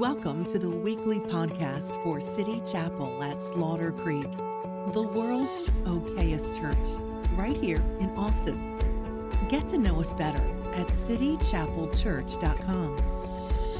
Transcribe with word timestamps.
Welcome 0.00 0.44
to 0.46 0.58
the 0.58 0.70
weekly 0.70 1.18
podcast 1.18 2.02
for 2.02 2.22
City 2.22 2.62
Chapel 2.64 3.22
at 3.22 3.38
Slaughter 3.42 3.92
Creek, 3.92 4.30
the 4.94 5.02
world's 5.02 5.68
okayest 5.84 6.58
church, 6.58 6.96
right 7.36 7.54
here 7.54 7.84
in 8.00 8.08
Austin. 8.16 8.78
Get 9.50 9.68
to 9.68 9.76
know 9.76 10.00
us 10.00 10.10
better 10.12 10.40
at 10.74 10.86
citychapelchurch.com. 10.86 12.96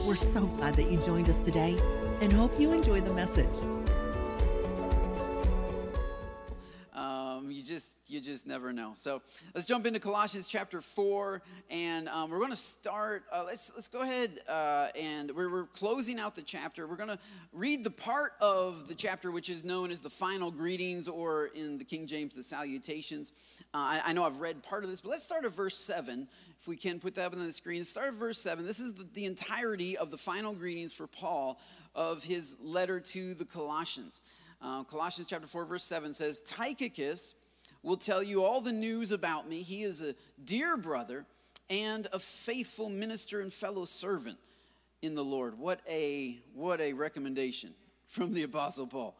We're 0.07 0.14
so 0.14 0.43
glad 0.43 0.75
that 0.75 0.93
you 0.93 0.98
joined 0.98 1.30
us 1.30 1.41
today 1.41 1.79
and 2.21 2.30
hope 2.30 2.61
you 2.61 2.73
enjoy 2.73 3.00
the 3.00 3.14
message. 3.14 3.57
Never 8.71 8.89
know. 8.89 8.95
So 8.95 9.23
let's 9.55 9.66
jump 9.66 9.86
into 9.86 9.98
Colossians 9.98 10.46
chapter 10.46 10.80
four, 10.80 11.43
and 11.71 12.09
um, 12.09 12.30
we're 12.30 12.39
going 12.39 12.50
to 12.50 12.57
start. 12.57 13.25
Uh, 13.32 13.45
let's 13.46 13.73
let's 13.75 13.89
go 13.89 14.03
ahead 14.03 14.41
uh, 14.48 14.89
and 14.98 15.30
we're, 15.32 15.50
we're 15.50 15.67
closing 15.67 16.21
out 16.21 16.35
the 16.35 16.43
chapter. 16.43 16.86
We're 16.86 16.96
going 16.96 17.09
to 17.09 17.18
read 17.53 17.85
the 17.85 17.90
part 17.90 18.32
of 18.40 18.89
the 18.89 18.95
chapter 18.95 19.31
which 19.31 19.48
is 19.48 19.64
known 19.64 19.90
as 19.90 20.00
the 20.00 20.11
final 20.11 20.50
greetings, 20.50 21.09
or 21.09 21.46
in 21.54 21.79
the 21.79 21.85
King 21.85 22.07
James, 22.07 22.35
the 22.35 22.43
salutations. 22.43 23.32
Uh, 23.75 23.79
I, 23.79 24.03
I, 24.07 24.12
know 24.12 24.25
I've 24.25 24.40
read 24.40 24.62
part 24.62 24.84
of 24.84 24.90
this, 24.90 25.00
but 25.00 25.11
let's 25.11 25.25
start 25.25 25.45
at 25.45 25.53
verse 25.53 25.76
seven. 25.76 26.29
If 26.61 26.68
we 26.68 26.76
can 26.76 27.00
put 27.00 27.14
that 27.14 27.26
up 27.26 27.32
on 27.32 27.45
the 27.45 27.53
screen, 27.53 27.82
start 27.84 28.09
at 28.09 28.14
verse 28.14 28.39
seven. 28.39 28.67
This 28.67 28.81
is 28.81 28.95
the, 28.95 29.07
the 29.14 29.25
entirety 29.25 29.96
of 29.96 30.11
the 30.11 30.18
final 30.18 30.54
greetings 30.54 30.93
for 30.93 31.07
Paul 31.07 31.59
of 31.95 32.23
his 32.23 32.56
letter 32.61 33.00
to 33.00 33.34
the 33.34 33.45
Colossians. 33.45 34.23
Uh, 34.62 34.84
Colossians 34.84 35.27
chapter 35.27 35.47
4, 35.47 35.64
verse 35.64 35.84
7 35.84 36.12
says, 36.12 36.42
Tychicus 36.42 37.34
will 37.83 37.97
tell 37.97 38.22
you 38.22 38.44
all 38.44 38.61
the 38.61 38.72
news 38.72 39.12
about 39.12 39.48
me. 39.48 39.62
He 39.62 39.83
is 39.83 40.02
a 40.02 40.14
dear 40.44 40.77
brother 40.77 41.25
and 41.69 42.08
a 42.12 42.19
faithful 42.19 42.89
minister 42.89 43.41
and 43.41 43.53
fellow 43.53 43.84
servant 43.84 44.39
in 45.03 45.14
the 45.14 45.25
Lord. 45.25 45.58
What 45.58 45.80
a 45.89 46.39
what 46.55 46.80
a 46.80 46.92
recommendation 46.92 47.75
from 48.09 48.34
the 48.34 48.42
apostle 48.42 48.87
Paul. 48.87 49.17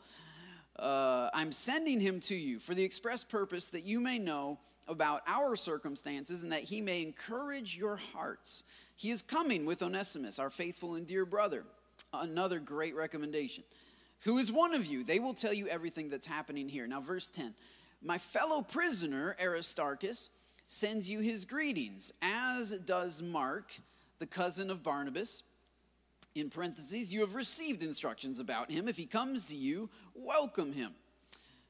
Uh, 0.79 1.29
I'm 1.35 1.53
sending 1.53 2.01
him 2.01 2.21
to 2.21 2.35
you 2.35 2.59
for 2.59 2.75
the 2.75 2.83
express 2.83 3.23
purpose 3.23 3.69
that 3.69 3.83
you 3.83 4.01
may 4.01 4.19
know 4.19 4.59
about 4.89 5.23
our 5.27 5.55
circumstances 5.55 6.43
and 6.43 6.53
that 6.53 6.63
he 6.63 6.81
may 6.81 7.03
encourage 7.03 7.77
your 7.77 7.97
hearts. 8.15 8.65
He 8.97 9.11
is 9.11 9.23
coming 9.23 9.67
with 9.67 9.83
Onesimus, 9.83 10.39
our 10.39 10.51
faithful 10.51 10.95
and 10.95 11.07
dear 11.07 11.25
brother. 11.25 11.65
Another 12.13 12.59
great 12.59 12.97
recommendation. 12.97 13.63
Who 14.21 14.39
is 14.39 14.51
one 14.51 14.75
of 14.75 14.87
you? 14.87 15.05
They 15.05 15.19
will 15.19 15.35
tell 15.35 15.53
you 15.53 15.69
everything 15.69 16.11
that's 16.11 16.27
happening 16.27 16.69
here. 16.69 16.87
Now, 16.87 17.01
verse 17.01 17.29
10 17.29 17.55
my 18.03 18.19
fellow 18.19 18.63
prisoner, 18.63 19.37
Aristarchus, 19.41 20.31
sends 20.67 21.11
you 21.11 21.21
his 21.21 21.45
greetings, 21.45 22.13
as 22.23 22.71
does 22.71 23.23
Mark, 23.23 23.73
the 24.19 24.27
cousin 24.27 24.71
of 24.71 24.83
Barnabas. 24.83 25.43
In 26.35 26.49
parentheses, 26.49 27.13
you 27.13 27.21
have 27.21 27.35
received 27.35 27.83
instructions 27.83 28.39
about 28.39 28.71
him. 28.71 28.89
If 28.89 28.97
he 28.97 29.07
comes 29.07 29.47
to 29.47 29.57
you, 29.57 29.91
welcome 30.15 30.73
him. 30.73 30.95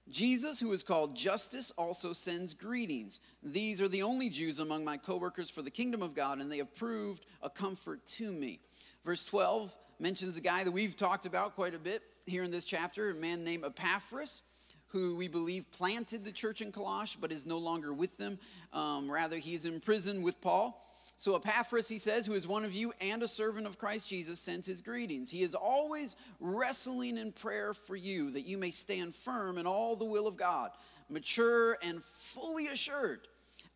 Jesus, 0.08 0.60
who 0.60 0.72
is 0.72 0.82
called 0.82 1.16
Justus, 1.16 1.70
also 1.78 2.12
sends 2.12 2.52
greetings. 2.52 3.20
These 3.42 3.80
are 3.80 3.88
the 3.88 4.02
only 4.02 4.28
Jews 4.28 4.58
among 4.58 4.84
my 4.84 4.96
coworkers 4.96 5.48
for 5.48 5.62
the 5.62 5.70
kingdom 5.70 6.02
of 6.02 6.14
God, 6.14 6.40
and 6.40 6.50
they 6.50 6.58
have 6.58 6.74
proved 6.74 7.24
a 7.42 7.48
comfort 7.48 8.04
to 8.06 8.30
me. 8.32 8.60
Verse 9.04 9.24
12 9.24 9.72
mentions 9.98 10.36
a 10.36 10.40
guy 10.40 10.64
that 10.64 10.70
we've 10.70 10.96
talked 10.96 11.26
about 11.26 11.54
quite 11.54 11.74
a 11.74 11.78
bit 11.78 12.02
here 12.26 12.42
in 12.42 12.50
this 12.50 12.64
chapter, 12.64 13.10
a 13.10 13.14
man 13.14 13.44
named 13.44 13.64
Epaphras 13.64 14.42
who 14.92 15.16
we 15.16 15.28
believe 15.28 15.70
planted 15.72 16.24
the 16.24 16.32
church 16.32 16.60
in 16.60 16.72
Colossae 16.72 17.18
but 17.20 17.32
is 17.32 17.46
no 17.46 17.58
longer 17.58 17.92
with 17.92 18.16
them. 18.18 18.38
Um, 18.72 19.10
rather, 19.10 19.36
he's 19.36 19.64
in 19.64 19.80
prison 19.80 20.22
with 20.22 20.40
Paul. 20.40 20.86
So 21.16 21.36
Epaphras, 21.36 21.86
he 21.86 21.98
says, 21.98 22.24
who 22.24 22.32
is 22.32 22.48
one 22.48 22.64
of 22.64 22.74
you 22.74 22.94
and 22.98 23.22
a 23.22 23.28
servant 23.28 23.66
of 23.66 23.78
Christ 23.78 24.08
Jesus, 24.08 24.40
sends 24.40 24.66
his 24.66 24.80
greetings. 24.80 25.30
He 25.30 25.42
is 25.42 25.54
always 25.54 26.16
wrestling 26.40 27.18
in 27.18 27.32
prayer 27.32 27.74
for 27.74 27.94
you 27.94 28.30
that 28.30 28.46
you 28.46 28.56
may 28.56 28.70
stand 28.70 29.14
firm 29.14 29.58
in 29.58 29.66
all 29.66 29.96
the 29.96 30.06
will 30.06 30.26
of 30.26 30.38
God, 30.38 30.70
mature 31.10 31.76
and 31.82 32.02
fully 32.02 32.68
assured. 32.68 33.20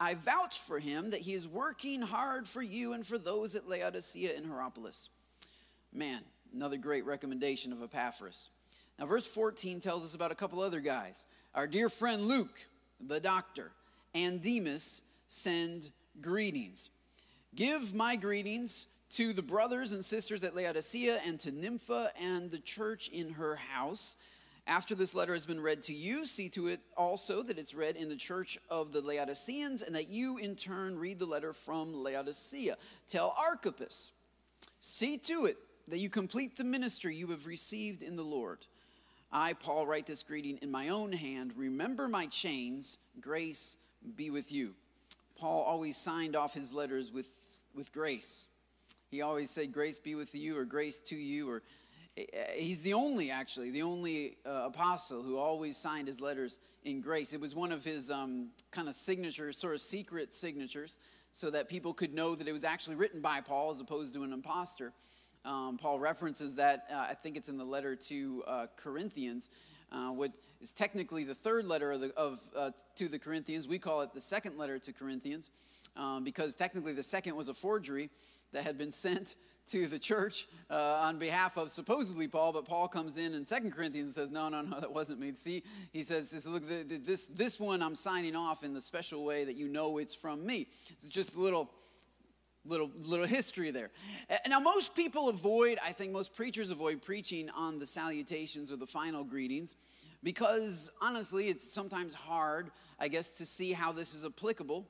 I 0.00 0.14
vouch 0.14 0.58
for 0.58 0.78
him 0.78 1.10
that 1.10 1.20
he 1.20 1.34
is 1.34 1.46
working 1.46 2.00
hard 2.00 2.48
for 2.48 2.62
you 2.62 2.94
and 2.94 3.06
for 3.06 3.18
those 3.18 3.54
at 3.56 3.68
Laodicea 3.68 4.34
and 4.34 4.46
Hierapolis. 4.46 5.10
Man, 5.92 6.22
another 6.54 6.78
great 6.78 7.04
recommendation 7.04 7.72
of 7.72 7.82
Epaphras. 7.82 8.48
Now, 8.98 9.06
verse 9.06 9.26
14 9.26 9.80
tells 9.80 10.04
us 10.04 10.14
about 10.14 10.32
a 10.32 10.36
couple 10.36 10.60
other 10.60 10.80
guys. 10.80 11.26
Our 11.54 11.66
dear 11.66 11.88
friend 11.88 12.26
Luke, 12.26 12.56
the 13.00 13.20
doctor, 13.20 13.72
and 14.14 14.40
Demas 14.40 15.02
send 15.26 15.90
greetings. 16.20 16.90
Give 17.54 17.94
my 17.94 18.16
greetings 18.16 18.86
to 19.10 19.32
the 19.32 19.42
brothers 19.42 19.92
and 19.92 20.04
sisters 20.04 20.44
at 20.44 20.56
Laodicea 20.56 21.20
and 21.26 21.38
to 21.40 21.52
Nympha 21.52 22.12
and 22.20 22.50
the 22.50 22.58
church 22.58 23.08
in 23.08 23.30
her 23.34 23.56
house. 23.56 24.16
After 24.66 24.94
this 24.94 25.14
letter 25.14 25.34
has 25.34 25.44
been 25.44 25.60
read 25.60 25.82
to 25.84 25.92
you, 25.92 26.24
see 26.24 26.48
to 26.50 26.68
it 26.68 26.80
also 26.96 27.42
that 27.42 27.58
it's 27.58 27.74
read 27.74 27.96
in 27.96 28.08
the 28.08 28.16
church 28.16 28.58
of 28.70 28.92
the 28.92 29.02
Laodiceans 29.02 29.82
and 29.82 29.94
that 29.94 30.08
you 30.08 30.38
in 30.38 30.56
turn 30.56 30.98
read 30.98 31.18
the 31.18 31.26
letter 31.26 31.52
from 31.52 31.92
Laodicea. 31.92 32.76
Tell 33.06 33.34
Archippus, 33.38 34.12
see 34.80 35.18
to 35.18 35.44
it 35.44 35.58
that 35.88 35.98
you 35.98 36.08
complete 36.08 36.56
the 36.56 36.64
ministry 36.64 37.14
you 37.14 37.26
have 37.28 37.46
received 37.46 38.02
in 38.02 38.16
the 38.16 38.22
Lord. 38.22 38.66
I, 39.34 39.54
Paul, 39.54 39.84
write 39.84 40.06
this 40.06 40.22
greeting 40.22 40.58
in 40.62 40.70
my 40.70 40.90
own 40.90 41.12
hand. 41.12 41.52
Remember 41.56 42.06
my 42.06 42.26
chains. 42.26 42.98
Grace 43.20 43.76
be 44.14 44.30
with 44.30 44.52
you. 44.52 44.74
Paul 45.36 45.64
always 45.64 45.96
signed 45.96 46.36
off 46.36 46.54
his 46.54 46.72
letters 46.72 47.10
with, 47.10 47.26
with 47.74 47.92
grace. 47.92 48.46
He 49.10 49.22
always 49.22 49.50
said, 49.50 49.72
Grace 49.72 49.98
be 49.98 50.14
with 50.14 50.36
you, 50.36 50.56
or 50.56 50.64
grace 50.64 51.00
to 51.00 51.16
you, 51.16 51.50
or 51.50 51.62
eh, 52.16 52.22
he's 52.54 52.82
the 52.82 52.94
only, 52.94 53.32
actually, 53.32 53.70
the 53.70 53.82
only 53.82 54.36
uh, 54.46 54.66
apostle 54.66 55.20
who 55.20 55.36
always 55.36 55.76
signed 55.76 56.06
his 56.06 56.20
letters 56.20 56.60
in 56.84 57.00
grace. 57.00 57.34
It 57.34 57.40
was 57.40 57.56
one 57.56 57.72
of 57.72 57.84
his 57.84 58.12
um, 58.12 58.50
kind 58.70 58.88
of 58.88 58.94
signatures, 58.94 59.58
sort 59.58 59.74
of 59.74 59.80
secret 59.80 60.32
signatures, 60.32 60.98
so 61.32 61.50
that 61.50 61.68
people 61.68 61.92
could 61.92 62.14
know 62.14 62.36
that 62.36 62.46
it 62.46 62.52
was 62.52 62.62
actually 62.62 62.94
written 62.94 63.20
by 63.20 63.40
Paul 63.40 63.70
as 63.70 63.80
opposed 63.80 64.14
to 64.14 64.22
an 64.22 64.32
impostor. 64.32 64.92
Um, 65.44 65.78
Paul 65.80 65.98
references 65.98 66.54
that, 66.54 66.86
uh, 66.90 67.06
I 67.10 67.14
think 67.14 67.36
it's 67.36 67.48
in 67.48 67.58
the 67.58 67.64
letter 67.64 67.94
to 67.96 68.44
uh, 68.46 68.66
Corinthians, 68.76 69.50
uh, 69.92 70.12
is 70.60 70.72
technically 70.72 71.24
the 71.24 71.34
third 71.34 71.66
letter 71.66 71.92
of, 71.92 72.00
the, 72.00 72.12
of 72.16 72.40
uh, 72.56 72.70
to 72.96 73.08
the 73.08 73.18
Corinthians. 73.18 73.68
We 73.68 73.78
call 73.78 74.00
it 74.00 74.14
the 74.14 74.20
second 74.20 74.56
letter 74.56 74.78
to 74.78 74.92
Corinthians 74.92 75.50
um, 75.96 76.24
because 76.24 76.54
technically 76.54 76.92
the 76.92 77.02
second 77.02 77.36
was 77.36 77.48
a 77.48 77.54
forgery 77.54 78.10
that 78.52 78.64
had 78.64 78.78
been 78.78 78.92
sent 78.92 79.36
to 79.66 79.86
the 79.86 79.98
church 79.98 80.46
uh, 80.70 81.00
on 81.00 81.18
behalf 81.18 81.56
of 81.56 81.70
supposedly 81.70 82.28
Paul, 82.28 82.52
but 82.52 82.66
Paul 82.66 82.86
comes 82.86 83.16
in 83.16 83.32
in 83.32 83.46
Second 83.46 83.70
Corinthians 83.70 84.08
and 84.08 84.14
says, 84.14 84.30
No, 84.30 84.50
no, 84.50 84.60
no, 84.60 84.78
that 84.78 84.92
wasn't 84.92 85.20
me. 85.20 85.32
See, 85.32 85.62
he 85.90 86.02
says, 86.02 86.46
Look, 86.46 86.64
this, 86.66 87.26
this 87.26 87.58
one 87.58 87.82
I'm 87.82 87.94
signing 87.94 88.36
off 88.36 88.62
in 88.62 88.74
the 88.74 88.80
special 88.80 89.24
way 89.24 89.44
that 89.44 89.56
you 89.56 89.68
know 89.68 89.96
it's 89.96 90.14
from 90.14 90.44
me. 90.44 90.68
It's 90.90 91.08
just 91.08 91.36
a 91.36 91.40
little 91.40 91.70
little 92.66 92.90
little 93.02 93.26
history 93.26 93.70
there. 93.70 93.90
Now 94.48 94.58
most 94.58 94.94
people 94.94 95.28
avoid 95.28 95.78
i 95.84 95.92
think 95.92 96.12
most 96.12 96.34
preachers 96.34 96.70
avoid 96.70 97.02
preaching 97.02 97.50
on 97.50 97.78
the 97.78 97.86
salutations 97.86 98.72
or 98.72 98.76
the 98.76 98.86
final 98.86 99.24
greetings 99.24 99.76
because 100.22 100.90
honestly 101.02 101.48
it's 101.48 101.70
sometimes 101.70 102.14
hard 102.14 102.70
i 102.98 103.08
guess 103.08 103.32
to 103.32 103.46
see 103.46 103.72
how 103.72 103.92
this 103.92 104.14
is 104.14 104.24
applicable 104.24 104.86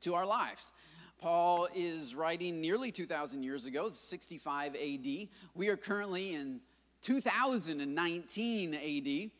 to 0.00 0.14
our 0.14 0.26
lives. 0.26 0.72
Paul 1.18 1.68
is 1.72 2.16
writing 2.16 2.60
nearly 2.60 2.90
2000 2.90 3.42
years 3.44 3.66
ago 3.66 3.90
65 3.90 4.74
ad 4.74 5.28
we 5.54 5.68
are 5.68 5.76
currently 5.76 6.34
in 6.34 6.60
2019 7.02 8.74
ad 8.74 9.30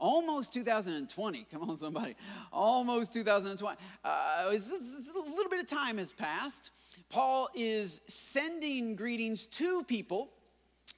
almost 0.00 0.52
2020 0.52 1.46
come 1.50 1.70
on 1.70 1.76
somebody. 1.76 2.16
Almost 2.52 3.14
2020 3.14 3.76
uh, 4.04 4.50
it's, 4.52 4.72
it's 4.72 5.10
a 5.14 5.18
little 5.18 5.50
bit 5.50 5.60
of 5.60 5.68
time 5.68 5.98
has 5.98 6.12
passed 6.12 6.72
Paul 7.10 7.48
is 7.54 8.02
sending 8.06 8.94
greetings 8.94 9.46
to 9.46 9.82
people, 9.84 10.28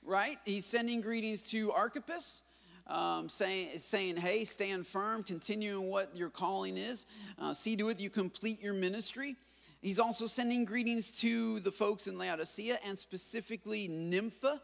right? 0.05 0.38
He's 0.44 0.67
sending 0.67 1.00
greetings 1.00 1.43
to 1.50 1.70
Archippus, 1.70 2.43
um, 2.88 3.29
saying, 3.29 3.79
saying, 3.79 4.17
hey, 4.17 4.44
stand 4.44 4.88
firm, 4.88 5.23
continue 5.23 5.81
in 5.81 5.87
what 5.87 6.17
your 6.17 6.29
calling 6.29 6.76
is, 6.76 7.06
uh, 7.38 7.55
see 7.55 7.76
to 7.76 7.88
it 7.90 8.00
you 8.00 8.11
complete 8.11 8.61
your 8.61 8.75
ministry. 8.75 9.37
He's 9.82 10.00
also 10.00 10.26
sending 10.26 10.64
greetings 10.64 11.12
to 11.20 11.61
the 11.61 11.70
folks 11.70 12.08
in 12.08 12.19
Laodicea 12.19 12.79
and 12.84 12.99
specifically 12.99 13.87
Nympha 13.87 14.61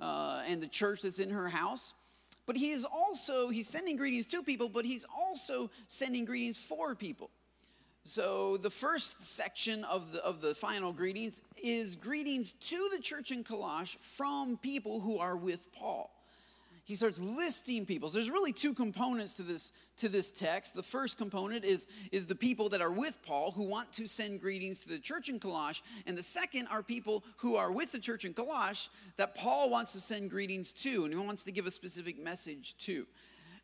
uh, 0.00 0.42
and 0.48 0.62
the 0.62 0.68
church 0.68 1.02
that's 1.02 1.20
in 1.20 1.30
her 1.30 1.48
house. 1.48 1.92
But 2.46 2.56
he 2.56 2.70
is 2.70 2.86
also, 2.86 3.50
he's 3.50 3.68
sending 3.68 3.96
greetings 3.96 4.24
to 4.26 4.42
people, 4.42 4.70
but 4.70 4.86
he's 4.86 5.04
also 5.14 5.70
sending 5.86 6.24
greetings 6.24 6.56
for 6.56 6.94
people. 6.94 7.30
So, 8.08 8.56
the 8.56 8.70
first 8.70 9.22
section 9.22 9.84
of 9.84 10.14
the, 10.14 10.24
of 10.24 10.40
the 10.40 10.54
final 10.54 10.94
greetings 10.94 11.42
is 11.62 11.94
greetings 11.94 12.52
to 12.52 12.88
the 12.90 13.02
church 13.02 13.32
in 13.32 13.44
Colossae 13.44 13.98
from 14.00 14.56
people 14.56 14.98
who 14.98 15.18
are 15.18 15.36
with 15.36 15.68
Paul. 15.74 16.10
he 16.84 16.94
starts 16.94 17.20
listing 17.20 17.84
people. 17.84 18.08
So 18.08 18.16
there's 18.16 18.30
really 18.30 18.54
two 18.54 18.72
components 18.72 19.36
to 19.36 19.42
this 19.42 19.72
to 19.98 20.08
this 20.08 20.30
text. 20.30 20.74
The 20.74 20.82
first 20.82 21.18
component 21.18 21.66
is 21.66 21.86
is 22.10 22.24
the 22.24 22.34
people 22.34 22.70
that 22.70 22.80
are 22.80 22.90
with 22.90 23.18
Paul 23.26 23.50
who 23.50 23.64
want 23.64 23.92
to 23.92 24.06
send 24.06 24.40
greetings 24.40 24.80
to 24.80 24.88
the 24.88 24.98
church 24.98 25.28
in 25.28 25.38
Colossae, 25.38 25.82
and 26.06 26.16
the 26.16 26.22
second 26.22 26.66
are 26.68 26.82
people 26.82 27.24
who 27.36 27.56
are 27.56 27.70
with 27.70 27.92
the 27.92 28.00
church 28.00 28.24
in 28.24 28.32
Colossae 28.32 28.88
that 29.18 29.34
Paul 29.34 29.68
wants 29.68 29.92
to 29.92 30.00
send 30.00 30.30
greetings 30.30 30.72
to, 30.84 31.04
and 31.04 31.12
he 31.12 31.20
wants 31.20 31.44
to 31.44 31.52
give 31.52 31.66
a 31.66 31.70
specific 31.70 32.18
message 32.18 32.74
to. 32.78 33.06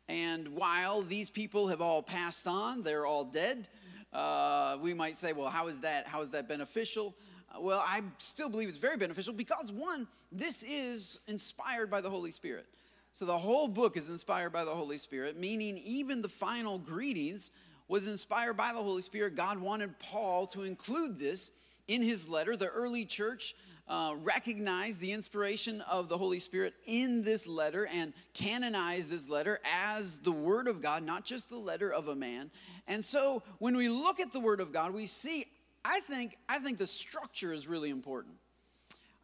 And 0.07 0.49
while 0.49 1.01
these 1.01 1.31
people 1.31 1.67
have 1.69 1.81
all 1.81 2.03
passed 2.03 2.47
on, 2.47 2.83
they're 2.83 3.07
all 3.07 3.25
dead. 3.25 3.67
Uh, 4.15 4.77
we 4.81 4.93
might 4.93 5.17
say, 5.17 5.33
well, 5.33 5.49
how 5.49 5.67
is 5.67 5.81
that? 5.81 6.07
How 6.07 6.21
is 6.21 6.29
that 6.29 6.47
beneficial? 6.47 7.13
Uh, 7.53 7.59
well, 7.59 7.83
I 7.85 8.01
still 8.17 8.47
believe 8.47 8.69
it's 8.69 8.77
very 8.77 8.95
beneficial 8.95 9.33
because 9.33 9.73
one, 9.73 10.07
this 10.31 10.63
is 10.63 11.19
inspired 11.27 11.91
by 11.91 11.99
the 11.99 12.09
Holy 12.09 12.31
Spirit. 12.31 12.65
So 13.11 13.25
the 13.25 13.37
whole 13.37 13.67
book 13.67 13.97
is 13.97 14.09
inspired 14.09 14.51
by 14.53 14.63
the 14.63 14.71
Holy 14.71 14.97
Spirit, 14.97 15.37
meaning 15.37 15.77
even 15.83 16.21
the 16.21 16.29
final 16.29 16.79
greetings 16.79 17.51
was 17.89 18.07
inspired 18.07 18.55
by 18.55 18.71
the 18.71 18.81
Holy 18.81 19.01
Spirit. 19.01 19.35
God 19.35 19.59
wanted 19.59 19.99
Paul 19.99 20.47
to 20.47 20.63
include 20.63 21.19
this 21.19 21.51
in 21.89 22.01
his 22.01 22.29
letter. 22.29 22.55
The 22.55 22.67
early 22.67 23.03
church 23.03 23.53
uh, 23.87 24.15
recognized 24.23 24.99
the 24.99 25.11
inspiration 25.11 25.81
of 25.81 26.09
the 26.09 26.17
Holy 26.17 26.39
Spirit 26.39 26.73
in 26.85 27.23
this 27.23 27.47
letter 27.47 27.87
and 27.87 28.13
canonize 28.33 29.07
this 29.07 29.29
letter 29.29 29.59
as 29.63 30.19
the 30.19 30.31
Word 30.31 30.67
of 30.67 30.81
God, 30.81 31.03
not 31.03 31.23
just 31.23 31.49
the 31.49 31.57
letter 31.57 31.91
of 31.91 32.07
a 32.07 32.15
man. 32.15 32.49
And 32.87 33.03
so 33.03 33.43
when 33.59 33.77
we 33.77 33.87
look 33.89 34.19
at 34.19 34.31
the 34.31 34.39
Word 34.39 34.59
of 34.59 34.71
God, 34.71 34.93
we 34.93 35.05
see, 35.05 35.45
I 35.83 35.99
think, 36.01 36.37
I 36.49 36.59
think 36.59 36.77
the 36.77 36.87
structure 36.87 37.53
is 37.53 37.67
really 37.67 37.91
important. 37.91 38.35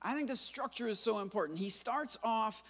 I 0.02 0.16
think 0.16 0.30
the 0.30 0.36
structure 0.36 0.88
is 0.88 1.00
so 1.00 1.20
important. 1.20 1.60
He 1.60 1.70
starts 1.70 2.18
off 2.24 2.64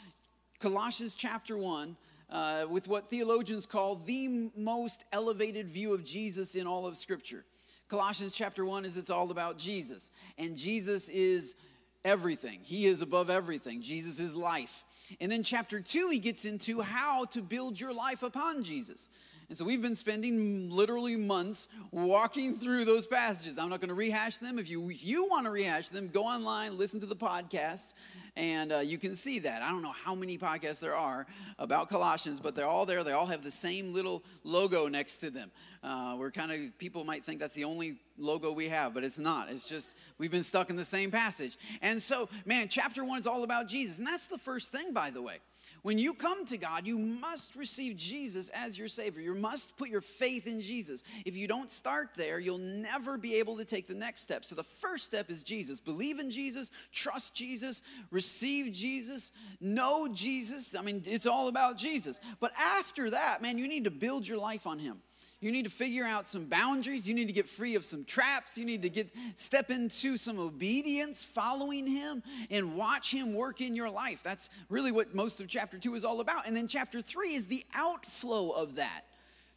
Colossians 0.59 1.15
chapter 1.15 1.57
1 1.57 1.95
uh, 2.29 2.65
with 2.69 2.87
what 2.87 3.09
theologians 3.09 3.65
call 3.65 3.95
the 3.95 4.49
most 4.55 5.05
elevated 5.11 5.67
view 5.67 5.93
of 5.93 6.05
Jesus 6.05 6.55
in 6.55 6.67
all 6.67 6.85
of 6.85 6.95
Scripture. 6.95 7.43
Colossians 7.89 8.33
chapter 8.33 8.63
1 8.65 8.85
is 8.85 8.95
it's 8.95 9.09
all 9.09 9.31
about 9.31 9.57
Jesus, 9.57 10.11
and 10.37 10.55
Jesus 10.55 11.09
is 11.09 11.55
everything. 12.03 12.59
He 12.63 12.85
is 12.85 13.01
above 13.01 13.29
everything. 13.29 13.81
Jesus 13.81 14.19
is 14.19 14.35
life. 14.35 14.83
And 15.19 15.31
then 15.31 15.43
chapter 15.43 15.81
2 15.81 16.09
he 16.09 16.19
gets 16.19 16.45
into 16.45 16.81
how 16.81 17.25
to 17.25 17.41
build 17.41 17.79
your 17.79 17.93
life 17.93 18.23
upon 18.23 18.63
Jesus. 18.63 19.09
And 19.51 19.57
so 19.57 19.65
we've 19.65 19.81
been 19.81 19.95
spending 19.95 20.69
literally 20.69 21.17
months 21.17 21.67
walking 21.91 22.53
through 22.53 22.85
those 22.85 23.05
passages. 23.05 23.59
I'm 23.59 23.67
not 23.67 23.81
going 23.81 23.89
to 23.89 23.93
rehash 23.93 24.37
them. 24.37 24.57
If 24.57 24.69
you 24.69 24.89
if 24.89 25.03
you 25.05 25.27
want 25.27 25.45
to 25.45 25.51
rehash 25.51 25.89
them, 25.89 26.07
go 26.07 26.23
online, 26.23 26.77
listen 26.77 27.01
to 27.01 27.05
the 27.05 27.17
podcast, 27.17 27.95
and 28.37 28.71
uh, 28.71 28.77
you 28.77 28.97
can 28.97 29.13
see 29.13 29.39
that. 29.39 29.61
I 29.61 29.69
don't 29.69 29.81
know 29.81 29.91
how 29.91 30.15
many 30.15 30.37
podcasts 30.37 30.79
there 30.79 30.95
are 30.95 31.27
about 31.59 31.89
Colossians, 31.89 32.39
but 32.39 32.55
they're 32.55 32.65
all 32.65 32.85
there. 32.85 33.03
They 33.03 33.11
all 33.11 33.25
have 33.25 33.43
the 33.43 33.51
same 33.51 33.93
little 33.93 34.23
logo 34.45 34.87
next 34.87 35.17
to 35.17 35.29
them. 35.29 35.51
Uh, 35.83 36.15
we're 36.17 36.31
kind 36.31 36.53
of 36.53 36.77
people 36.77 37.03
might 37.03 37.25
think 37.25 37.41
that's 37.41 37.53
the 37.53 37.65
only 37.65 37.97
logo 38.17 38.53
we 38.53 38.69
have, 38.69 38.93
but 38.93 39.03
it's 39.03 39.19
not. 39.19 39.51
It's 39.51 39.67
just 39.67 39.97
we've 40.17 40.31
been 40.31 40.43
stuck 40.43 40.69
in 40.69 40.77
the 40.77 40.85
same 40.85 41.11
passage. 41.11 41.57
And 41.81 42.01
so, 42.01 42.29
man, 42.45 42.69
chapter 42.69 43.03
one 43.03 43.19
is 43.19 43.27
all 43.27 43.43
about 43.43 43.67
Jesus, 43.67 43.97
and 43.97 44.07
that's 44.07 44.27
the 44.27 44.37
first 44.37 44.71
thing, 44.71 44.93
by 44.93 45.09
the 45.09 45.21
way. 45.21 45.39
When 45.81 45.97
you 45.97 46.13
come 46.13 46.45
to 46.45 46.57
God, 46.57 46.85
you 46.85 46.97
must 46.97 47.55
receive 47.55 47.95
Jesus 47.95 48.49
as 48.49 48.77
your 48.77 48.87
Savior. 48.87 49.21
You 49.21 49.33
must 49.33 49.77
put 49.77 49.89
your 49.89 50.01
faith 50.01 50.47
in 50.47 50.61
Jesus. 50.61 51.03
If 51.25 51.35
you 51.35 51.47
don't 51.47 51.71
start 51.71 52.09
there, 52.15 52.39
you'll 52.39 52.57
never 52.57 53.17
be 53.17 53.35
able 53.35 53.57
to 53.57 53.65
take 53.65 53.87
the 53.87 53.93
next 53.93 54.21
step. 54.21 54.45
So 54.45 54.55
the 54.55 54.63
first 54.63 55.05
step 55.05 55.29
is 55.29 55.43
Jesus. 55.43 55.79
Believe 55.79 56.19
in 56.19 56.29
Jesus, 56.29 56.71
trust 56.91 57.33
Jesus, 57.33 57.81
receive 58.11 58.73
Jesus, 58.73 59.31
know 59.59 60.07
Jesus. 60.07 60.75
I 60.75 60.81
mean, 60.81 61.01
it's 61.05 61.25
all 61.25 61.47
about 61.47 61.77
Jesus. 61.77 62.21
But 62.39 62.51
after 62.59 63.09
that, 63.09 63.41
man, 63.41 63.57
you 63.57 63.67
need 63.67 63.85
to 63.85 63.91
build 63.91 64.27
your 64.27 64.37
life 64.37 64.67
on 64.67 64.79
Him. 64.79 65.01
You 65.41 65.51
need 65.51 65.63
to 65.63 65.71
figure 65.71 66.05
out 66.05 66.27
some 66.27 66.45
boundaries. 66.45 67.09
You 67.09 67.15
need 67.15 67.25
to 67.25 67.33
get 67.33 67.49
free 67.49 67.73
of 67.73 67.83
some 67.83 68.05
traps. 68.05 68.59
You 68.59 68.63
need 68.63 68.83
to 68.83 68.89
get 68.89 69.09
step 69.33 69.71
into 69.71 70.15
some 70.15 70.39
obedience, 70.39 71.23
following 71.23 71.87
him 71.87 72.21
and 72.51 72.75
watch 72.75 73.11
him 73.11 73.33
work 73.33 73.59
in 73.59 73.75
your 73.75 73.89
life. 73.89 74.21
That's 74.21 74.51
really 74.69 74.91
what 74.91 75.15
most 75.15 75.41
of 75.41 75.47
chapter 75.47 75.79
2 75.79 75.95
is 75.95 76.05
all 76.05 76.19
about. 76.19 76.45
And 76.45 76.55
then 76.55 76.67
chapter 76.67 77.01
3 77.01 77.33
is 77.33 77.47
the 77.47 77.65
outflow 77.75 78.51
of 78.51 78.75
that. 78.75 79.01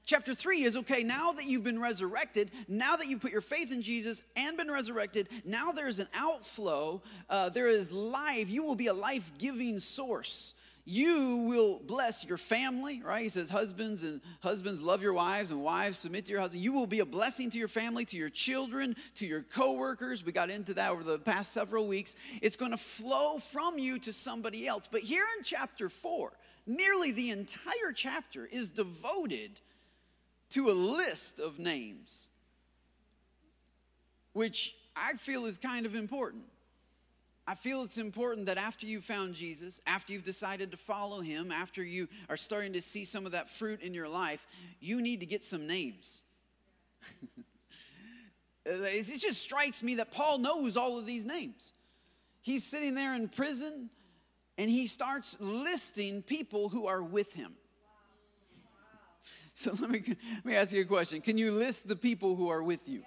Chapter 0.06 0.34
3 0.34 0.64
is 0.64 0.76
okay, 0.78 1.02
now 1.02 1.32
that 1.32 1.46
you've 1.46 1.64
been 1.64 1.80
resurrected, 1.80 2.50
now 2.68 2.96
that 2.96 3.06
you've 3.06 3.20
put 3.20 3.32
your 3.32 3.40
faith 3.40 3.72
in 3.72 3.80
Jesus 3.80 4.22
and 4.36 4.56
been 4.56 4.70
resurrected, 4.70 5.28
now 5.46 5.72
there's 5.72 5.98
an 5.98 6.08
outflow. 6.14 7.02
Uh, 7.28 7.48
there 7.48 7.68
is 7.68 7.90
life. 7.90 8.50
You 8.50 8.62
will 8.62 8.74
be 8.74 8.88
a 8.88 8.94
life 8.94 9.32
giving 9.38 9.78
source 9.78 10.54
you 10.86 11.46
will 11.48 11.80
bless 11.86 12.26
your 12.26 12.36
family, 12.36 13.00
right? 13.02 13.22
He 13.22 13.30
says, 13.30 13.48
Husbands 13.48 14.04
and 14.04 14.20
husbands, 14.42 14.82
love 14.82 15.02
your 15.02 15.14
wives, 15.14 15.50
and 15.50 15.62
wives, 15.62 15.96
submit 15.96 16.26
to 16.26 16.32
your 16.32 16.42
husband. 16.42 16.62
You 16.62 16.74
will 16.74 16.86
be 16.86 17.00
a 17.00 17.06
blessing 17.06 17.48
to 17.50 17.58
your 17.58 17.68
family, 17.68 18.04
to 18.06 18.16
your 18.18 18.28
children, 18.28 18.94
to 19.14 19.26
your 19.26 19.42
coworkers. 19.42 20.26
We 20.26 20.32
got 20.32 20.50
into 20.50 20.74
that 20.74 20.90
over 20.90 21.02
the 21.02 21.18
past 21.18 21.52
several 21.52 21.86
weeks. 21.86 22.16
It's 22.42 22.56
going 22.56 22.72
to 22.72 22.76
flow 22.76 23.38
from 23.38 23.78
you 23.78 23.98
to 24.00 24.12
somebody 24.12 24.66
else. 24.68 24.86
But 24.90 25.00
here 25.00 25.24
in 25.38 25.42
chapter 25.42 25.88
four, 25.88 26.32
nearly 26.66 27.12
the 27.12 27.30
entire 27.30 27.92
chapter 27.94 28.44
is 28.44 28.70
devoted 28.70 29.62
to 30.50 30.68
a 30.68 30.72
list 30.72 31.40
of 31.40 31.58
names, 31.58 32.28
which 34.34 34.74
I 34.94 35.14
feel 35.14 35.46
is 35.46 35.56
kind 35.56 35.86
of 35.86 35.94
important. 35.94 36.44
I 37.46 37.54
feel 37.54 37.82
it's 37.82 37.98
important 37.98 38.46
that 38.46 38.56
after 38.56 38.86
you've 38.86 39.04
found 39.04 39.34
Jesus, 39.34 39.82
after 39.86 40.12
you've 40.12 40.24
decided 40.24 40.70
to 40.70 40.78
follow 40.78 41.20
him, 41.20 41.52
after 41.52 41.84
you 41.84 42.08
are 42.30 42.38
starting 42.38 42.72
to 42.72 42.80
see 42.80 43.04
some 43.04 43.26
of 43.26 43.32
that 43.32 43.50
fruit 43.50 43.82
in 43.82 43.92
your 43.92 44.08
life, 44.08 44.46
you 44.80 45.02
need 45.02 45.20
to 45.20 45.26
get 45.26 45.42
some 45.44 45.66
names. 45.66 46.22
Uh, 48.66 48.80
it 48.84 49.04
just 49.04 49.42
strikes 49.42 49.82
me 49.82 49.96
that 49.96 50.10
Paul 50.10 50.38
knows 50.38 50.78
all 50.78 50.98
of 50.98 51.04
these 51.04 51.26
names. 51.26 51.74
He's 52.40 52.64
sitting 52.64 52.94
there 52.94 53.14
in 53.14 53.28
prison 53.28 53.90
and 54.56 54.70
he 54.70 54.86
starts 54.86 55.36
listing 55.38 56.22
people 56.22 56.70
who 56.70 56.86
are 56.86 57.02
with 57.02 57.34
him. 57.34 57.54
So 59.56 59.72
let 59.78 59.90
me, 59.90 60.02
let 60.06 60.44
me 60.44 60.56
ask 60.56 60.72
you 60.72 60.80
a 60.80 60.84
question. 60.84 61.20
Can 61.20 61.36
you 61.38 61.52
list 61.52 61.86
the 61.86 61.94
people 61.94 62.34
who 62.34 62.48
are 62.48 62.62
with 62.62 62.88
you? 62.88 63.02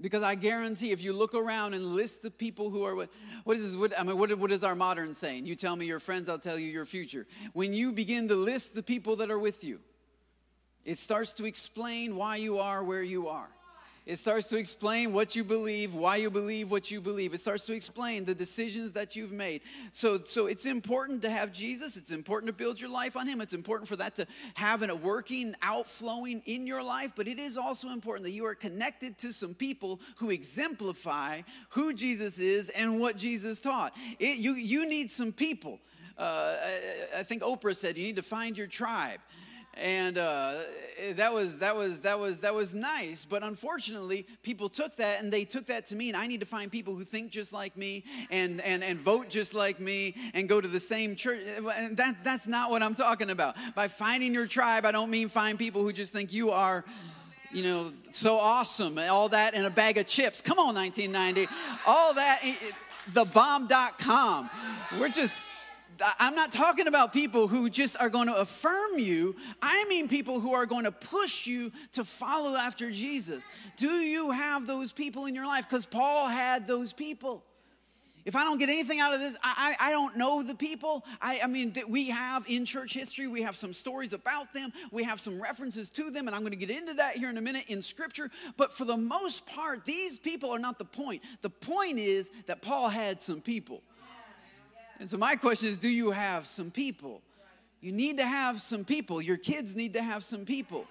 Because 0.00 0.22
I 0.22 0.34
guarantee 0.34 0.90
if 0.90 1.02
you 1.02 1.12
look 1.12 1.34
around 1.34 1.74
and 1.74 1.94
list 1.94 2.22
the 2.22 2.30
people 2.30 2.68
who 2.68 2.84
are, 2.84 3.06
what 3.44 3.56
is, 3.56 3.76
what, 3.76 3.98
I 3.98 4.02
mean, 4.02 4.18
what, 4.18 4.36
what 4.38 4.50
is 4.50 4.64
our 4.64 4.74
modern 4.74 5.14
saying? 5.14 5.46
You 5.46 5.54
tell 5.54 5.76
me 5.76 5.86
your 5.86 6.00
friends, 6.00 6.28
I'll 6.28 6.38
tell 6.38 6.58
you 6.58 6.66
your 6.66 6.84
future. 6.84 7.26
When 7.52 7.72
you 7.72 7.92
begin 7.92 8.28
to 8.28 8.34
list 8.34 8.74
the 8.74 8.82
people 8.82 9.16
that 9.16 9.30
are 9.30 9.38
with 9.38 9.62
you, 9.62 9.80
it 10.84 10.98
starts 10.98 11.32
to 11.34 11.46
explain 11.46 12.16
why 12.16 12.36
you 12.36 12.58
are 12.58 12.82
where 12.82 13.02
you 13.02 13.28
are. 13.28 13.48
It 14.06 14.18
starts 14.18 14.50
to 14.50 14.58
explain 14.58 15.14
what 15.14 15.34
you 15.34 15.44
believe, 15.44 15.94
why 15.94 16.16
you 16.16 16.30
believe 16.30 16.70
what 16.70 16.90
you 16.90 17.00
believe. 17.00 17.32
It 17.32 17.40
starts 17.40 17.64
to 17.66 17.72
explain 17.72 18.26
the 18.26 18.34
decisions 18.34 18.92
that 18.92 19.16
you've 19.16 19.32
made. 19.32 19.62
So, 19.92 20.18
so 20.24 20.46
it's 20.46 20.66
important 20.66 21.22
to 21.22 21.30
have 21.30 21.52
Jesus. 21.52 21.96
It's 21.96 22.12
important 22.12 22.48
to 22.48 22.52
build 22.52 22.78
your 22.78 22.90
life 22.90 23.16
on 23.16 23.26
Him. 23.26 23.40
It's 23.40 23.54
important 23.54 23.88
for 23.88 23.96
that 23.96 24.14
to 24.16 24.26
have 24.54 24.82
a 24.82 24.94
working, 24.94 25.54
outflowing 25.62 26.42
in 26.44 26.66
your 26.66 26.82
life. 26.82 27.12
But 27.16 27.28
it 27.28 27.38
is 27.38 27.56
also 27.56 27.88
important 27.88 28.24
that 28.24 28.32
you 28.32 28.44
are 28.44 28.54
connected 28.54 29.16
to 29.18 29.32
some 29.32 29.54
people 29.54 30.00
who 30.16 30.28
exemplify 30.28 31.40
who 31.70 31.94
Jesus 31.94 32.40
is 32.40 32.68
and 32.70 33.00
what 33.00 33.16
Jesus 33.16 33.58
taught. 33.58 33.96
It, 34.18 34.36
you, 34.36 34.52
you 34.52 34.86
need 34.86 35.10
some 35.10 35.32
people. 35.32 35.80
Uh, 36.18 36.56
I, 36.62 37.20
I 37.20 37.22
think 37.22 37.42
Oprah 37.42 37.74
said 37.74 37.96
you 37.96 38.04
need 38.04 38.16
to 38.16 38.22
find 38.22 38.56
your 38.56 38.66
tribe 38.66 39.20
and 39.76 40.18
uh, 40.18 40.54
that 41.14 41.32
was 41.32 41.58
that 41.58 41.74
was 41.74 42.00
that 42.02 42.18
was 42.18 42.40
that 42.40 42.54
was 42.54 42.74
nice. 42.74 43.24
But 43.24 43.42
unfortunately 43.42 44.26
people 44.42 44.68
took 44.68 44.96
that 44.96 45.22
and 45.22 45.32
they 45.32 45.44
took 45.44 45.66
that 45.66 45.86
to 45.86 45.96
mean 45.96 46.14
i 46.14 46.26
need 46.26 46.40
to 46.40 46.46
find 46.46 46.70
people 46.70 46.94
who 46.94 47.04
think 47.04 47.30
just 47.30 47.52
like 47.52 47.76
me 47.76 48.04
and 48.30 48.60
and 48.60 48.84
and 48.84 48.98
vote 48.98 49.28
just 49.28 49.54
like 49.54 49.80
me 49.80 50.14
and 50.34 50.48
go 50.48 50.60
to 50.60 50.68
the 50.68 50.80
same 50.80 51.16
church. 51.16 51.40
And 51.76 51.96
that 51.96 52.22
that's 52.22 52.46
not 52.46 52.70
what 52.70 52.82
i'm 52.82 52.94
talking 52.94 53.30
about. 53.30 53.56
By 53.74 53.88
finding 53.88 54.34
your 54.34 54.46
tribe 54.46 54.84
i 54.86 54.92
don't 54.92 55.10
mean 55.10 55.28
find 55.28 55.58
people 55.58 55.82
who 55.82 55.92
just 55.92 56.12
think 56.12 56.32
you 56.32 56.50
are 56.50 56.84
you 57.52 57.62
know 57.62 57.92
so 58.10 58.36
awesome. 58.36 58.98
All 58.98 59.28
that 59.30 59.54
in 59.54 59.64
a 59.64 59.70
bag 59.70 59.98
of 59.98 60.06
chips. 60.06 60.40
Come 60.40 60.58
on 60.58 60.74
1990 60.74 61.48
all 61.86 62.14
that 62.14 62.40
the 63.12 63.24
bomb.com 63.24 64.48
we're 64.98 65.08
just 65.08 65.44
I'm 66.18 66.34
not 66.34 66.52
talking 66.52 66.86
about 66.86 67.12
people 67.12 67.48
who 67.48 67.70
just 67.70 67.98
are 68.00 68.08
going 68.08 68.26
to 68.26 68.36
affirm 68.36 68.98
you. 68.98 69.36
I 69.62 69.84
mean 69.88 70.08
people 70.08 70.40
who 70.40 70.52
are 70.52 70.66
going 70.66 70.84
to 70.84 70.92
push 70.92 71.46
you 71.46 71.72
to 71.92 72.04
follow 72.04 72.56
after 72.56 72.90
Jesus. 72.90 73.48
Do 73.76 73.88
you 73.88 74.30
have 74.32 74.66
those 74.66 74.92
people 74.92 75.26
in 75.26 75.34
your 75.34 75.46
life? 75.46 75.68
Because 75.68 75.86
Paul 75.86 76.28
had 76.28 76.66
those 76.66 76.92
people. 76.92 77.44
If 78.24 78.34
I 78.36 78.44
don't 78.44 78.58
get 78.58 78.70
anything 78.70 79.00
out 79.00 79.12
of 79.12 79.20
this, 79.20 79.36
I, 79.42 79.76
I, 79.78 79.88
I 79.88 79.92
don't 79.92 80.16
know 80.16 80.42
the 80.42 80.54
people. 80.54 81.04
I, 81.20 81.40
I 81.44 81.46
mean, 81.46 81.74
we 81.88 82.08
have 82.08 82.46
in 82.48 82.64
church 82.64 82.94
history, 82.94 83.26
we 83.26 83.42
have 83.42 83.54
some 83.54 83.74
stories 83.74 84.14
about 84.14 84.52
them, 84.52 84.72
we 84.90 85.04
have 85.04 85.20
some 85.20 85.40
references 85.40 85.90
to 85.90 86.10
them, 86.10 86.26
and 86.26 86.34
I'm 86.34 86.40
going 86.40 86.52
to 86.52 86.56
get 86.56 86.70
into 86.70 86.94
that 86.94 87.16
here 87.16 87.28
in 87.28 87.36
a 87.36 87.42
minute 87.42 87.64
in 87.68 87.82
scripture. 87.82 88.30
But 88.56 88.72
for 88.72 88.86
the 88.86 88.96
most 88.96 89.46
part, 89.46 89.84
these 89.84 90.18
people 90.18 90.50
are 90.50 90.58
not 90.58 90.78
the 90.78 90.86
point. 90.86 91.22
The 91.42 91.50
point 91.50 91.98
is 91.98 92.30
that 92.46 92.62
Paul 92.62 92.88
had 92.88 93.20
some 93.20 93.42
people. 93.42 93.82
And 95.00 95.08
so 95.08 95.16
my 95.16 95.36
question 95.36 95.68
is 95.68 95.78
do 95.78 95.88
you 95.88 96.10
have 96.10 96.46
some 96.46 96.70
people? 96.70 97.22
You 97.80 97.92
need 97.92 98.16
to 98.16 98.26
have 98.26 98.62
some 98.62 98.84
people. 98.84 99.20
Your 99.20 99.36
kids 99.36 99.76
need 99.76 99.92
to 99.94 100.02
have 100.02 100.24
some 100.24 100.44
people. 100.44 100.86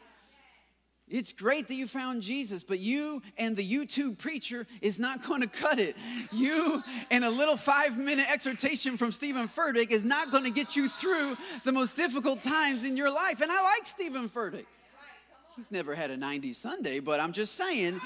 It's 1.10 1.34
great 1.34 1.68
that 1.68 1.76
you 1.76 1.86
found 1.86 2.24
Jesus, 2.24 2.64
but 2.64 2.80
you 2.80 3.22
and 3.38 3.56
the 3.56 3.68
YouTube 3.68 4.18
preacher 4.18 4.66
is 4.82 5.00
not 5.00 5.26
going 5.28 5.42
to 5.42 5.48
cut 5.48 5.78
it. 5.78 5.96
You 6.32 6.82
and 7.12 7.26
a 7.26 7.30
little 7.30 7.58
five 7.58 7.98
minute 7.98 8.32
exhortation 8.32 8.96
from 8.96 9.12
Stephen 9.12 9.48
Furtick 9.48 9.92
is 9.92 10.04
not 10.04 10.32
going 10.32 10.46
to 10.46 10.50
get 10.50 10.76
you 10.76 10.88
through 10.88 11.36
the 11.66 11.72
most 11.72 11.96
difficult 11.96 12.42
times 12.42 12.84
in 12.84 12.96
your 12.96 13.14
life. 13.14 13.42
And 13.42 13.52
I 13.52 13.62
like 13.62 13.86
Stephen 13.86 14.30
Furtick. 14.30 14.66
He's 15.56 15.72
never 15.72 15.94
had 15.94 16.10
a 16.10 16.18
90s 16.18 16.56
Sunday, 16.56 17.00
but 17.00 17.20
I'm 17.20 17.32
just 17.32 17.56
saying 17.56 18.02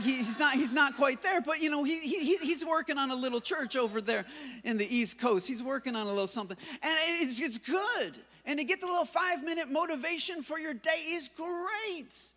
he's 0.00 0.38
not 0.38 0.54
he's 0.54 0.72
not 0.72 0.94
quite 0.96 1.22
there 1.22 1.40
but 1.40 1.60
you 1.60 1.70
know 1.70 1.84
he, 1.84 2.00
he 2.00 2.36
he's 2.36 2.66
working 2.66 2.98
on 2.98 3.10
a 3.10 3.14
little 3.14 3.40
church 3.40 3.76
over 3.76 4.00
there 4.00 4.24
in 4.64 4.78
the 4.78 4.94
east 4.94 5.18
coast. 5.18 5.46
He's 5.46 5.62
working 5.62 5.94
on 5.96 6.06
a 6.06 6.10
little 6.10 6.26
something. 6.26 6.56
And 6.82 6.92
it's, 7.20 7.40
it's 7.40 7.58
good. 7.58 8.18
And 8.44 8.58
to 8.58 8.64
get 8.64 8.80
the 8.80 8.86
little 8.86 9.04
five 9.04 9.44
minute 9.44 9.70
motivation 9.70 10.42
for 10.42 10.58
your 10.58 10.74
day 10.74 11.00
is 11.10 11.28
great 11.28 12.32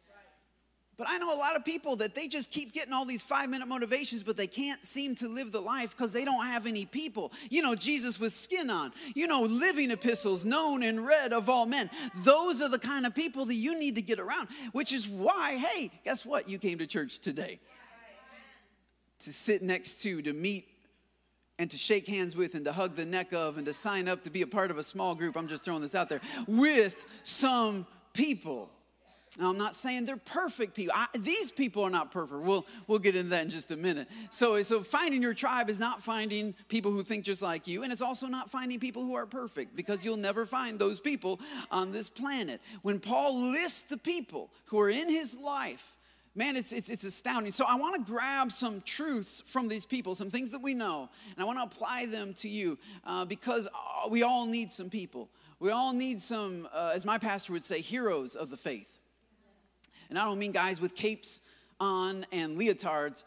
but 0.99 1.07
I 1.09 1.17
know 1.17 1.33
a 1.33 1.39
lot 1.39 1.55
of 1.55 1.63
people 1.63 1.95
that 1.95 2.13
they 2.13 2.27
just 2.27 2.51
keep 2.51 2.73
getting 2.73 2.91
all 2.91 3.05
these 3.05 3.21
five 3.21 3.49
minute 3.49 3.69
motivations, 3.69 4.21
but 4.21 4.35
they 4.35 4.47
can't 4.47 4.83
seem 4.83 5.15
to 5.15 5.29
live 5.29 5.53
the 5.53 5.61
life 5.61 5.95
because 5.95 6.11
they 6.11 6.25
don't 6.25 6.45
have 6.45 6.67
any 6.67 6.85
people. 6.85 7.31
You 7.49 7.61
know, 7.61 7.73
Jesus 7.73 8.19
with 8.19 8.33
skin 8.33 8.69
on, 8.69 8.91
you 9.15 9.25
know, 9.25 9.43
living 9.43 9.91
epistles, 9.91 10.43
known 10.43 10.83
and 10.83 11.07
read 11.07 11.31
of 11.31 11.47
all 11.49 11.65
men. 11.65 11.89
Those 12.17 12.61
are 12.61 12.67
the 12.67 12.77
kind 12.77 13.05
of 13.05 13.15
people 13.15 13.45
that 13.45 13.55
you 13.55 13.79
need 13.79 13.95
to 13.95 14.01
get 14.01 14.19
around, 14.19 14.49
which 14.73 14.91
is 14.91 15.07
why, 15.07 15.55
hey, 15.55 15.89
guess 16.03 16.25
what? 16.25 16.49
You 16.49 16.59
came 16.59 16.79
to 16.79 16.85
church 16.85 17.19
today 17.19 17.61
to 19.19 19.31
sit 19.31 19.61
next 19.61 20.01
to, 20.01 20.21
to 20.21 20.33
meet 20.33 20.67
and 21.59 21.71
to 21.71 21.77
shake 21.77 22.07
hands 22.07 22.35
with 22.35 22.55
and 22.55 22.65
to 22.65 22.73
hug 22.73 22.97
the 22.97 23.05
neck 23.05 23.31
of 23.31 23.55
and 23.55 23.65
to 23.67 23.73
sign 23.73 24.09
up 24.09 24.23
to 24.23 24.29
be 24.29 24.41
a 24.41 24.47
part 24.47 24.69
of 24.69 24.77
a 24.77 24.83
small 24.83 25.15
group. 25.15 25.37
I'm 25.37 25.47
just 25.47 25.63
throwing 25.63 25.81
this 25.81 25.95
out 25.95 26.09
there 26.09 26.19
with 26.45 27.05
some 27.23 27.87
people. 28.13 28.69
Now, 29.37 29.51
I'm 29.51 29.59
not 29.59 29.75
saying 29.75 30.05
they're 30.05 30.17
perfect 30.17 30.73
people. 30.73 30.93
I, 30.95 31.05
these 31.15 31.51
people 31.51 31.83
are 31.83 31.89
not 31.91 32.11
perfect. 32.11 32.41
We'll, 32.41 32.65
we'll 32.87 32.99
get 32.99 33.15
into 33.15 33.29
that 33.29 33.43
in 33.43 33.49
just 33.51 33.71
a 33.71 33.77
minute. 33.77 34.07
So, 34.31 34.61
so, 34.63 34.81
finding 34.81 35.21
your 35.21 35.35
tribe 35.35 35.69
is 35.69 35.79
not 35.79 36.01
finding 36.01 36.55
people 36.67 36.91
who 36.91 37.03
think 37.03 37.25
just 37.25 37.43
like 37.43 37.67
you, 37.67 37.83
and 37.83 37.91
it's 37.91 38.01
also 38.01 38.25
not 38.25 38.49
finding 38.49 38.79
people 38.79 39.03
who 39.03 39.13
are 39.13 39.27
perfect 39.27 39.75
because 39.75 40.03
you'll 40.03 40.17
never 40.17 40.45
find 40.45 40.79
those 40.79 40.99
people 40.99 41.39
on 41.69 41.91
this 41.91 42.09
planet. 42.09 42.59
When 42.81 42.99
Paul 42.99 43.51
lists 43.51 43.83
the 43.83 43.97
people 43.97 44.49
who 44.65 44.79
are 44.79 44.89
in 44.89 45.07
his 45.07 45.37
life, 45.37 45.95
man, 46.33 46.55
it's, 46.55 46.73
it's, 46.73 46.89
it's 46.89 47.03
astounding. 47.03 47.51
So, 47.51 47.65
I 47.67 47.75
want 47.75 48.03
to 48.03 48.11
grab 48.11 48.51
some 48.51 48.81
truths 48.81 49.43
from 49.45 49.67
these 49.67 49.85
people, 49.85 50.15
some 50.15 50.31
things 50.31 50.49
that 50.51 50.61
we 50.63 50.73
know, 50.73 51.07
and 51.35 51.43
I 51.43 51.45
want 51.45 51.59
to 51.59 51.63
apply 51.63 52.07
them 52.07 52.33
to 52.35 52.49
you 52.49 52.79
uh, 53.05 53.25
because 53.25 53.67
uh, 53.67 54.09
we 54.09 54.23
all 54.23 54.47
need 54.47 54.71
some 54.71 54.89
people. 54.89 55.29
We 55.59 55.69
all 55.69 55.93
need 55.93 56.19
some, 56.19 56.67
uh, 56.73 56.93
as 56.95 57.05
my 57.05 57.19
pastor 57.19 57.53
would 57.53 57.63
say, 57.63 57.81
heroes 57.81 58.35
of 58.35 58.49
the 58.49 58.57
faith. 58.57 58.98
And 60.09 60.17
I 60.17 60.25
don't 60.25 60.39
mean 60.39 60.51
guys 60.51 60.81
with 60.81 60.95
capes 60.95 61.41
on 61.79 62.25
and 62.31 62.57
leotards. 62.57 63.23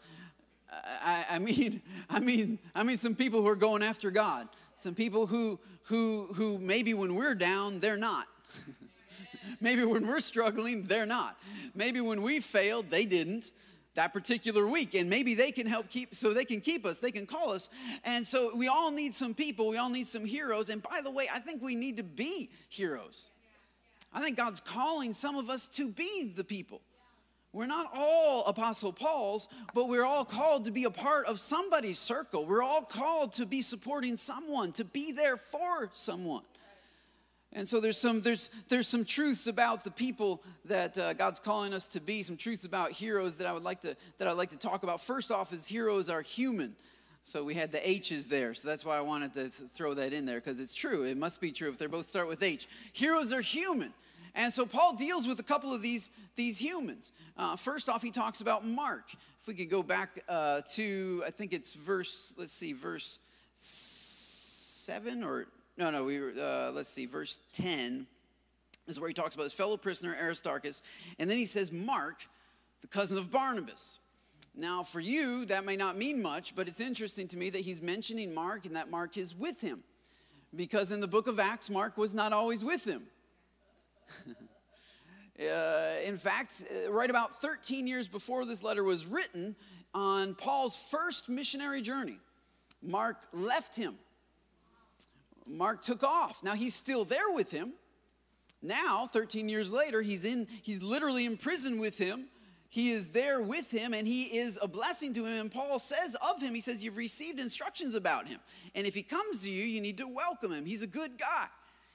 I, 0.71 1.25
I, 1.31 1.39
mean, 1.39 1.81
I 2.09 2.19
mean, 2.19 2.59
I 2.75 2.83
mean 2.83 2.97
some 2.97 3.15
people 3.15 3.41
who 3.41 3.47
are 3.47 3.55
going 3.55 3.83
after 3.83 4.11
God. 4.11 4.47
Some 4.75 4.95
people 4.95 5.27
who, 5.27 5.59
who, 5.83 6.27
who 6.33 6.57
maybe 6.59 6.93
when 6.93 7.15
we're 7.15 7.35
down, 7.35 7.79
they're 7.79 7.97
not. 7.97 8.27
maybe 9.61 9.85
when 9.85 10.07
we're 10.07 10.19
struggling, 10.19 10.83
they're 10.83 11.05
not. 11.05 11.37
Maybe 11.75 12.01
when 12.01 12.21
we 12.21 12.39
failed, 12.39 12.89
they 12.89 13.05
didn't 13.05 13.53
that 13.95 14.11
particular 14.11 14.65
week 14.65 14.95
and 14.95 15.09
maybe 15.09 15.35
they 15.35 15.51
can 15.51 15.67
help 15.67 15.87
keep 15.89 16.15
so 16.15 16.33
they 16.33 16.45
can 16.45 16.59
keep 16.61 16.85
us 16.85 16.97
they 16.97 17.11
can 17.11 17.25
call 17.25 17.51
us 17.51 17.69
and 18.03 18.25
so 18.25 18.55
we 18.55 18.67
all 18.67 18.91
need 18.91 19.13
some 19.13 19.33
people 19.33 19.69
we 19.69 19.77
all 19.77 19.89
need 19.89 20.07
some 20.07 20.25
heroes 20.25 20.69
and 20.69 20.81
by 20.81 20.99
the 21.03 21.11
way 21.11 21.27
i 21.33 21.39
think 21.39 21.61
we 21.61 21.75
need 21.75 21.97
to 21.97 22.03
be 22.03 22.49
heroes 22.69 23.29
I 24.13 24.21
think 24.21 24.37
God's 24.37 24.61
calling 24.61 25.13
some 25.13 25.35
of 25.37 25.49
us 25.49 25.67
to 25.69 25.87
be 25.87 26.31
the 26.35 26.43
people. 26.43 26.81
We're 27.51 27.67
not 27.67 27.91
all 27.93 28.45
Apostle 28.45 28.91
Paul's, 28.91 29.47
but 29.75 29.87
we're 29.87 30.05
all 30.05 30.25
called 30.25 30.65
to 30.65 30.71
be 30.71 30.85
a 30.85 30.89
part 30.89 31.27
of 31.27 31.39
somebody's 31.39 31.99
circle. 31.99 32.45
We're 32.45 32.63
all 32.63 32.81
called 32.81 33.33
to 33.33 33.45
be 33.45 33.61
supporting 33.61 34.17
someone, 34.17 34.71
to 34.73 34.83
be 34.83 35.11
there 35.11 35.37
for 35.37 35.91
someone. 35.93 36.41
And 37.55 37.67
so 37.67 37.79
there's 37.79 37.99
some 37.99 38.21
there's 38.21 38.49
there's 38.67 38.87
some 38.87 39.05
truths 39.05 39.45
about 39.45 39.83
the 39.83 39.91
people 39.91 40.41
that 40.65 40.97
uh, 40.97 41.13
God's 41.13 41.39
calling 41.39 41.75
us 41.75 41.87
to 41.89 41.99
be. 41.99 42.23
Some 42.23 42.37
truths 42.37 42.65
about 42.65 42.91
heroes 42.91 43.35
that 43.35 43.45
I 43.45 43.53
would 43.53 43.61
like 43.61 43.81
to 43.81 43.95
that 44.17 44.27
I'd 44.27 44.37
like 44.37 44.49
to 44.49 44.57
talk 44.57 44.81
about. 44.81 45.01
First 45.01 45.29
off, 45.31 45.53
is 45.53 45.67
heroes 45.67 46.09
are 46.09 46.21
human. 46.21 46.75
So 47.23 47.43
we 47.43 47.53
had 47.53 47.71
the 47.71 47.87
H's 47.87 48.27
there. 48.27 48.55
So 48.55 48.67
that's 48.67 48.83
why 48.83 48.97
I 48.97 49.01
wanted 49.01 49.33
to 49.35 49.49
throw 49.49 49.93
that 49.93 50.11
in 50.11 50.25
there 50.25 50.39
because 50.39 50.59
it's 50.59 50.73
true. 50.73 51.03
It 51.03 51.15
must 51.15 51.39
be 51.39 51.51
true 51.51 51.69
if 51.69 51.77
they 51.77 51.85
both 51.85 52.09
start 52.09 52.27
with 52.27 52.41
H. 52.41 52.67
Heroes 52.91 53.31
are 53.31 53.41
human. 53.41 53.93
And 54.35 54.51
so 54.51 54.65
Paul 54.65 54.93
deals 54.93 55.27
with 55.27 55.39
a 55.39 55.43
couple 55.43 55.73
of 55.73 55.81
these, 55.81 56.09
these 56.35 56.59
humans. 56.59 57.11
Uh, 57.37 57.55
first 57.55 57.87
off, 57.87 58.01
he 58.01 58.11
talks 58.11 58.41
about 58.41 58.65
Mark. 58.65 59.11
If 59.41 59.47
we 59.47 59.53
could 59.53 59.69
go 59.69 59.83
back 59.83 60.23
uh, 60.27 60.61
to, 60.71 61.23
I 61.25 61.31
think 61.31 61.53
it's 61.53 61.73
verse, 61.73 62.33
let's 62.37 62.53
see, 62.53 62.73
verse 62.73 63.19
7 63.55 65.23
or, 65.23 65.45
no, 65.77 65.91
no, 65.91 66.03
we 66.03 66.19
were, 66.19 66.33
uh, 66.39 66.71
let's 66.71 66.89
see, 66.89 67.05
verse 67.05 67.39
10 67.53 68.07
is 68.87 68.99
where 68.99 69.07
he 69.07 69.13
talks 69.13 69.35
about 69.35 69.43
his 69.43 69.53
fellow 69.53 69.77
prisoner 69.77 70.15
Aristarchus. 70.19 70.81
And 71.19 71.29
then 71.29 71.37
he 71.37 71.45
says, 71.45 71.71
Mark, 71.71 72.27
the 72.81 72.87
cousin 72.87 73.17
of 73.17 73.31
Barnabas. 73.31 73.99
Now, 74.55 74.83
for 74.83 74.99
you, 74.99 75.45
that 75.45 75.65
may 75.65 75.75
not 75.75 75.97
mean 75.97 76.21
much, 76.21 76.55
but 76.55 76.67
it's 76.67 76.79
interesting 76.79 77.27
to 77.29 77.37
me 77.37 77.49
that 77.51 77.61
he's 77.61 77.81
mentioning 77.81 78.33
Mark 78.33 78.65
and 78.65 78.75
that 78.75 78.89
Mark 78.89 79.17
is 79.17 79.35
with 79.35 79.61
him. 79.61 79.83
Because 80.55 80.91
in 80.91 80.99
the 80.99 81.07
book 81.07 81.27
of 81.27 81.39
Acts, 81.39 81.69
Mark 81.69 81.97
was 81.97 82.13
not 82.13 82.33
always 82.33 82.63
with 82.63 82.83
him. 82.85 83.07
Uh, 85.39 85.95
in 86.05 86.15
fact, 86.15 86.63
uh, 86.85 86.91
right 86.91 87.09
about 87.09 87.33
13 87.33 87.87
years 87.87 88.07
before 88.07 88.45
this 88.45 88.61
letter 88.61 88.83
was 88.83 89.07
written, 89.07 89.55
on 89.93 90.35
Paul's 90.35 90.77
first 90.77 91.27
missionary 91.27 91.81
journey, 91.81 92.19
Mark 92.83 93.17
left 93.33 93.75
him. 93.75 93.95
Mark 95.47 95.81
took 95.81 96.03
off. 96.03 96.43
Now 96.43 96.53
he's 96.53 96.75
still 96.75 97.03
there 97.03 97.31
with 97.33 97.51
him. 97.51 97.73
Now, 98.61 99.07
13 99.07 99.49
years 99.49 99.73
later, 99.73 100.01
he's 100.01 100.23
in, 100.23 100.47
he's 100.61 100.81
literally 100.81 101.25
in 101.25 101.35
prison 101.35 101.79
with 101.79 101.97
him. 101.97 102.27
He 102.69 102.91
is 102.91 103.09
there 103.09 103.41
with 103.41 103.69
him 103.69 103.93
and 103.93 104.07
he 104.07 104.23
is 104.23 104.57
a 104.61 104.67
blessing 104.67 105.13
to 105.13 105.25
him. 105.25 105.41
And 105.41 105.51
Paul 105.51 105.77
says 105.79 106.15
of 106.27 106.41
him, 106.41 106.55
he 106.55 106.61
says, 106.61 106.83
You've 106.83 106.97
received 106.97 107.39
instructions 107.39 107.93
about 107.93 108.27
him. 108.27 108.39
And 108.73 108.87
if 108.87 108.95
he 108.95 109.03
comes 109.03 109.43
to 109.43 109.51
you, 109.51 109.63
you 109.63 109.81
need 109.81 109.97
to 109.97 110.07
welcome 110.07 110.51
him. 110.51 110.65
He's 110.65 110.81
a 110.81 110.87
good 110.87 111.19
guy. 111.19 111.47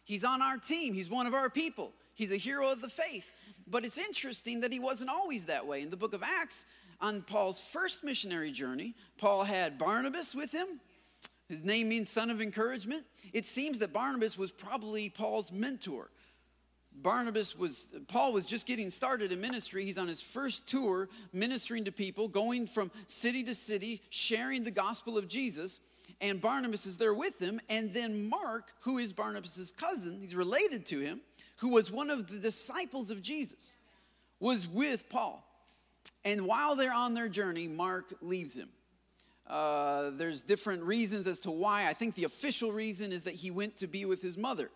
He's 0.09 0.25
on 0.25 0.41
our 0.41 0.57
team, 0.57 0.95
he's 0.95 1.11
one 1.11 1.27
of 1.27 1.35
our 1.35 1.51
people. 1.51 1.93
He's 2.15 2.33
a 2.33 2.39
hero 2.39 2.73
of 2.73 2.81
the 2.81 2.89
faith. 2.89 3.31
But 3.67 3.85
it's 3.85 3.99
interesting 3.99 4.63
that 4.63 4.73
he 4.73 4.81
wasn't 4.81 5.11
always 5.11 5.45
that 5.45 5.67
way. 5.67 5.83
In 5.83 5.91
the 5.91 5.99
book 5.99 6.15
of 6.15 6.23
Acts, 6.23 6.65
on 6.99 7.21
Paul's 7.21 7.61
first 7.61 8.03
missionary 8.03 8.51
journey, 8.51 8.95
Paul 9.19 9.45
had 9.45 9.77
Barnabas 9.77 10.35
with 10.35 10.51
him. 10.51 10.81
His 11.51 11.63
name 11.63 11.91
means 11.91 12.09
son 12.09 12.31
of 12.31 12.41
encouragement. 12.41 13.05
It 13.35 13.45
seems 13.45 13.79
that 13.81 13.93
Barnabas 13.93 14.39
was 14.39 14.51
probably 14.51 15.11
Paul's 15.11 15.53
mentor. 15.53 16.11
Barnabas 17.03 17.55
was, 17.55 17.95
Paul 18.09 18.33
was 18.33 18.47
just 18.47 18.67
getting 18.67 18.89
started 18.89 19.31
in 19.31 19.43
ministry. 19.43 19.85
He's 19.85 19.99
on 19.99 20.09
his 20.09 20.23
first 20.23 20.67
tour 20.67 21.11
ministering 21.35 21.85
to 21.85 21.93
people, 21.93 22.29
going 22.29 22.67
from 22.67 22.91
city 23.09 23.45
to 23.45 23.55
city, 23.55 24.01
sharing 24.09 24.65
the 24.65 24.71
gospel 24.71 25.19
of 25.19 25.29
Jesus. 25.29 25.81
And 26.21 26.41
Barnabas 26.41 26.87
is 26.87 26.97
there 26.97 27.15
with 27.15 27.41
him. 27.41 27.61
And 27.69 27.93
then 27.93 28.29
Mark, 28.29 28.73
who 28.81 28.99
is 28.99 29.13
Barnabas's 29.13 29.71
cousin, 29.71 30.19
he's 30.21 30.35
related 30.35 30.87
to 30.87 31.01
him, 31.01 31.21
who 31.57 31.71
was 31.71 31.91
one 31.91 32.11
of 32.11 32.31
the 32.31 32.39
disciples 32.39 33.11
of 33.11 33.23
Jesus, 33.23 33.77
was 34.41 34.69
with 34.69 35.09
Paul. 35.11 35.45
And 36.25 36.47
while 36.47 36.75
they're 36.77 36.95
on 36.95 37.15
their 37.15 37.29
journey, 37.29 37.69
Mark 37.69 38.15
leaves 38.21 38.57
him. 38.57 38.69
Uh, 39.47 40.11
there's 40.11 40.43
different 40.43 40.83
reasons 40.83 41.27
as 41.27 41.41
to 41.41 41.51
why. 41.51 41.87
I 41.87 41.95
think 41.95 42.15
the 42.15 42.25
official 42.25 42.71
reason 42.71 43.13
is 43.13 43.23
that 43.25 43.35
he 43.35 43.51
went 43.51 43.79
to 43.79 43.87
be 43.87 44.05
with 44.05 44.21
his 44.21 44.37
mother, 44.37 44.71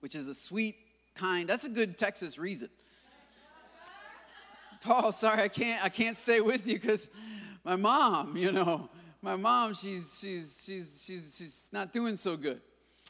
which 0.00 0.14
is 0.14 0.26
a 0.26 0.34
sweet, 0.34 0.76
kind, 1.14 1.48
that's 1.48 1.64
a 1.64 1.68
good 1.68 1.96
Texas 1.96 2.38
reason. 2.38 2.68
Paul, 4.82 5.12
sorry, 5.12 5.42
I 5.42 5.48
can't, 5.48 5.84
I 5.84 5.88
can't 5.88 6.16
stay 6.16 6.40
with 6.40 6.66
you 6.66 6.74
because 6.74 7.08
my 7.64 7.76
mom, 7.76 8.36
you 8.36 8.52
know, 8.52 8.88
my 9.26 9.34
mom, 9.34 9.74
she's, 9.74 10.20
she's, 10.20 10.62
she's, 10.64 11.02
she's, 11.04 11.36
she's 11.36 11.68
not 11.72 11.92
doing 11.92 12.14
so 12.14 12.36
good. 12.36 12.60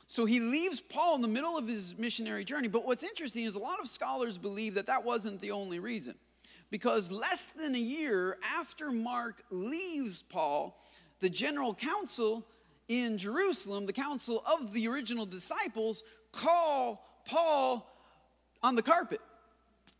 So 0.06 0.24
he 0.24 0.40
leaves 0.40 0.80
Paul 0.80 1.16
in 1.16 1.20
the 1.20 1.28
middle 1.28 1.58
of 1.58 1.68
his 1.68 1.98
missionary 1.98 2.42
journey. 2.42 2.68
But 2.68 2.86
what's 2.86 3.04
interesting 3.04 3.44
is 3.44 3.54
a 3.54 3.58
lot 3.58 3.80
of 3.80 3.86
scholars 3.86 4.38
believe 4.38 4.72
that 4.76 4.86
that 4.86 5.04
wasn't 5.04 5.42
the 5.42 5.50
only 5.50 5.78
reason. 5.78 6.14
Because 6.70 7.12
less 7.12 7.48
than 7.48 7.74
a 7.74 7.78
year 7.78 8.38
after 8.56 8.90
Mark 8.90 9.42
leaves 9.50 10.22
Paul, 10.22 10.80
the 11.20 11.28
general 11.28 11.74
council 11.74 12.46
in 12.88 13.18
Jerusalem, 13.18 13.84
the 13.84 13.92
council 13.92 14.42
of 14.50 14.72
the 14.72 14.88
original 14.88 15.26
disciples, 15.26 16.02
call 16.32 17.04
Paul 17.26 17.94
on 18.62 18.74
the 18.74 18.82
carpet 18.82 19.20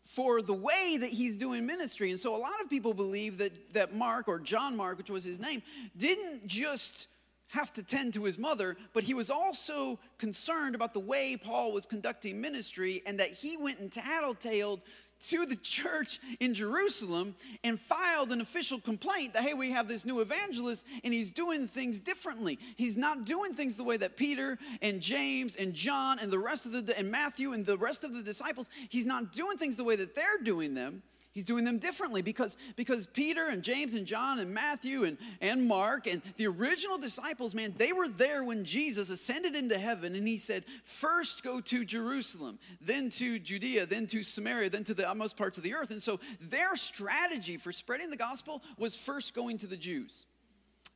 for 0.07 0.41
the 0.41 0.53
way 0.53 0.97
that 0.99 1.09
he's 1.09 1.35
doing 1.35 1.65
ministry. 1.65 2.11
And 2.11 2.19
so 2.19 2.35
a 2.35 2.39
lot 2.39 2.61
of 2.63 2.69
people 2.69 2.93
believe 2.93 3.37
that, 3.39 3.73
that 3.73 3.93
Mark, 3.93 4.29
or 4.29 4.39
John 4.39 4.75
Mark, 4.75 4.97
which 4.97 5.09
was 5.09 5.25
his 5.25 5.39
name, 5.39 5.61
didn't 5.97 6.47
just 6.47 7.09
have 7.49 7.71
to 7.73 7.83
tend 7.83 8.13
to 8.13 8.23
his 8.23 8.37
mother, 8.37 8.75
but 8.93 9.03
he 9.03 9.13
was 9.13 9.29
also 9.29 9.99
concerned 10.17 10.75
about 10.75 10.93
the 10.93 10.99
way 10.99 11.37
Paul 11.37 11.71
was 11.71 11.85
conducting 11.85 12.41
ministry 12.41 13.01
and 13.05 13.19
that 13.19 13.31
he 13.31 13.57
went 13.57 13.79
and 13.79 13.89
tattletaled 13.89 14.81
to 15.19 15.45
the 15.45 15.55
church 15.55 16.19
in 16.39 16.53
Jerusalem 16.53 17.35
and 17.63 17.79
filed 17.79 18.31
an 18.31 18.41
official 18.41 18.79
complaint 18.79 19.33
that, 19.33 19.43
hey, 19.43 19.53
we 19.53 19.71
have 19.71 19.87
this 19.87 20.05
new 20.05 20.19
evangelist 20.19 20.85
and 21.03 21.13
he's 21.13 21.31
doing 21.31 21.67
things 21.67 21.99
differently. 21.99 22.59
He's 22.75 22.95
not 22.95 23.25
doing 23.25 23.53
things 23.53 23.75
the 23.75 23.83
way 23.83 23.97
that 23.97 24.15
Peter 24.15 24.59
and 24.81 25.01
James 25.01 25.55
and 25.55 25.73
John 25.73 26.19
and 26.19 26.31
the 26.31 26.39
rest 26.39 26.65
of 26.65 26.85
the, 26.85 26.97
and 26.97 27.09
Matthew 27.09 27.53
and 27.53 27.65
the 27.65 27.77
rest 27.77 28.03
of 28.03 28.13
the 28.13 28.21
disciples, 28.21 28.69
he's 28.89 29.05
not 29.07 29.33
doing 29.33 29.57
things 29.57 29.75
the 29.75 29.83
way 29.83 29.95
that 29.95 30.13
they're 30.13 30.43
doing 30.43 30.75
them. 30.75 31.01
He's 31.37 31.43
doing 31.43 31.65
them 31.65 31.77
differently 31.77 32.23
because, 32.23 32.57
because 32.75 33.05
Peter 33.05 33.45
and 33.51 33.61
James 33.61 33.93
and 33.93 34.07
John 34.07 34.39
and 34.39 34.51
Matthew 34.51 35.03
and, 35.03 35.19
and 35.39 35.67
Mark 35.67 36.07
and 36.07 36.23
the 36.35 36.47
original 36.47 36.97
disciples, 36.97 37.53
man, 37.53 37.75
they 37.77 37.93
were 37.93 38.07
there 38.07 38.43
when 38.43 38.65
Jesus 38.65 39.11
ascended 39.11 39.55
into 39.55 39.77
heaven 39.77 40.15
and 40.15 40.27
he 40.27 40.39
said, 40.39 40.65
First 40.83 41.43
go 41.43 41.61
to 41.61 41.85
Jerusalem, 41.85 42.57
then 42.81 43.11
to 43.11 43.37
Judea, 43.37 43.85
then 43.85 44.07
to 44.07 44.23
Samaria, 44.23 44.71
then 44.71 44.83
to 44.85 44.95
the 44.95 45.07
utmost 45.07 45.37
parts 45.37 45.59
of 45.59 45.63
the 45.63 45.75
earth. 45.75 45.91
And 45.91 46.01
so 46.01 46.19
their 46.41 46.75
strategy 46.75 47.57
for 47.57 47.71
spreading 47.71 48.09
the 48.09 48.17
gospel 48.17 48.63
was 48.79 48.95
first 48.95 49.35
going 49.35 49.59
to 49.59 49.67
the 49.67 49.77
Jews. 49.77 50.25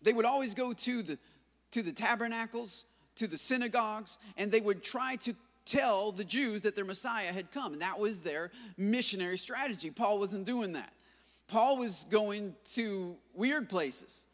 They 0.02 0.12
would 0.12 0.26
always 0.26 0.56
go 0.56 0.74
to 0.74 1.04
the, 1.04 1.20
to 1.74 1.84
the 1.84 1.92
tabernacles, 1.92 2.86
to 3.18 3.28
the 3.28 3.38
synagogues, 3.38 4.18
and 4.38 4.50
they 4.50 4.60
would 4.60 4.82
try 4.82 5.18
to 5.18 5.36
tell 5.66 6.12
the 6.12 6.24
Jews 6.24 6.64
that 6.64 6.76
their 6.76 6.86
Messiah 6.86 7.32
had 7.32 7.52
come. 7.52 7.74
And 7.74 7.82
that 7.82 8.00
was 8.00 8.20
their 8.20 8.52
missionary 8.78 9.38
strategy. 9.38 9.90
Paul 9.92 10.20
wasn't 10.20 10.46
doing 10.46 10.74
that. 10.74 10.94
Paul 11.48 11.78
was 11.78 12.06
going 12.10 12.56
to 12.74 13.16
weird 13.34 13.70
places. 13.70 14.26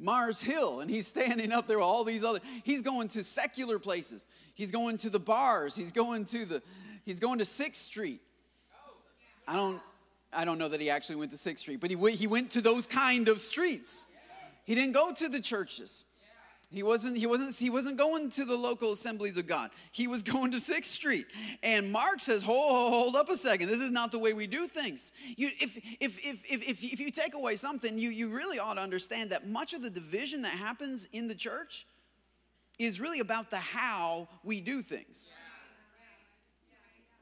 Mars 0.00 0.40
Hill, 0.40 0.80
and 0.80 0.90
he's 0.90 1.06
standing 1.06 1.52
up 1.52 1.66
there 1.66 1.78
with 1.78 1.86
all 1.86 2.04
these 2.04 2.22
other. 2.22 2.40
He's 2.62 2.82
going 2.82 3.08
to 3.08 3.24
secular 3.24 3.78
places. 3.78 4.26
He's 4.54 4.70
going 4.70 4.96
to 4.98 5.10
the 5.10 5.18
bars. 5.18 5.74
He's 5.74 5.92
going 5.92 6.24
to 6.26 6.44
the. 6.44 6.62
He's 7.04 7.18
going 7.18 7.38
to 7.38 7.44
Sixth 7.44 7.82
Street. 7.82 8.20
I 9.46 9.54
don't. 9.56 9.80
I 10.32 10.44
don't 10.44 10.58
know 10.58 10.68
that 10.68 10.80
he 10.80 10.90
actually 10.90 11.16
went 11.16 11.30
to 11.32 11.36
Sixth 11.38 11.62
Street, 11.62 11.80
but 11.80 11.90
he 11.90 12.10
he 12.12 12.26
went 12.26 12.52
to 12.52 12.60
those 12.60 12.86
kind 12.86 13.28
of 13.28 13.40
streets. 13.40 14.06
He 14.64 14.74
didn't 14.74 14.92
go 14.92 15.12
to 15.12 15.28
the 15.28 15.40
churches. 15.40 16.04
He 16.70 16.82
wasn't, 16.82 17.16
he, 17.16 17.26
wasn't, 17.26 17.54
he 17.54 17.70
wasn't 17.70 17.96
going 17.96 18.28
to 18.30 18.44
the 18.44 18.56
local 18.56 18.92
assemblies 18.92 19.38
of 19.38 19.46
God. 19.46 19.70
He 19.90 20.06
was 20.06 20.22
going 20.34 20.50
to 20.50 20.58
6th 20.58 20.84
Street. 20.84 21.26
And 21.62 21.90
Mark 21.90 22.20
says, 22.20 22.42
hold, 22.42 22.92
hold 22.92 23.16
up 23.16 23.30
a 23.30 23.36
second. 23.36 23.68
This 23.68 23.80
is 23.80 23.90
not 23.90 24.12
the 24.12 24.18
way 24.18 24.34
we 24.34 24.46
do 24.46 24.66
things. 24.66 25.12
You, 25.36 25.48
if, 25.60 25.76
if, 26.00 26.18
if, 26.24 26.52
if, 26.52 26.68
if, 26.68 26.84
if 26.84 27.00
you 27.00 27.10
take 27.10 27.34
away 27.34 27.56
something, 27.56 27.98
you, 27.98 28.10
you 28.10 28.28
really 28.28 28.58
ought 28.58 28.74
to 28.74 28.82
understand 28.82 29.30
that 29.30 29.46
much 29.46 29.72
of 29.72 29.80
the 29.80 29.90
division 29.90 30.42
that 30.42 30.52
happens 30.52 31.08
in 31.12 31.26
the 31.26 31.34
church 31.34 31.86
is 32.78 33.00
really 33.00 33.20
about 33.20 33.50
the 33.50 33.56
how 33.56 34.28
we 34.44 34.60
do 34.60 34.82
things. 34.82 35.30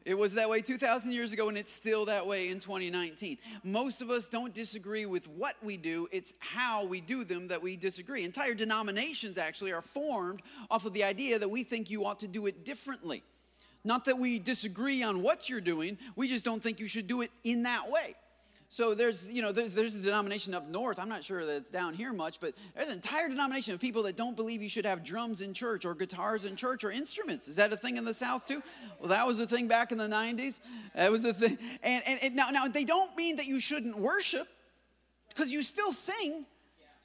It 0.06 0.16
was 0.16 0.34
that 0.34 0.48
way 0.48 0.60
2,000 0.60 1.10
years 1.10 1.32
ago, 1.32 1.48
and 1.48 1.58
it's 1.58 1.72
still 1.72 2.04
that 2.04 2.24
way 2.24 2.48
in 2.48 2.60
2019. 2.60 3.38
Most 3.64 4.02
of 4.02 4.08
us 4.08 4.28
don't 4.28 4.54
disagree 4.54 5.04
with 5.04 5.28
what 5.28 5.56
we 5.64 5.76
do, 5.76 6.08
it's 6.12 6.32
how 6.38 6.84
we 6.84 7.00
do 7.00 7.24
them 7.24 7.48
that 7.48 7.60
we 7.60 7.76
disagree. 7.76 8.24
Entire 8.24 8.54
denominations 8.54 9.36
actually 9.36 9.72
are 9.72 9.82
formed 9.82 10.42
off 10.70 10.84
of 10.84 10.92
the 10.92 11.02
idea 11.02 11.40
that 11.40 11.48
we 11.48 11.64
think 11.64 11.90
you 11.90 12.06
ought 12.06 12.20
to 12.20 12.28
do 12.28 12.46
it 12.46 12.64
differently. 12.64 13.24
Not 13.82 14.04
that 14.04 14.16
we 14.16 14.38
disagree 14.38 15.02
on 15.02 15.22
what 15.22 15.50
you're 15.50 15.60
doing, 15.60 15.98
we 16.14 16.28
just 16.28 16.44
don't 16.44 16.62
think 16.62 16.78
you 16.78 16.86
should 16.86 17.08
do 17.08 17.22
it 17.22 17.32
in 17.42 17.64
that 17.64 17.90
way. 17.90 18.14
So 18.68 18.94
there's, 18.94 19.30
you 19.30 19.42
know, 19.42 19.52
there's, 19.52 19.74
there's 19.74 19.94
a 19.96 20.00
denomination 20.00 20.52
up 20.52 20.68
north. 20.68 20.98
I'm 20.98 21.08
not 21.08 21.22
sure 21.22 21.44
that 21.46 21.56
it's 21.56 21.70
down 21.70 21.94
here 21.94 22.12
much, 22.12 22.40
but 22.40 22.54
there's 22.74 22.88
an 22.88 22.94
entire 22.94 23.28
denomination 23.28 23.74
of 23.74 23.80
people 23.80 24.02
that 24.04 24.16
don't 24.16 24.34
believe 24.34 24.60
you 24.60 24.68
should 24.68 24.86
have 24.86 25.04
drums 25.04 25.40
in 25.40 25.54
church 25.54 25.84
or 25.84 25.94
guitars 25.94 26.44
in 26.44 26.56
church 26.56 26.82
or 26.82 26.90
instruments. 26.90 27.46
Is 27.46 27.56
that 27.56 27.72
a 27.72 27.76
thing 27.76 27.96
in 27.96 28.04
the 28.04 28.14
South 28.14 28.46
too? 28.46 28.62
Well, 28.98 29.10
that 29.10 29.26
was 29.26 29.40
a 29.40 29.46
thing 29.46 29.68
back 29.68 29.92
in 29.92 29.98
the 29.98 30.08
90s. 30.08 30.60
That 30.94 31.12
was 31.12 31.24
a 31.24 31.32
thing. 31.32 31.58
And, 31.82 32.02
and, 32.06 32.22
and 32.22 32.34
now, 32.34 32.50
now, 32.50 32.66
they 32.66 32.84
don't 32.84 33.16
mean 33.16 33.36
that 33.36 33.46
you 33.46 33.60
shouldn't 33.60 33.96
worship 33.96 34.48
because 35.28 35.52
you 35.52 35.62
still 35.62 35.92
sing. 35.92 36.44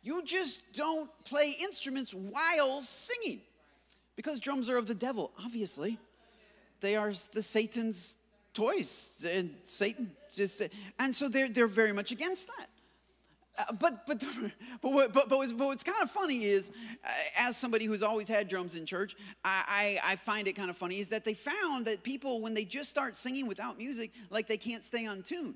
You 0.01 0.23
just 0.23 0.61
don't 0.73 1.09
play 1.25 1.55
instruments 1.61 2.11
while 2.11 2.81
singing 2.81 3.41
because 4.15 4.39
drums 4.39 4.67
are 4.67 4.77
of 4.77 4.87
the 4.87 4.95
devil, 4.95 5.31
obviously. 5.45 5.99
They 6.79 6.95
are 6.95 7.13
the 7.33 7.43
Satan's 7.43 8.17
toys 8.53 9.23
and 9.29 9.53
Satan 9.61 10.11
just 10.35 10.61
and 10.99 11.15
so 11.15 11.29
they're 11.29 11.49
they're 11.49 11.67
very 11.67 11.91
much 11.93 12.11
against 12.11 12.47
that. 12.47 12.67
Uh, 13.57 13.73
but 13.73 14.07
but 14.07 14.23
but 14.81 14.91
what, 14.91 15.13
but, 15.13 15.29
but, 15.29 15.37
what's, 15.37 15.51
but 15.51 15.67
what's 15.67 15.83
kind 15.83 16.01
of 16.01 16.09
funny 16.09 16.43
is, 16.43 16.71
uh, 17.03 17.09
as 17.39 17.57
somebody 17.57 17.85
who's 17.85 18.01
always 18.01 18.27
had 18.27 18.47
drums 18.47 18.75
in 18.75 18.85
church, 18.85 19.15
I, 19.43 19.99
I, 20.03 20.13
I 20.13 20.15
find 20.15 20.47
it 20.47 20.53
kind 20.53 20.69
of 20.69 20.77
funny 20.77 20.99
is 20.99 21.09
that 21.09 21.25
they 21.25 21.33
found 21.33 21.85
that 21.85 22.03
people 22.03 22.41
when 22.41 22.53
they 22.53 22.65
just 22.65 22.89
start 22.89 23.15
singing 23.15 23.47
without 23.47 23.77
music, 23.77 24.11
like 24.29 24.47
they 24.47 24.57
can't 24.57 24.83
stay 24.83 25.05
on 25.05 25.21
tune. 25.21 25.55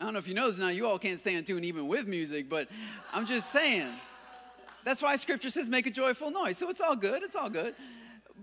I 0.00 0.04
don't 0.04 0.12
know 0.12 0.20
if 0.20 0.28
you 0.28 0.34
know 0.34 0.46
this 0.46 0.58
now. 0.58 0.68
You 0.68 0.86
all 0.86 0.98
can't 0.98 1.18
stay 1.18 1.36
on 1.36 1.44
tune 1.44 1.64
even 1.64 1.88
with 1.88 2.06
music, 2.06 2.48
but 2.48 2.68
I'm 3.12 3.26
just 3.26 3.50
saying. 3.50 3.88
That's 4.84 5.02
why 5.02 5.16
Scripture 5.16 5.50
says 5.50 5.68
make 5.68 5.86
a 5.86 5.90
joyful 5.90 6.30
noise. 6.30 6.56
So 6.56 6.70
it's 6.70 6.80
all 6.80 6.94
good. 6.94 7.22
It's 7.22 7.34
all 7.34 7.50
good 7.50 7.74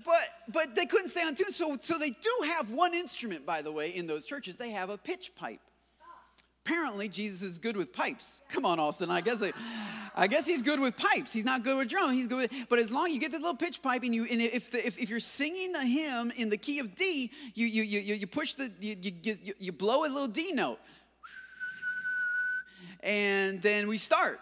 but 0.03 0.27
but 0.51 0.75
they 0.75 0.85
couldn't 0.85 1.09
stay 1.09 1.23
on 1.23 1.35
tune. 1.35 1.51
So 1.51 1.77
so 1.79 1.97
they 1.97 2.09
do 2.09 2.33
have 2.45 2.71
one 2.71 2.93
instrument, 2.93 3.45
by 3.45 3.61
the 3.61 3.71
way, 3.71 3.89
in 3.89 4.07
those 4.07 4.25
churches. 4.25 4.55
They 4.55 4.71
have 4.71 4.89
a 4.89 4.97
pitch 4.97 5.31
pipe. 5.35 5.61
Apparently, 6.65 7.07
Jesus 7.07 7.43
is 7.43 7.59
good 7.59 7.77
with 7.77 7.93
pipes. 7.93 8.41
Come 8.49 8.65
on, 8.65 8.79
Austin. 8.79 9.11
I 9.11 9.21
guess 9.21 9.37
they, 9.37 9.51
I 10.15 10.25
guess 10.25 10.47
he's 10.47 10.63
good 10.63 10.79
with 10.79 10.97
pipes. 10.97 11.31
He's 11.31 11.45
not 11.45 11.63
good 11.63 11.77
with 11.77 11.89
drum. 11.89 12.11
He's 12.11 12.25
good 12.25 12.49
with, 12.49 12.69
but 12.69 12.79
as 12.79 12.91
long 12.91 13.05
as 13.05 13.13
you 13.13 13.19
get 13.19 13.29
the 13.29 13.37
little 13.37 13.55
pitch 13.55 13.83
pipe 13.83 14.01
and 14.01 14.15
you 14.15 14.25
and 14.25 14.41
if 14.41 14.71
the, 14.71 14.85
if, 14.85 14.97
if 14.97 15.11
you're 15.11 15.19
singing 15.19 15.75
a 15.75 15.85
hymn 15.85 16.31
in 16.35 16.49
the 16.49 16.57
key 16.57 16.79
of 16.79 16.95
D, 16.95 17.31
you 17.53 17.67
you 17.67 17.83
you, 17.83 18.15
you 18.15 18.25
push 18.25 18.55
the 18.55 18.71
you, 18.79 18.95
you, 18.99 19.53
you 19.59 19.71
blow 19.71 20.05
a 20.05 20.09
little 20.09 20.27
D 20.27 20.53
note, 20.53 20.79
and 23.01 23.61
then 23.61 23.87
we 23.87 23.99
start. 23.99 24.39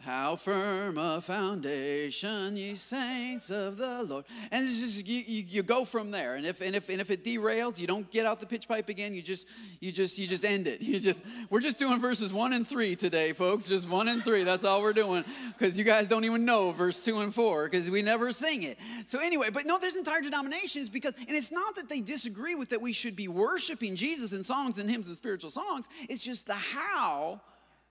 How 0.00 0.36
firm 0.36 0.96
a 0.96 1.20
foundation, 1.20 2.56
ye 2.56 2.76
saints 2.76 3.50
of 3.50 3.76
the 3.78 4.04
Lord. 4.04 4.26
And 4.52 4.64
it's 4.64 4.78
just 4.78 5.08
you, 5.08 5.24
you, 5.26 5.44
you, 5.48 5.62
go 5.64 5.84
from 5.84 6.12
there. 6.12 6.36
And 6.36 6.46
if 6.46 6.60
and 6.60 6.76
if 6.76 6.88
and 6.88 7.00
if 7.00 7.10
it 7.10 7.24
derails, 7.24 7.80
you 7.80 7.88
don't 7.88 8.08
get 8.08 8.24
out 8.24 8.38
the 8.38 8.46
pitch 8.46 8.68
pipe 8.68 8.88
again. 8.90 9.12
You 9.12 9.22
just 9.22 9.48
you 9.80 9.90
just 9.90 10.16
you 10.16 10.28
just 10.28 10.44
end 10.44 10.68
it. 10.68 10.80
You 10.88 11.00
just 11.00 11.22
we're 11.50 11.60
just 11.60 11.78
doing 11.78 12.00
verses 12.00 12.32
one 12.32 12.52
and 12.52 12.66
three 12.66 12.94
today, 12.94 13.32
folks. 13.32 13.66
Just 13.66 13.88
one 13.88 14.06
and 14.08 14.22
three. 14.22 14.44
That's 14.44 14.64
all 14.64 14.82
we're 14.82 14.92
doing 14.92 15.24
because 15.58 15.76
you 15.76 15.84
guys 15.84 16.06
don't 16.06 16.24
even 16.24 16.44
know 16.44 16.70
verse 16.70 17.00
two 17.00 17.18
and 17.18 17.34
four 17.34 17.68
because 17.68 17.90
we 17.90 18.00
never 18.00 18.32
sing 18.32 18.62
it. 18.62 18.78
So 19.06 19.18
anyway, 19.18 19.50
but 19.52 19.66
no, 19.66 19.78
there's 19.78 19.96
entire 19.96 20.22
denominations 20.22 20.88
because 20.88 21.14
and 21.14 21.36
it's 21.36 21.50
not 21.50 21.74
that 21.74 21.88
they 21.88 22.00
disagree 22.00 22.54
with 22.54 22.70
that 22.70 22.80
we 22.80 22.92
should 22.92 23.16
be 23.16 23.26
worshiping 23.26 23.96
Jesus 23.96 24.32
in 24.32 24.44
songs 24.44 24.78
and 24.78 24.88
hymns 24.88 25.08
and 25.08 25.16
spiritual 25.16 25.50
songs. 25.50 25.88
It's 26.08 26.24
just 26.24 26.46
the 26.46 26.54
how 26.54 27.40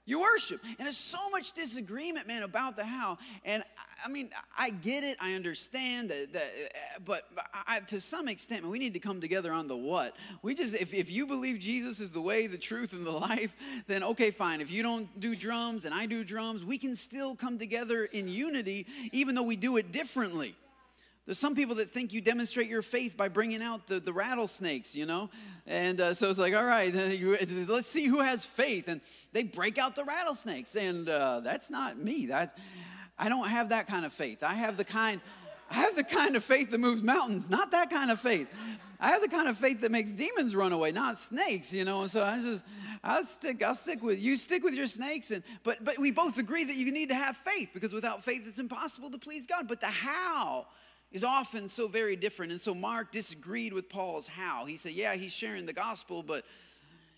you 0.07 0.21
worship. 0.21 0.63
And 0.63 0.85
there's 0.85 0.97
so 0.97 1.29
much 1.29 1.51
disagreement, 1.51 2.27
man, 2.27 2.43
about 2.43 2.77
the 2.77 2.85
how. 2.85 3.17
And 3.43 3.61
I 4.03 4.07
mean, 4.09 4.29
I 4.57 4.69
get 4.69 5.03
it, 5.03 5.17
I 5.19 5.33
understand 5.33 6.09
that, 6.09 6.31
that 6.31 6.43
uh, 6.43 6.99
but 7.05 7.29
I, 7.67 7.81
to 7.81 7.99
some 7.99 8.29
extent, 8.29 8.65
we 8.65 8.79
need 8.79 8.93
to 8.93 8.99
come 8.99 9.19
together 9.19 9.51
on 9.51 9.67
the 9.67 9.75
what. 9.75 10.15
We 10.41 10.55
just, 10.55 10.75
if, 10.75 10.93
if 10.93 11.11
you 11.11 11.27
believe 11.27 11.59
Jesus 11.59 11.99
is 11.99 12.11
the 12.11 12.21
way, 12.21 12.47
the 12.47 12.57
truth, 12.57 12.93
and 12.93 13.05
the 13.05 13.11
life, 13.29 13.55
then 13.87 14.01
okay, 14.01 14.31
fine. 14.31 14.61
If 14.61 14.71
you 14.71 14.81
don't 14.81 15.19
do 15.19 15.35
drums 15.35 15.83
and 15.83 15.93
I 15.93 16.05
do 16.05 16.23
drums, 16.23 16.63
we 16.63 16.77
can 16.77 16.95
still 16.95 17.35
come 17.35 17.57
together 17.57 18.05
in 18.05 18.29
unity, 18.29 18.87
even 19.11 19.35
though 19.35 19.43
we 19.43 19.57
do 19.57 19.75
it 19.75 19.91
differently. 19.91 20.55
There's 21.27 21.37
some 21.37 21.55
people 21.55 21.75
that 21.75 21.89
think 21.89 22.13
you 22.13 22.21
demonstrate 22.21 22.69
your 22.69 22.81
faith 22.81 23.17
by 23.17 23.27
bringing 23.27 23.61
out 23.61 23.85
the, 23.85 23.99
the 23.99 24.13
rattlesnakes, 24.13 24.95
you 24.95 25.05
know? 25.05 25.29
And 25.65 25.99
uh, 25.99 26.13
so 26.13 26.29
it's 26.29 26.39
like, 26.39 26.55
all 26.55 26.63
right, 26.63 26.93
let's 26.95 27.87
see 27.87 28.05
who 28.05 28.21
has 28.21 28.45
faith. 28.45 28.87
And 28.87 29.01
they 29.33 29.43
break 29.43 29.77
out 29.77 29.93
the 29.93 30.05
rattlesnakes. 30.05 30.77
And 30.77 31.09
uh, 31.09 31.41
that's 31.41 31.69
not 31.69 31.97
me. 31.99 32.27
That's, 32.27 32.53
I 33.19 33.27
don't 33.27 33.49
have 33.49 33.69
that 33.69 33.87
kind 33.87 34.05
of 34.05 34.13
faith. 34.13 34.41
I 34.41 34.53
have 34.53 34.77
the 34.77 34.85
kind. 34.85 35.19
I 35.69 35.81
have 35.81 35.97
the 35.97 36.03
kind 36.05 36.37
of 36.37 36.45
faith 36.45 36.71
that 36.71 36.77
moves 36.77 37.03
mountains, 37.03 37.49
not 37.49 37.71
that 37.71 37.89
kind 37.89 38.09
of 38.09 38.21
faith. 38.21 38.47
I 39.01 39.09
have 39.09 39.21
the 39.21 39.27
kind 39.27 39.49
of 39.49 39.57
faith 39.57 39.81
that 39.81 39.91
makes 39.91 40.13
demons 40.13 40.55
run 40.55 40.71
away, 40.71 40.93
not 40.93 41.17
snakes, 41.17 41.73
you 41.73 41.83
know. 41.83 42.03
And 42.03 42.09
so 42.09 42.23
I 42.23 42.39
just, 42.39 42.63
I'll 43.03 43.25
stick, 43.25 43.61
I'll 43.61 43.75
stick 43.75 44.01
with 44.01 44.17
you. 44.17 44.37
Stick 44.37 44.63
with 44.63 44.75
your 44.75 44.87
snakes, 44.87 45.31
and 45.31 45.43
but 45.63 45.83
but 45.83 45.99
we 45.99 46.11
both 46.11 46.37
agree 46.37 46.63
that 46.63 46.75
you 46.77 46.89
need 46.93 47.09
to 47.09 47.15
have 47.15 47.35
faith 47.35 47.71
because 47.73 47.93
without 47.93 48.23
faith, 48.23 48.43
it's 48.47 48.59
impossible 48.59 49.11
to 49.11 49.17
please 49.17 49.45
God. 49.45 49.67
But 49.67 49.81
the 49.81 49.87
how 49.87 50.67
is 51.11 51.23
often 51.23 51.67
so 51.67 51.87
very 51.87 52.15
different. 52.15 52.51
And 52.51 52.59
so 52.59 52.73
Mark 52.73 53.11
disagreed 53.11 53.73
with 53.73 53.89
Paul's 53.89 54.27
how. 54.27 54.65
He 54.65 54.77
said, 54.77 54.91
yeah, 54.91 55.15
he's 55.15 55.33
sharing 55.33 55.65
the 55.65 55.73
gospel, 55.73 56.21
but 56.21 56.43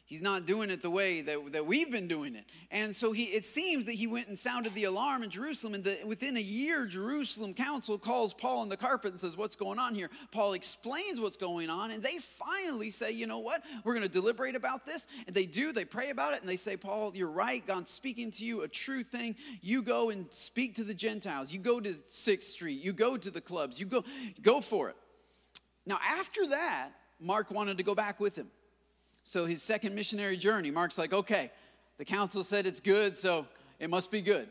he's 0.10 0.24
not 0.24 0.48
doing 0.48 0.72
it 0.72 0.82
the 0.82 0.90
way 0.90 1.22
that, 1.22 1.52
that 1.54 1.66
we've 1.66 1.92
been 1.92 2.08
doing 2.08 2.36
it. 2.36 2.44
And 2.72 2.94
so 2.96 3.12
he, 3.12 3.26
it 3.26 3.46
seems 3.46 3.86
that 3.86 3.94
he 3.94 4.08
went 4.08 4.28
and 4.28 4.38
sounded 4.38 4.74
the 4.74 4.86
alarm 4.86 5.22
in 5.24 5.30
Jerusalem. 5.30 5.76
And 5.76 5.84
the, 5.84 6.00
within 6.04 6.36
a 6.36 6.42
year, 6.42 6.88
Jerusalem 6.88 7.54
council 7.54 8.00
calls 8.00 8.34
Paul 8.34 8.60
on 8.60 8.70
the 8.70 8.76
carpet 8.76 9.12
and 9.12 9.20
says, 9.20 9.38
What's 9.38 9.56
going 9.56 9.78
on 9.78 9.94
here? 9.94 10.10
Paul 10.32 10.54
explains 10.54 11.20
what's 11.20 11.38
going 11.38 11.70
on. 11.70 11.92
And 11.92 12.02
they 12.02 12.18
finally 12.18 12.90
say, 12.90 13.12
You 13.12 13.28
know 13.28 13.38
what? 13.38 13.64
We're 13.84 13.94
going 13.94 14.06
to 14.06 14.12
deliberate 14.12 14.56
about 14.56 14.86
this. 14.86 15.08
And 15.28 15.36
they 15.36 15.46
do. 15.46 15.72
They 15.72 15.86
pray 15.86 16.10
about 16.10 16.34
it. 16.34 16.42
And 16.42 16.50
they 16.50 16.56
say, 16.56 16.76
Paul, 16.76 17.12
you're 17.14 17.30
right. 17.30 17.66
God's 17.66 17.92
speaking 17.92 18.32
to 18.32 18.44
you 18.44 18.64
a 18.64 18.68
true 18.68 19.04
thing. 19.04 19.36
You 19.62 19.84
go 19.84 20.10
and 20.10 20.26
speak 20.32 20.76
to 20.78 20.84
the 20.84 20.96
Gentiles. 20.96 21.54
You 21.54 21.60
go 21.60 21.80
to 21.80 21.94
6th 21.94 22.44
Street. 22.44 22.82
You 22.82 22.94
go 22.94 23.16
to 23.16 23.30
the 23.30 23.42
clubs. 23.42 23.80
You 23.80 23.86
go, 23.86 24.04
go 24.42 24.60
for 24.60 24.90
it. 24.90 24.96
Now, 25.86 26.00
after 26.04 26.48
that, 26.48 26.90
Mark 27.20 27.52
wanted 27.52 27.78
to 27.78 27.84
go 27.84 27.94
back 27.94 28.20
with 28.20 28.36
him. 28.36 28.48
So 29.24 29.46
his 29.46 29.62
second 29.62 29.96
missionary 29.96 30.38
journey, 30.38 30.72
Mark's 30.72 30.98
like, 30.98 31.14
okay, 31.14 31.52
the 31.98 32.06
council 32.06 32.44
said 32.44 32.66
it's 32.66 32.80
good, 32.80 33.18
so 33.18 33.46
it 33.80 33.90
must 33.90 34.12
be 34.12 34.22
good. 34.22 34.48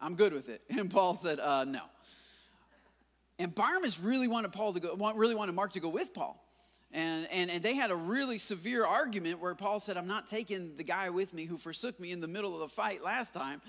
I'm 0.00 0.14
good 0.14 0.32
with 0.32 0.48
it. 0.48 0.62
And 0.70 0.90
Paul 0.90 1.14
said, 1.14 1.40
uh, 1.40 1.64
no. 1.64 1.82
And 3.38 3.54
Barnabas 3.54 3.98
really 3.98 4.28
wanted 4.28 4.52
Paul 4.52 4.74
to 4.74 4.80
go, 4.80 5.12
really 5.14 5.34
wanted 5.34 5.52
Mark 5.52 5.72
to 5.72 5.80
go 5.80 5.88
with 5.88 6.14
Paul. 6.14 6.38
And, 6.92 7.26
and, 7.32 7.50
and 7.50 7.62
they 7.62 7.74
had 7.74 7.90
a 7.90 7.96
really 7.96 8.38
severe 8.38 8.84
argument 8.84 9.40
where 9.40 9.54
Paul 9.54 9.80
said, 9.80 9.96
I'm 9.96 10.06
not 10.06 10.28
taking 10.28 10.76
the 10.76 10.84
guy 10.84 11.08
with 11.10 11.32
me 11.32 11.46
who 11.46 11.56
forsook 11.56 11.98
me 11.98 12.12
in 12.12 12.20
the 12.20 12.28
middle 12.28 12.54
of 12.54 12.60
the 12.60 12.68
fight 12.68 13.02
last 13.02 13.32
time. 13.32 13.62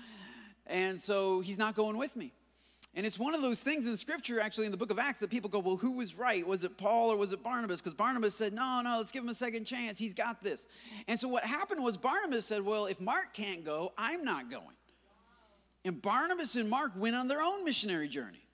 And 0.66 1.00
so 1.00 1.40
he's 1.40 1.58
not 1.58 1.74
going 1.74 1.96
with 1.96 2.16
me. 2.16 2.32
And 2.96 3.04
it's 3.04 3.18
one 3.18 3.34
of 3.34 3.42
those 3.42 3.60
things 3.60 3.88
in 3.88 3.96
scripture, 3.96 4.38
actually, 4.38 4.66
in 4.66 4.70
the 4.70 4.78
book 4.78 4.92
of 4.92 5.00
Acts, 5.00 5.18
that 5.18 5.28
people 5.28 5.50
go, 5.50 5.58
well, 5.58 5.76
who 5.76 5.92
was 5.92 6.14
right? 6.14 6.46
Was 6.46 6.62
it 6.62 6.78
Paul 6.78 7.10
or 7.10 7.16
was 7.16 7.32
it 7.32 7.42
Barnabas? 7.42 7.80
Because 7.80 7.94
Barnabas 7.94 8.36
said, 8.36 8.52
no, 8.52 8.82
no, 8.82 8.98
let's 8.98 9.10
give 9.10 9.24
him 9.24 9.30
a 9.30 9.34
second 9.34 9.64
chance. 9.64 9.98
He's 9.98 10.14
got 10.14 10.40
this. 10.40 10.68
And 11.08 11.18
so 11.18 11.26
what 11.26 11.44
happened 11.44 11.82
was 11.82 11.96
Barnabas 11.96 12.46
said, 12.46 12.62
well, 12.62 12.86
if 12.86 13.00
Mark 13.00 13.34
can't 13.34 13.64
go, 13.64 13.92
I'm 13.98 14.24
not 14.24 14.48
going. 14.48 14.76
And 15.84 16.00
Barnabas 16.00 16.54
and 16.54 16.70
Mark 16.70 16.92
went 16.96 17.16
on 17.16 17.26
their 17.26 17.42
own 17.42 17.64
missionary 17.64 18.08
journey. 18.08 18.46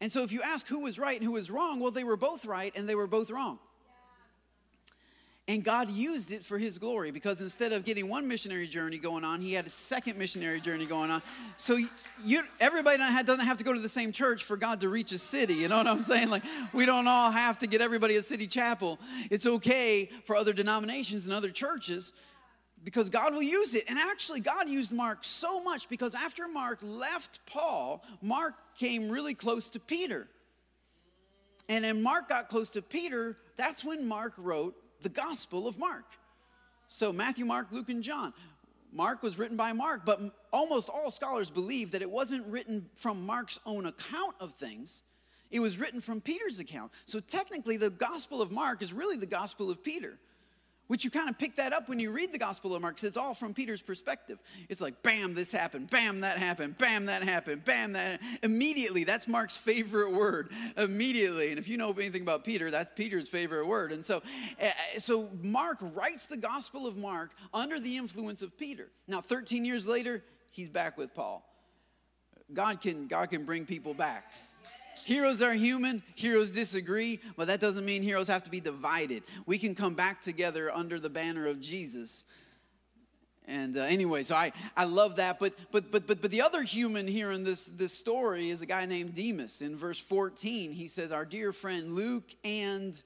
And 0.00 0.10
so 0.10 0.22
if 0.22 0.32
you 0.32 0.42
ask 0.42 0.66
who 0.68 0.80
was 0.80 0.98
right 0.98 1.16
and 1.16 1.24
who 1.24 1.32
was 1.32 1.50
wrong, 1.50 1.80
well, 1.80 1.90
they 1.90 2.04
were 2.04 2.16
both 2.16 2.44
right 2.44 2.72
and 2.76 2.88
they 2.88 2.94
were 2.94 3.06
both 3.06 3.30
wrong. 3.30 3.58
And 5.52 5.62
God 5.62 5.90
used 5.90 6.30
it 6.32 6.42
for 6.42 6.56
his 6.56 6.78
glory 6.78 7.10
because 7.10 7.42
instead 7.42 7.72
of 7.72 7.84
getting 7.84 8.08
one 8.08 8.26
missionary 8.26 8.66
journey 8.66 8.96
going 8.96 9.22
on, 9.22 9.42
he 9.42 9.52
had 9.52 9.66
a 9.66 9.70
second 9.70 10.16
missionary 10.16 10.62
journey 10.62 10.86
going 10.86 11.10
on. 11.10 11.20
So 11.58 11.78
you, 12.24 12.40
everybody 12.58 12.96
doesn't 12.96 13.44
have 13.44 13.58
to 13.58 13.64
go 13.64 13.74
to 13.74 13.78
the 13.78 13.86
same 13.86 14.12
church 14.12 14.44
for 14.44 14.56
God 14.56 14.80
to 14.80 14.88
reach 14.88 15.12
a 15.12 15.18
city. 15.18 15.52
You 15.52 15.68
know 15.68 15.76
what 15.76 15.86
I'm 15.86 16.00
saying? 16.12 16.30
Like, 16.30 16.42
we 16.72 16.86
don't 16.86 17.06
all 17.06 17.30
have 17.30 17.58
to 17.58 17.66
get 17.66 17.82
everybody 17.82 18.16
a 18.16 18.22
city 18.22 18.46
chapel. 18.46 18.98
It's 19.30 19.44
okay 19.44 20.06
for 20.24 20.36
other 20.36 20.54
denominations 20.54 21.26
and 21.26 21.34
other 21.34 21.50
churches 21.50 22.14
because 22.82 23.10
God 23.10 23.34
will 23.34 23.42
use 23.42 23.74
it. 23.74 23.84
And 23.90 23.98
actually, 23.98 24.40
God 24.40 24.70
used 24.70 24.90
Mark 24.90 25.18
so 25.20 25.62
much 25.62 25.86
because 25.90 26.14
after 26.14 26.48
Mark 26.48 26.78
left 26.80 27.40
Paul, 27.44 28.02
Mark 28.22 28.54
came 28.78 29.10
really 29.10 29.34
close 29.34 29.68
to 29.68 29.80
Peter. 29.80 30.28
And 31.68 31.84
then 31.84 32.02
Mark 32.02 32.30
got 32.30 32.48
close 32.48 32.70
to 32.70 32.80
Peter, 32.80 33.36
that's 33.56 33.84
when 33.84 34.08
Mark 34.08 34.32
wrote 34.38 34.76
the 35.02 35.08
Gospel 35.08 35.66
of 35.66 35.78
Mark. 35.78 36.04
So 36.88 37.12
Matthew, 37.12 37.44
Mark, 37.44 37.68
Luke, 37.70 37.88
and 37.88 38.02
John. 38.02 38.32
Mark 38.92 39.22
was 39.22 39.38
written 39.38 39.56
by 39.56 39.72
Mark, 39.72 40.04
but 40.04 40.20
almost 40.52 40.90
all 40.90 41.10
scholars 41.10 41.50
believe 41.50 41.92
that 41.92 42.02
it 42.02 42.10
wasn't 42.10 42.46
written 42.46 42.88
from 42.94 43.24
Mark's 43.24 43.58
own 43.64 43.86
account 43.86 44.34
of 44.38 44.52
things. 44.54 45.02
It 45.50 45.60
was 45.60 45.78
written 45.78 46.00
from 46.00 46.20
Peter's 46.20 46.60
account. 46.60 46.92
So 47.06 47.20
technically, 47.20 47.76
the 47.76 47.90
Gospel 47.90 48.42
of 48.42 48.52
Mark 48.52 48.82
is 48.82 48.92
really 48.92 49.16
the 49.16 49.26
Gospel 49.26 49.70
of 49.70 49.82
Peter. 49.82 50.18
Which 50.92 51.04
you 51.04 51.10
kind 51.10 51.30
of 51.30 51.38
pick 51.38 51.56
that 51.56 51.72
up 51.72 51.88
when 51.88 51.98
you 51.98 52.10
read 52.10 52.34
the 52.34 52.38
Gospel 52.38 52.74
of 52.74 52.82
Mark, 52.82 52.96
because 52.96 53.04
it's 53.04 53.16
all 53.16 53.32
from 53.32 53.54
Peter's 53.54 53.80
perspective. 53.80 54.38
It's 54.68 54.82
like, 54.82 55.02
bam, 55.02 55.32
this 55.32 55.50
happened, 55.50 55.88
bam, 55.88 56.20
that 56.20 56.36
happened, 56.36 56.76
bam, 56.76 57.06
that 57.06 57.22
happened, 57.22 57.64
bam, 57.64 57.94
that. 57.94 58.20
Immediately, 58.42 59.04
that's 59.04 59.26
Mark's 59.26 59.56
favorite 59.56 60.12
word. 60.12 60.50
Immediately, 60.76 61.48
and 61.48 61.58
if 61.58 61.66
you 61.66 61.78
know 61.78 61.92
anything 61.92 62.20
about 62.20 62.44
Peter, 62.44 62.70
that's 62.70 62.90
Peter's 62.94 63.30
favorite 63.30 63.66
word. 63.66 63.90
And 63.92 64.04
so, 64.04 64.20
eh, 64.58 64.66
eh, 64.66 64.98
so 64.98 65.30
Mark 65.40 65.78
writes 65.80 66.26
the 66.26 66.36
Gospel 66.36 66.86
of 66.86 66.98
Mark 66.98 67.30
under 67.54 67.80
the 67.80 67.96
influence 67.96 68.42
of 68.42 68.58
Peter. 68.58 68.90
Now, 69.08 69.22
13 69.22 69.64
years 69.64 69.88
later, 69.88 70.22
he's 70.50 70.68
back 70.68 70.98
with 70.98 71.14
Paul. 71.14 71.42
God 72.52 72.82
can, 72.82 73.06
God 73.06 73.30
can 73.30 73.46
bring 73.46 73.64
people 73.64 73.94
back. 73.94 74.34
Heroes 75.04 75.42
are 75.42 75.52
human, 75.52 76.02
heroes 76.14 76.50
disagree, 76.50 77.20
but 77.36 77.48
that 77.48 77.60
doesn't 77.60 77.84
mean 77.84 78.02
heroes 78.02 78.28
have 78.28 78.44
to 78.44 78.50
be 78.50 78.60
divided. 78.60 79.22
We 79.46 79.58
can 79.58 79.74
come 79.74 79.94
back 79.94 80.22
together 80.22 80.72
under 80.72 81.00
the 81.00 81.10
banner 81.10 81.46
of 81.46 81.60
Jesus. 81.60 82.24
And 83.46 83.76
uh, 83.76 83.80
anyway, 83.80 84.22
so 84.22 84.36
I, 84.36 84.52
I 84.76 84.84
love 84.84 85.16
that. 85.16 85.40
But, 85.40 85.54
but, 85.72 85.90
but, 85.90 86.06
but, 86.06 86.20
but 86.20 86.30
the 86.30 86.42
other 86.42 86.62
human 86.62 87.08
here 87.08 87.32
in 87.32 87.42
this, 87.42 87.66
this 87.66 87.92
story 87.92 88.50
is 88.50 88.62
a 88.62 88.66
guy 88.66 88.86
named 88.86 89.14
Demas. 89.14 89.62
In 89.62 89.76
verse 89.76 89.98
14, 89.98 90.70
he 90.70 90.86
says, 90.86 91.12
Our 91.12 91.24
dear 91.24 91.52
friend 91.52 91.92
Luke 91.92 92.34
and 92.44 93.02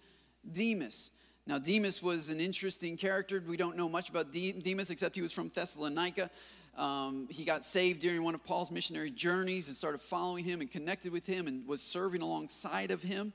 Demas. 0.53 1.11
Now, 1.47 1.59
Demas 1.59 2.03
was 2.03 2.31
an 2.31 2.41
interesting 2.41 2.97
character. 2.97 3.43
We 3.47 3.57
don't 3.57 3.77
know 3.77 3.89
much 3.89 4.11
about 4.11 4.33
Demas 4.33 4.91
except 4.91 5.15
he 5.15 5.23
was 5.23 5.33
from 5.33 5.49
Thessalonica. 5.55 6.29
Um, 6.77 7.27
he 7.31 7.45
got 7.45 7.65
saved 7.65 8.01
during 8.01 8.23
one 8.23 8.35
of 8.35 8.45
Paul's 8.45 8.71
missionary 8.71 9.11
journeys 9.11 9.69
and 9.69 9.77
started 9.77 10.01
following 10.01 10.45
him 10.45 10.61
and 10.61 10.71
connected 10.71 11.11
with 11.11 11.27
him 11.27 11.47
and 11.47 11.67
was 11.67 11.83
serving 11.83 12.21
alongside 12.21 12.91
of 12.91 13.03
him. 13.03 13.33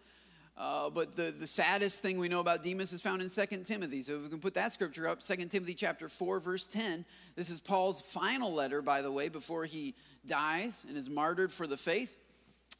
Uh, 0.58 0.90
but 0.92 1.16
the, 1.16 1.32
the 1.32 1.48
saddest 1.48 2.02
thing 2.02 2.20
we 2.20 2.28
know 2.30 2.40
about 2.40 2.64
Demas 2.64 2.94
is 2.94 3.02
found 3.02 3.22
in 3.22 3.30
2 3.30 3.64
Timothy. 3.64 4.02
So 4.04 4.18
if 4.18 4.24
we 4.24 4.30
can 4.30 4.40
put 4.40 4.54
that 4.54 4.72
scripture 4.72 5.08
up, 5.08 5.22
2 5.22 5.36
Timothy 5.48 5.74
chapter 5.74 6.08
4, 6.08 6.40
verse 6.40 6.68
10. 6.68 7.04
This 7.36 7.50
is 7.50 7.60
Paul's 7.60 8.00
final 8.00 8.54
letter, 8.54 8.84
by 8.84 9.02
the 9.02 9.12
way, 9.12 9.28
before 9.28 9.66
he 9.66 9.96
dies 10.26 10.86
and 10.88 10.96
is 10.96 11.10
martyred 11.10 11.52
for 11.52 11.66
the 11.66 11.78
faith. 11.78 12.18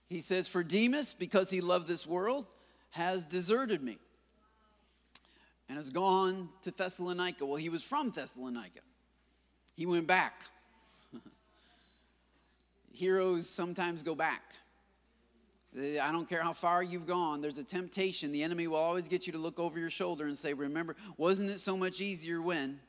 He 0.08 0.22
says, 0.22 0.48
For 0.48 0.64
Demas, 0.64 1.16
because 1.16 1.50
he 1.50 1.62
loved 1.62 1.88
this 1.88 2.06
world, 2.06 2.46
has 2.92 3.26
deserted 3.26 3.82
me 3.82 3.98
and 5.70 5.78
has 5.78 5.90
gone 5.90 6.50
to 6.64 6.72
Thessalonica. 6.72 7.46
Well, 7.46 7.56
he 7.56 7.70
was 7.70 7.82
from 7.84 8.12
Thessalonica. 8.12 8.82
He 9.76 9.86
went 9.86 10.08
back. 10.08 10.44
Heroes 12.94 13.50
sometimes 13.50 14.04
go 14.04 14.16
back. 14.16 14.56
I 15.78 16.12
don't 16.12 16.28
care 16.28 16.44
how 16.44 16.52
far 16.52 16.84
you've 16.84 17.08
gone, 17.08 17.42
there's 17.42 17.58
a 17.58 17.64
temptation. 17.64 18.34
The 18.34 18.44
enemy 18.44 18.68
will 18.68 18.78
always 18.78 19.08
get 19.08 19.26
you 19.26 19.34
to 19.34 19.40
look 19.40 19.58
over 19.58 19.80
your 19.80 19.90
shoulder 19.90 20.26
and 20.26 20.38
say, 20.38 20.54
Remember, 20.54 20.98
wasn't 21.16 21.50
it 21.50 21.60
so 21.60 21.78
much 21.78 22.02
easier 22.02 22.42
when? 22.42 22.80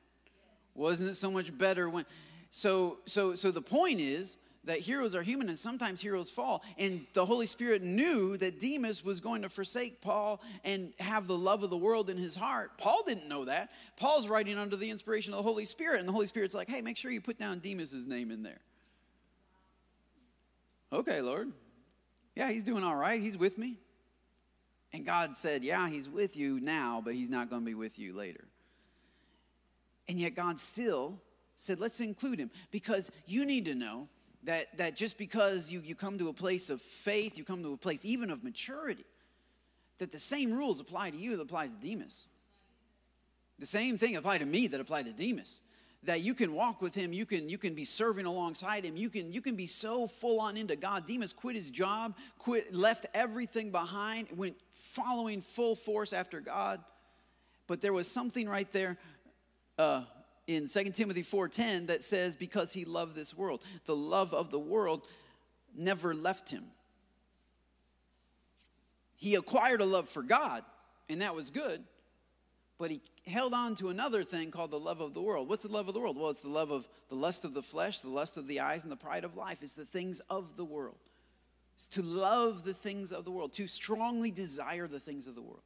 Wasn't 0.74 1.08
it 1.08 1.14
so 1.14 1.30
much 1.30 1.56
better 1.56 1.88
when? 1.88 2.06
So, 2.50 2.98
so, 3.06 3.34
so 3.34 3.50
the 3.50 3.62
point 3.62 4.00
is 4.00 4.36
that 4.64 4.78
heroes 4.78 5.14
are 5.14 5.22
human 5.22 5.48
and 5.48 5.58
sometimes 5.58 6.00
heroes 6.00 6.30
fall. 6.30 6.62
And 6.78 7.04
the 7.14 7.24
Holy 7.24 7.46
Spirit 7.46 7.82
knew 7.82 8.36
that 8.36 8.60
Demas 8.60 9.04
was 9.04 9.20
going 9.20 9.42
to 9.42 9.48
forsake 9.48 10.00
Paul 10.00 10.40
and 10.64 10.92
have 11.00 11.26
the 11.26 11.36
love 11.36 11.62
of 11.62 11.70
the 11.70 11.76
world 11.76 12.08
in 12.08 12.16
his 12.16 12.36
heart. 12.36 12.78
Paul 12.78 13.02
didn't 13.04 13.28
know 13.28 13.44
that. 13.46 13.70
Paul's 13.96 14.28
writing 14.28 14.58
under 14.58 14.76
the 14.76 14.90
inspiration 14.90 15.32
of 15.32 15.38
the 15.38 15.42
Holy 15.42 15.64
Spirit, 15.64 15.98
and 15.98 16.08
the 16.08 16.12
Holy 16.12 16.26
Spirit's 16.26 16.54
like, 16.54 16.68
hey, 16.68 16.80
make 16.80 16.96
sure 16.96 17.10
you 17.10 17.20
put 17.20 17.38
down 17.38 17.58
Demas's 17.58 18.06
name 18.06 18.30
in 18.30 18.42
there. 18.42 18.60
Okay, 20.92 21.20
Lord. 21.20 21.50
Yeah, 22.36 22.50
he's 22.50 22.64
doing 22.64 22.84
all 22.84 22.96
right. 22.96 23.20
He's 23.20 23.36
with 23.36 23.58
me. 23.58 23.78
And 24.92 25.04
God 25.04 25.34
said, 25.34 25.64
yeah, 25.64 25.88
he's 25.88 26.08
with 26.08 26.36
you 26.36 26.60
now, 26.60 27.00
but 27.04 27.14
he's 27.14 27.30
not 27.30 27.50
going 27.50 27.62
to 27.62 27.66
be 27.66 27.74
with 27.74 27.98
you 27.98 28.12
later. 28.12 28.44
And 30.06 30.20
yet 30.20 30.34
God 30.34 30.58
still 30.58 31.18
said, 31.56 31.80
let's 31.80 32.00
include 32.00 32.38
him 32.38 32.50
because 32.70 33.10
you 33.26 33.44
need 33.44 33.64
to 33.64 33.74
know 33.74 34.08
that, 34.44 34.76
that 34.76 34.96
just 34.96 35.18
because 35.18 35.70
you, 35.70 35.80
you 35.80 35.94
come 35.94 36.18
to 36.18 36.28
a 36.28 36.32
place 36.32 36.70
of 36.70 36.82
faith, 36.82 37.38
you 37.38 37.44
come 37.44 37.62
to 37.62 37.72
a 37.72 37.76
place 37.76 38.04
even 38.04 38.30
of 38.30 38.42
maturity, 38.42 39.04
that 39.98 40.10
the 40.10 40.18
same 40.18 40.52
rules 40.52 40.80
apply 40.80 41.10
to 41.10 41.16
you 41.16 41.36
that 41.36 41.42
apply 41.42 41.68
to 41.68 41.76
Demas. 41.76 42.26
The 43.58 43.66
same 43.66 43.98
thing 43.98 44.16
apply 44.16 44.38
to 44.38 44.44
me 44.44 44.66
that 44.68 44.80
apply 44.80 45.04
to 45.04 45.12
Demas. 45.12 45.62
That 46.04 46.22
you 46.22 46.34
can 46.34 46.52
walk 46.52 46.82
with 46.82 46.96
him, 46.96 47.12
you 47.12 47.24
can, 47.24 47.48
you 47.48 47.58
can 47.58 47.74
be 47.74 47.84
serving 47.84 48.26
alongside 48.26 48.84
him, 48.84 48.96
you 48.96 49.08
can, 49.08 49.32
you 49.32 49.40
can 49.40 49.54
be 49.54 49.66
so 49.66 50.08
full 50.08 50.40
on 50.40 50.56
into 50.56 50.74
God. 50.74 51.06
Demas 51.06 51.32
quit 51.32 51.54
his 51.54 51.70
job, 51.70 52.16
quit, 52.38 52.74
left 52.74 53.06
everything 53.14 53.70
behind, 53.70 54.26
went 54.34 54.56
following 54.72 55.40
full 55.40 55.76
force 55.76 56.12
after 56.12 56.40
God. 56.40 56.80
But 57.68 57.80
there 57.80 57.92
was 57.92 58.10
something 58.10 58.48
right 58.48 58.68
there 58.72 58.98
uh, 59.78 60.02
in 60.46 60.66
2 60.66 60.94
Timothy 60.94 61.22
4:10 61.22 61.86
that 61.86 62.02
says 62.02 62.36
because 62.36 62.72
he 62.72 62.84
loved 62.84 63.14
this 63.14 63.36
world. 63.36 63.64
The 63.84 63.96
love 63.96 64.34
of 64.34 64.50
the 64.50 64.58
world 64.58 65.06
never 65.74 66.14
left 66.14 66.50
him. 66.50 66.64
He 69.16 69.36
acquired 69.36 69.80
a 69.80 69.84
love 69.84 70.08
for 70.08 70.22
God, 70.22 70.64
and 71.08 71.22
that 71.22 71.34
was 71.34 71.50
good. 71.50 71.84
But 72.78 72.90
he 72.90 73.00
held 73.26 73.54
on 73.54 73.76
to 73.76 73.90
another 73.90 74.24
thing 74.24 74.50
called 74.50 74.72
the 74.72 74.80
love 74.80 75.00
of 75.00 75.14
the 75.14 75.22
world. 75.22 75.48
What's 75.48 75.62
the 75.62 75.70
love 75.70 75.86
of 75.86 75.94
the 75.94 76.00
world? 76.00 76.16
Well, 76.16 76.30
it's 76.30 76.40
the 76.40 76.48
love 76.48 76.72
of 76.72 76.88
the 77.08 77.14
lust 77.14 77.44
of 77.44 77.54
the 77.54 77.62
flesh, 77.62 78.00
the 78.00 78.08
lust 78.08 78.36
of 78.36 78.48
the 78.48 78.58
eyes, 78.58 78.82
and 78.82 78.90
the 78.90 78.96
pride 78.96 79.22
of 79.22 79.36
life. 79.36 79.58
It's 79.62 79.74
the 79.74 79.84
things 79.84 80.20
of 80.28 80.56
the 80.56 80.64
world. 80.64 80.98
It's 81.76 81.86
to 81.88 82.02
love 82.02 82.64
the 82.64 82.74
things 82.74 83.12
of 83.12 83.24
the 83.24 83.30
world, 83.30 83.52
to 83.54 83.68
strongly 83.68 84.32
desire 84.32 84.88
the 84.88 84.98
things 84.98 85.28
of 85.28 85.36
the 85.36 85.42
world. 85.42 85.62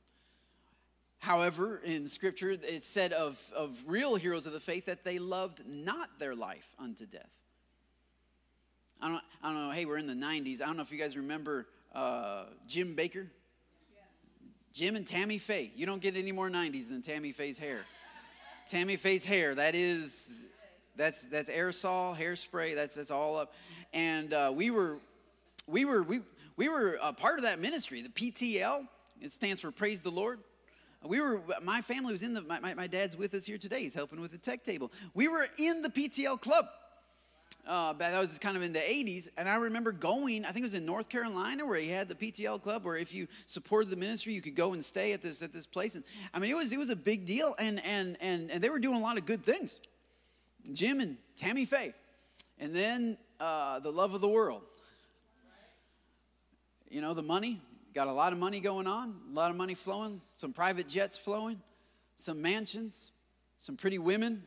However, 1.19 1.79
in 1.85 2.09
Scripture, 2.09 2.51
it's 2.51 2.87
said 2.87 3.13
of, 3.13 3.43
of 3.55 3.77
real 3.87 4.17
heroes 4.17 4.47
of 4.47 4.53
the 4.53 4.61
faith 4.61 4.87
that 4.87 5.05
they 5.05 5.19
loved 5.19 5.63
not 5.67 6.19
their 6.19 6.35
life 6.35 6.69
unto 6.79 7.07
death. 7.07 7.31
I 9.01 9.09
don't, 9.09 9.23
I 9.43 9.53
don't 9.53 9.69
know, 9.69 9.71
hey, 9.73 9.85
we're 9.85 9.99
in 9.99 10.07
the 10.07 10.15
90s. 10.15 10.63
I 10.63 10.67
don't 10.67 10.77
know 10.77 10.83
if 10.83 10.93
you 10.93 10.99
guys 10.99 11.17
remember 11.17 11.67
uh, 11.95 12.45
Jim 12.67 12.95
Bakker. 12.97 13.29
Jim 14.73 14.95
and 14.95 15.07
Tammy 15.07 15.39
Faye. 15.39 15.71
You 15.75 15.87
don't 15.87 16.03
get 16.03 16.17
any 16.17 16.33
more 16.33 16.51
90s 16.51 16.91
than 16.91 17.01
Tammy 17.01 17.33
Faye's 17.33 17.59
hair. 17.59 17.79
Tammy 18.69 18.97
Faye's 18.97 19.25
hair, 19.25 19.55
that 19.55 19.75
is, 19.75 20.43
that's, 20.97 21.29
that's 21.29 21.49
aerosol, 21.49 22.17
hairspray, 22.17 22.75
that's, 22.75 22.97
that's 22.97 23.11
all 23.11 23.39
up. 23.39 23.55
And 23.95 24.35
uh, 24.35 24.53
we 24.55 24.71
were, 24.71 24.99
we 25.67 25.85
were, 25.85 26.03
we, 26.03 26.21
we 26.57 26.69
were 26.69 26.99
a 27.03 27.13
part 27.13 27.39
of 27.39 27.45
that 27.45 27.59
ministry, 27.59 28.03
the 28.03 28.09
PTL. 28.09 28.87
It 29.21 29.31
stands 29.31 29.61
for 29.61 29.71
Praise 29.71 30.03
the 30.03 30.11
Lord. 30.11 30.41
We 31.05 31.21
were, 31.21 31.41
my 31.63 31.83
family 31.83 32.13
was 32.13 32.23
in 32.23 32.35
the, 32.35 32.43
my, 32.43 32.75
my 32.75 32.87
dad's 32.87 33.17
with 33.17 33.35
us 33.35 33.45
here 33.45 33.59
today. 33.59 33.83
He's 33.83 33.95
helping 33.95 34.21
with 34.21 34.33
the 34.33 34.39
tech 34.39 34.65
table. 34.65 34.91
We 35.15 35.29
were 35.29 35.47
in 35.59 35.83
the 35.83 35.91
PTL 35.91 36.41
club. 36.41 36.67
Uh, 37.67 37.93
that 37.95 38.19
was 38.19 38.39
kind 38.39 38.57
of 38.57 38.63
in 38.63 38.73
the 38.73 38.79
80s. 38.79 39.29
And 39.37 39.49
I 39.49 39.57
remember 39.57 39.91
going, 39.91 40.45
I 40.45 40.53
think 40.53 40.63
it 40.63 40.67
was 40.67 40.75
in 40.75 40.87
North 40.87 41.09
Carolina 41.09 41.67
where 41.67 41.79
he 41.79 41.89
had 41.89 42.09
the 42.09 42.15
PTL 42.15 42.63
club 42.63 42.85
where 42.85 42.97
if 42.97 43.13
you 43.13 43.27
supported 43.47 43.91
the 43.91 43.97
ministry, 43.97 44.33
you 44.33 44.41
could 44.41 44.55
go 44.55 44.73
and 44.73 44.85
stay 44.85 45.13
at 45.13 45.23
this, 45.23 45.43
at 45.43 45.53
this 45.53 45.67
place. 45.67 45.97
And 45.97 46.05
I 46.33 46.39
mean, 46.39 46.51
it 46.51 46.57
was, 46.57 46.73
it 46.73 46.79
was 46.79 46.91
a 46.91 46.97
big 46.97 47.27
deal. 47.27 47.55
And, 47.59 47.85
and, 47.85 48.17
and, 48.21 48.51
and 48.51 48.63
they 48.63 48.71
were 48.71 48.79
doing 48.79 48.97
a 48.97 49.03
lot 49.03 49.19
of 49.19 49.27
good 49.27 49.43
things. 49.43 49.81
Jim 50.73 51.01
and 51.01 51.17
Tammy 51.37 51.65
Faye. 51.65 51.93
And 52.59 52.75
then 52.75 53.19
uh, 53.41 53.81
the 53.81 53.91
love 53.91 54.15
of 54.15 54.21
the 54.21 54.29
world. 54.29 54.63
You 56.89 57.01
know, 57.01 57.15
the 57.15 57.23
money, 57.23 57.61
got 57.97 58.09
a 58.09 58.13
lot 58.13 58.35
of 58.35 58.39
money 58.39 58.61
going 58.61 58.87
on, 58.87 59.15
a 59.33 59.35
lot 59.35 59.51
of 59.51 59.57
money 59.57 59.73
flowing, 59.73 60.21
some 60.35 60.53
private 60.53 60.87
jets 60.87 61.17
flowing, 61.17 61.59
some 62.15 62.43
mansions, 62.43 63.11
some 63.57 63.75
pretty 63.75 63.99
women. 63.99 64.43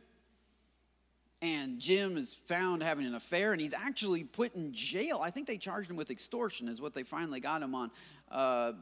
And 1.42 1.80
Jim 1.80 2.16
is 2.16 2.32
found 2.32 2.80
having 2.80 3.06
an 3.06 3.16
affair, 3.16 3.50
and 3.50 3.60
he's 3.60 3.74
actually 3.74 4.22
put 4.22 4.54
in 4.54 4.72
jail. 4.72 5.18
I 5.20 5.32
think 5.32 5.48
they 5.48 5.58
charged 5.58 5.90
him 5.90 5.96
with 5.96 6.12
extortion, 6.12 6.68
is 6.68 6.80
what 6.80 6.94
they 6.94 7.02
finally 7.02 7.40
got 7.40 7.60
him 7.60 7.74
on. 7.74 7.90
Uh, 8.30 8.72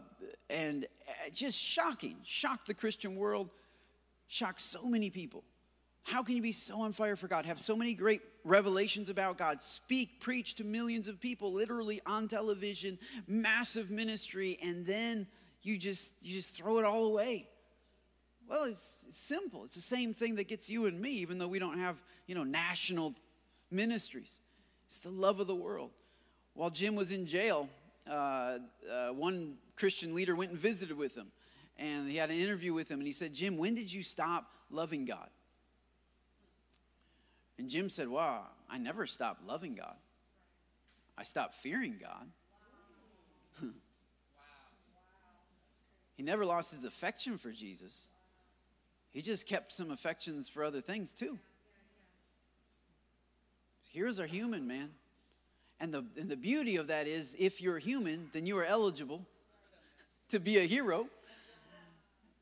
and 0.50 0.84
uh, 0.84 1.30
just 1.32 1.58
shocking, 1.58 2.16
shocked 2.22 2.66
the 2.66 2.74
Christian 2.74 3.16
world, 3.16 3.48
shocked 4.26 4.60
so 4.60 4.84
many 4.84 5.08
people. 5.08 5.44
How 6.02 6.22
can 6.22 6.36
you 6.36 6.42
be 6.42 6.52
so 6.52 6.82
on 6.82 6.92
fire 6.92 7.16
for 7.16 7.26
God, 7.26 7.46
have 7.46 7.58
so 7.58 7.74
many 7.74 7.94
great 7.94 8.20
revelations 8.48 9.10
about 9.10 9.38
God, 9.38 9.62
speak, 9.62 10.20
preach 10.20 10.54
to 10.56 10.64
millions 10.64 11.08
of 11.08 11.20
people, 11.20 11.52
literally 11.52 12.00
on 12.06 12.28
television, 12.28 12.98
massive 13.26 13.90
ministry, 13.90 14.58
and 14.62 14.86
then 14.86 15.26
you 15.62 15.76
just 15.76 16.14
you 16.22 16.34
just 16.34 16.56
throw 16.56 16.78
it 16.78 16.84
all 16.84 17.04
away? 17.06 17.48
Well, 18.48 18.64
it's, 18.64 19.04
it's 19.08 19.18
simple. 19.18 19.64
It's 19.64 19.74
the 19.74 19.80
same 19.80 20.14
thing 20.14 20.36
that 20.36 20.48
gets 20.48 20.70
you 20.70 20.86
and 20.86 20.98
me, 20.98 21.10
even 21.10 21.38
though 21.38 21.48
we 21.48 21.58
don't 21.58 21.78
have 21.78 22.02
you 22.26 22.34
know 22.34 22.44
national 22.44 23.14
ministries. 23.70 24.40
It's 24.86 25.00
the 25.00 25.10
love 25.10 25.40
of 25.40 25.46
the 25.46 25.54
world. 25.54 25.90
While 26.54 26.70
Jim 26.70 26.96
was 26.96 27.12
in 27.12 27.26
jail, 27.26 27.68
uh, 28.08 28.58
uh, 28.90 29.08
one 29.10 29.58
Christian 29.76 30.14
leader 30.14 30.34
went 30.34 30.50
and 30.50 30.58
visited 30.58 30.96
with 30.96 31.14
him, 31.14 31.28
and 31.76 32.08
he 32.08 32.16
had 32.16 32.30
an 32.30 32.38
interview 32.38 32.72
with 32.72 32.90
him, 32.90 33.00
and 33.00 33.06
he 33.06 33.12
said, 33.12 33.34
"Jim, 33.34 33.58
when 33.58 33.74
did 33.74 33.92
you 33.92 34.02
stop 34.02 34.50
loving 34.70 35.04
God?" 35.04 35.28
And 37.58 37.68
Jim 37.68 37.88
said, 37.88 38.08
Wow, 38.08 38.46
I 38.70 38.78
never 38.78 39.06
stopped 39.06 39.46
loving 39.46 39.74
God. 39.74 39.96
I 41.16 41.24
stopped 41.24 41.54
fearing 41.54 41.98
God. 42.00 42.28
he 46.16 46.22
never 46.22 46.44
lost 46.44 46.72
his 46.72 46.84
affection 46.84 47.38
for 47.38 47.50
Jesus. 47.50 48.08
He 49.10 49.20
just 49.20 49.46
kept 49.48 49.72
some 49.72 49.90
affections 49.90 50.48
for 50.48 50.62
other 50.62 50.80
things 50.80 51.12
too. 51.12 51.38
Here's 53.90 54.20
are 54.20 54.26
human, 54.26 54.68
man. 54.68 54.90
And 55.80 55.92
the, 55.94 56.04
and 56.16 56.28
the 56.28 56.36
beauty 56.36 56.76
of 56.76 56.88
that 56.88 57.06
is 57.06 57.36
if 57.38 57.60
you're 57.60 57.78
human, 57.78 58.28
then 58.32 58.46
you 58.46 58.58
are 58.58 58.64
eligible 58.64 59.26
to 60.28 60.38
be 60.38 60.58
a 60.58 60.64
hero. 60.64 61.08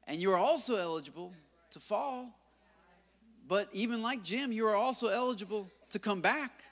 And 0.07 0.21
you 0.21 0.33
are 0.33 0.39
also 0.39 0.77
eligible 0.77 1.33
to 1.71 1.81
fall 1.81 2.35
but 3.49 3.69
even 3.73 4.03
like 4.03 4.23
Jim, 4.23 4.53
you 4.53 4.67
are 4.67 4.77
also 4.77 5.09
eligible 5.09 5.71
to 5.91 5.99
come 5.99 6.21
back 6.21 6.63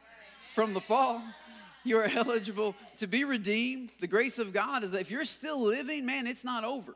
from 0.53 0.75
the 0.75 0.81
fall. 0.81 1.23
You 1.85 1.99
are 1.99 2.11
eligible 2.15 2.75
to 2.97 3.07
be 3.07 3.25
redeemed. 3.25 3.91
The 4.01 4.07
grace 4.07 4.39
of 4.39 4.53
God 4.53 4.83
is 4.83 4.93
that 4.93 5.01
if 5.01 5.11
you're 5.11 5.25
still 5.25 5.61
living, 5.61 6.07
man, 6.07 6.27
it's 6.27 6.45
not 6.45 6.65
over. 6.65 6.95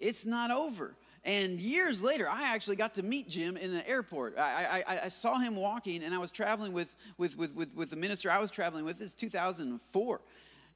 It's 0.00 0.24
not 0.26 0.50
over. 0.50 0.94
And 1.24 1.58
years 1.58 2.02
later, 2.02 2.28
I 2.28 2.54
actually 2.54 2.76
got 2.76 2.94
to 2.94 3.02
meet 3.02 3.30
Jim 3.30 3.56
in 3.56 3.74
an 3.74 3.82
airport. 3.86 4.38
I, 4.38 4.84
I, 4.86 4.98
I 5.04 5.08
saw 5.08 5.38
him 5.38 5.56
walking, 5.56 6.04
and 6.04 6.14
I 6.14 6.18
was 6.18 6.30
traveling 6.30 6.74
with, 6.74 6.94
with, 7.16 7.38
with, 7.38 7.54
with, 7.54 7.74
with 7.74 7.90
the 7.90 7.96
minister 7.96 8.30
I 8.30 8.38
was 8.38 8.50
traveling 8.50 8.84
with. 8.84 9.00
Is 9.00 9.14
2004. 9.14 10.20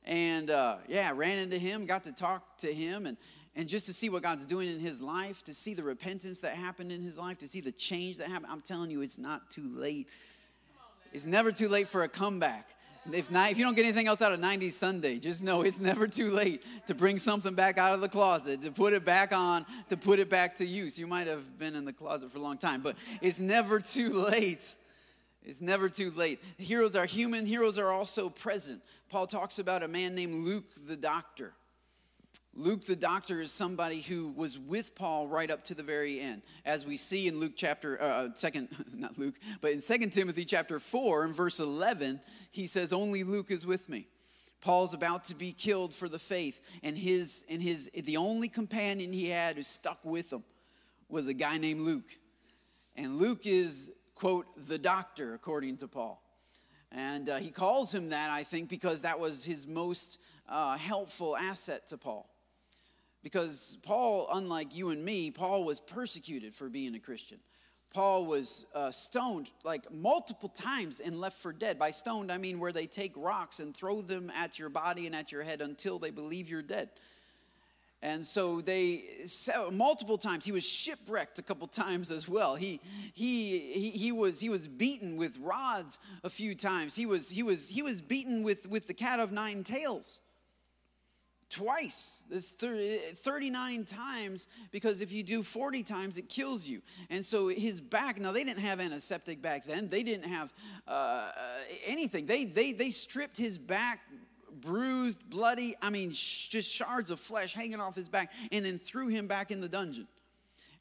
And 0.04 0.50
uh, 0.50 0.76
yeah, 0.88 1.12
ran 1.14 1.38
into 1.38 1.58
him, 1.58 1.84
got 1.84 2.04
to 2.04 2.12
talk 2.12 2.58
to 2.58 2.72
him, 2.72 3.04
and, 3.04 3.18
and 3.58 3.68
just 3.68 3.86
to 3.86 3.92
see 3.92 4.08
what 4.08 4.22
God's 4.22 4.46
doing 4.46 4.68
in 4.68 4.78
his 4.78 5.00
life, 5.00 5.42
to 5.42 5.52
see 5.52 5.74
the 5.74 5.82
repentance 5.82 6.38
that 6.40 6.52
happened 6.52 6.92
in 6.92 7.00
his 7.00 7.18
life, 7.18 7.38
to 7.38 7.48
see 7.48 7.60
the 7.60 7.72
change 7.72 8.18
that 8.18 8.28
happened, 8.28 8.52
I'm 8.52 8.60
telling 8.60 8.88
you, 8.88 9.02
it's 9.02 9.18
not 9.18 9.50
too 9.50 9.68
late. 9.74 10.06
It's 11.12 11.26
never 11.26 11.50
too 11.50 11.68
late 11.68 11.88
for 11.88 12.04
a 12.04 12.08
comeback. 12.08 12.68
If, 13.12 13.32
not, 13.32 13.50
if 13.50 13.58
you 13.58 13.64
don't 13.64 13.74
get 13.74 13.84
anything 13.84 14.06
else 14.06 14.22
out 14.22 14.32
of 14.32 14.38
90s 14.38 14.72
Sunday, 14.72 15.18
just 15.18 15.42
know 15.42 15.62
it's 15.62 15.80
never 15.80 16.06
too 16.06 16.30
late 16.30 16.62
to 16.86 16.94
bring 16.94 17.18
something 17.18 17.54
back 17.54 17.78
out 17.78 17.94
of 17.94 18.00
the 18.00 18.08
closet, 18.08 18.62
to 18.62 18.70
put 18.70 18.92
it 18.92 19.04
back 19.04 19.32
on, 19.32 19.66
to 19.88 19.96
put 19.96 20.20
it 20.20 20.30
back 20.30 20.54
to 20.58 20.64
use. 20.64 20.96
You 20.96 21.08
might 21.08 21.26
have 21.26 21.58
been 21.58 21.74
in 21.74 21.84
the 21.84 21.92
closet 21.92 22.30
for 22.30 22.38
a 22.38 22.42
long 22.42 22.58
time, 22.58 22.80
but 22.80 22.94
it's 23.20 23.40
never 23.40 23.80
too 23.80 24.12
late. 24.12 24.72
It's 25.42 25.60
never 25.60 25.88
too 25.88 26.12
late. 26.12 26.40
Heroes 26.58 26.94
are 26.94 27.06
human, 27.06 27.44
heroes 27.44 27.76
are 27.76 27.90
also 27.90 28.28
present. 28.28 28.82
Paul 29.08 29.26
talks 29.26 29.58
about 29.58 29.82
a 29.82 29.88
man 29.88 30.14
named 30.14 30.46
Luke 30.46 30.66
the 30.86 30.96
doctor. 30.96 31.54
Luke 32.58 32.84
the 32.84 32.96
doctor 32.96 33.40
is 33.40 33.52
somebody 33.52 34.00
who 34.00 34.32
was 34.34 34.58
with 34.58 34.96
Paul 34.96 35.28
right 35.28 35.48
up 35.48 35.62
to 35.64 35.74
the 35.74 35.84
very 35.84 36.18
end. 36.18 36.42
As 36.64 36.84
we 36.84 36.96
see 36.96 37.28
in 37.28 37.38
Luke 37.38 37.52
chapter, 37.54 38.02
uh, 38.02 38.04
uh 38.04 38.28
second, 38.34 38.68
not 38.92 39.16
Luke, 39.16 39.36
but 39.60 39.70
in 39.70 39.80
Second 39.80 40.12
Timothy 40.12 40.44
chapter 40.44 40.80
4 40.80 41.24
and 41.24 41.34
verse 41.34 41.60
11, 41.60 42.20
he 42.50 42.66
says, 42.66 42.92
Only 42.92 43.22
Luke 43.22 43.52
is 43.52 43.64
with 43.64 43.88
me. 43.88 44.08
Paul's 44.60 44.92
about 44.92 45.22
to 45.26 45.36
be 45.36 45.52
killed 45.52 45.94
for 45.94 46.08
the 46.08 46.18
faith, 46.18 46.60
and 46.82 46.98
his, 46.98 47.44
and 47.48 47.62
his, 47.62 47.92
the 47.94 48.16
only 48.16 48.48
companion 48.48 49.12
he 49.12 49.28
had 49.28 49.54
who 49.54 49.62
stuck 49.62 50.04
with 50.04 50.32
him 50.32 50.42
was 51.08 51.28
a 51.28 51.34
guy 51.34 51.58
named 51.58 51.82
Luke. 51.82 52.18
And 52.96 53.18
Luke 53.18 53.46
is, 53.46 53.92
quote, 54.16 54.46
the 54.66 54.78
doctor, 54.78 55.32
according 55.32 55.76
to 55.76 55.86
Paul. 55.86 56.20
And 56.90 57.28
uh, 57.28 57.36
he 57.36 57.52
calls 57.52 57.94
him 57.94 58.08
that, 58.08 58.30
I 58.30 58.42
think, 58.42 58.68
because 58.68 59.02
that 59.02 59.20
was 59.20 59.44
his 59.44 59.68
most 59.68 60.18
uh, 60.48 60.76
helpful 60.76 61.36
asset 61.36 61.86
to 61.88 61.96
Paul. 61.96 62.28
Because 63.22 63.78
Paul, 63.82 64.28
unlike 64.32 64.74
you 64.74 64.90
and 64.90 65.04
me, 65.04 65.30
Paul 65.30 65.64
was 65.64 65.80
persecuted 65.80 66.54
for 66.54 66.68
being 66.68 66.94
a 66.94 67.00
Christian. 67.00 67.38
Paul 67.92 68.26
was 68.26 68.66
uh, 68.74 68.90
stoned 68.90 69.50
like 69.64 69.90
multiple 69.90 70.50
times 70.50 71.00
and 71.00 71.20
left 71.20 71.38
for 71.38 71.52
dead. 71.52 71.78
By 71.78 71.90
stoned, 71.90 72.30
I 72.30 72.38
mean 72.38 72.58
where 72.58 72.72
they 72.72 72.86
take 72.86 73.12
rocks 73.16 73.60
and 73.60 73.74
throw 73.74 74.02
them 74.02 74.30
at 74.36 74.58
your 74.58 74.68
body 74.68 75.06
and 75.06 75.16
at 75.16 75.32
your 75.32 75.42
head 75.42 75.62
until 75.62 75.98
they 75.98 76.10
believe 76.10 76.50
you're 76.50 76.62
dead. 76.62 76.90
And 78.00 78.24
so 78.24 78.60
they 78.60 79.04
multiple 79.72 80.18
times 80.18 80.44
he 80.44 80.52
was 80.52 80.64
shipwrecked 80.64 81.40
a 81.40 81.42
couple 81.42 81.66
times 81.66 82.12
as 82.12 82.28
well. 82.28 82.54
He 82.54 82.80
he 83.12 83.58
he, 83.58 83.90
he 83.90 84.12
was 84.12 84.38
he 84.38 84.50
was 84.50 84.68
beaten 84.68 85.16
with 85.16 85.36
rods 85.38 85.98
a 86.22 86.30
few 86.30 86.54
times. 86.54 86.94
He 86.94 87.06
was 87.06 87.28
he 87.28 87.42
was 87.42 87.68
he 87.68 87.82
was 87.82 88.00
beaten 88.00 88.44
with 88.44 88.68
with 88.68 88.86
the 88.86 88.94
cat 88.94 89.18
of 89.18 89.32
nine 89.32 89.64
tails 89.64 90.20
twice. 91.50 92.24
This 92.28 92.50
39 92.50 93.84
times 93.84 94.48
because 94.70 95.00
if 95.00 95.12
you 95.12 95.22
do 95.22 95.42
40 95.42 95.82
times 95.82 96.18
it 96.18 96.28
kills 96.28 96.66
you. 96.66 96.82
And 97.10 97.24
so 97.24 97.48
his 97.48 97.80
back 97.80 98.20
now 98.20 98.32
they 98.32 98.44
didn't 98.44 98.60
have 98.60 98.80
antiseptic 98.80 99.40
back 99.40 99.64
then. 99.64 99.88
They 99.88 100.02
didn't 100.02 100.28
have 100.28 100.52
uh, 100.86 100.90
uh, 100.90 101.30
anything. 101.86 102.26
They, 102.26 102.44
they 102.44 102.72
they 102.72 102.90
stripped 102.90 103.36
his 103.36 103.58
back 103.58 104.00
bruised 104.60 105.28
bloody 105.30 105.76
i 105.80 105.88
mean 105.88 106.10
sh- 106.10 106.48
just 106.48 106.68
shards 106.68 107.12
of 107.12 107.20
flesh 107.20 107.54
hanging 107.54 107.80
off 107.80 107.94
his 107.94 108.08
back 108.08 108.32
and 108.50 108.64
then 108.64 108.76
threw 108.76 109.06
him 109.06 109.26
back 109.26 109.50
in 109.50 109.60
the 109.60 109.68
dungeon. 109.68 110.08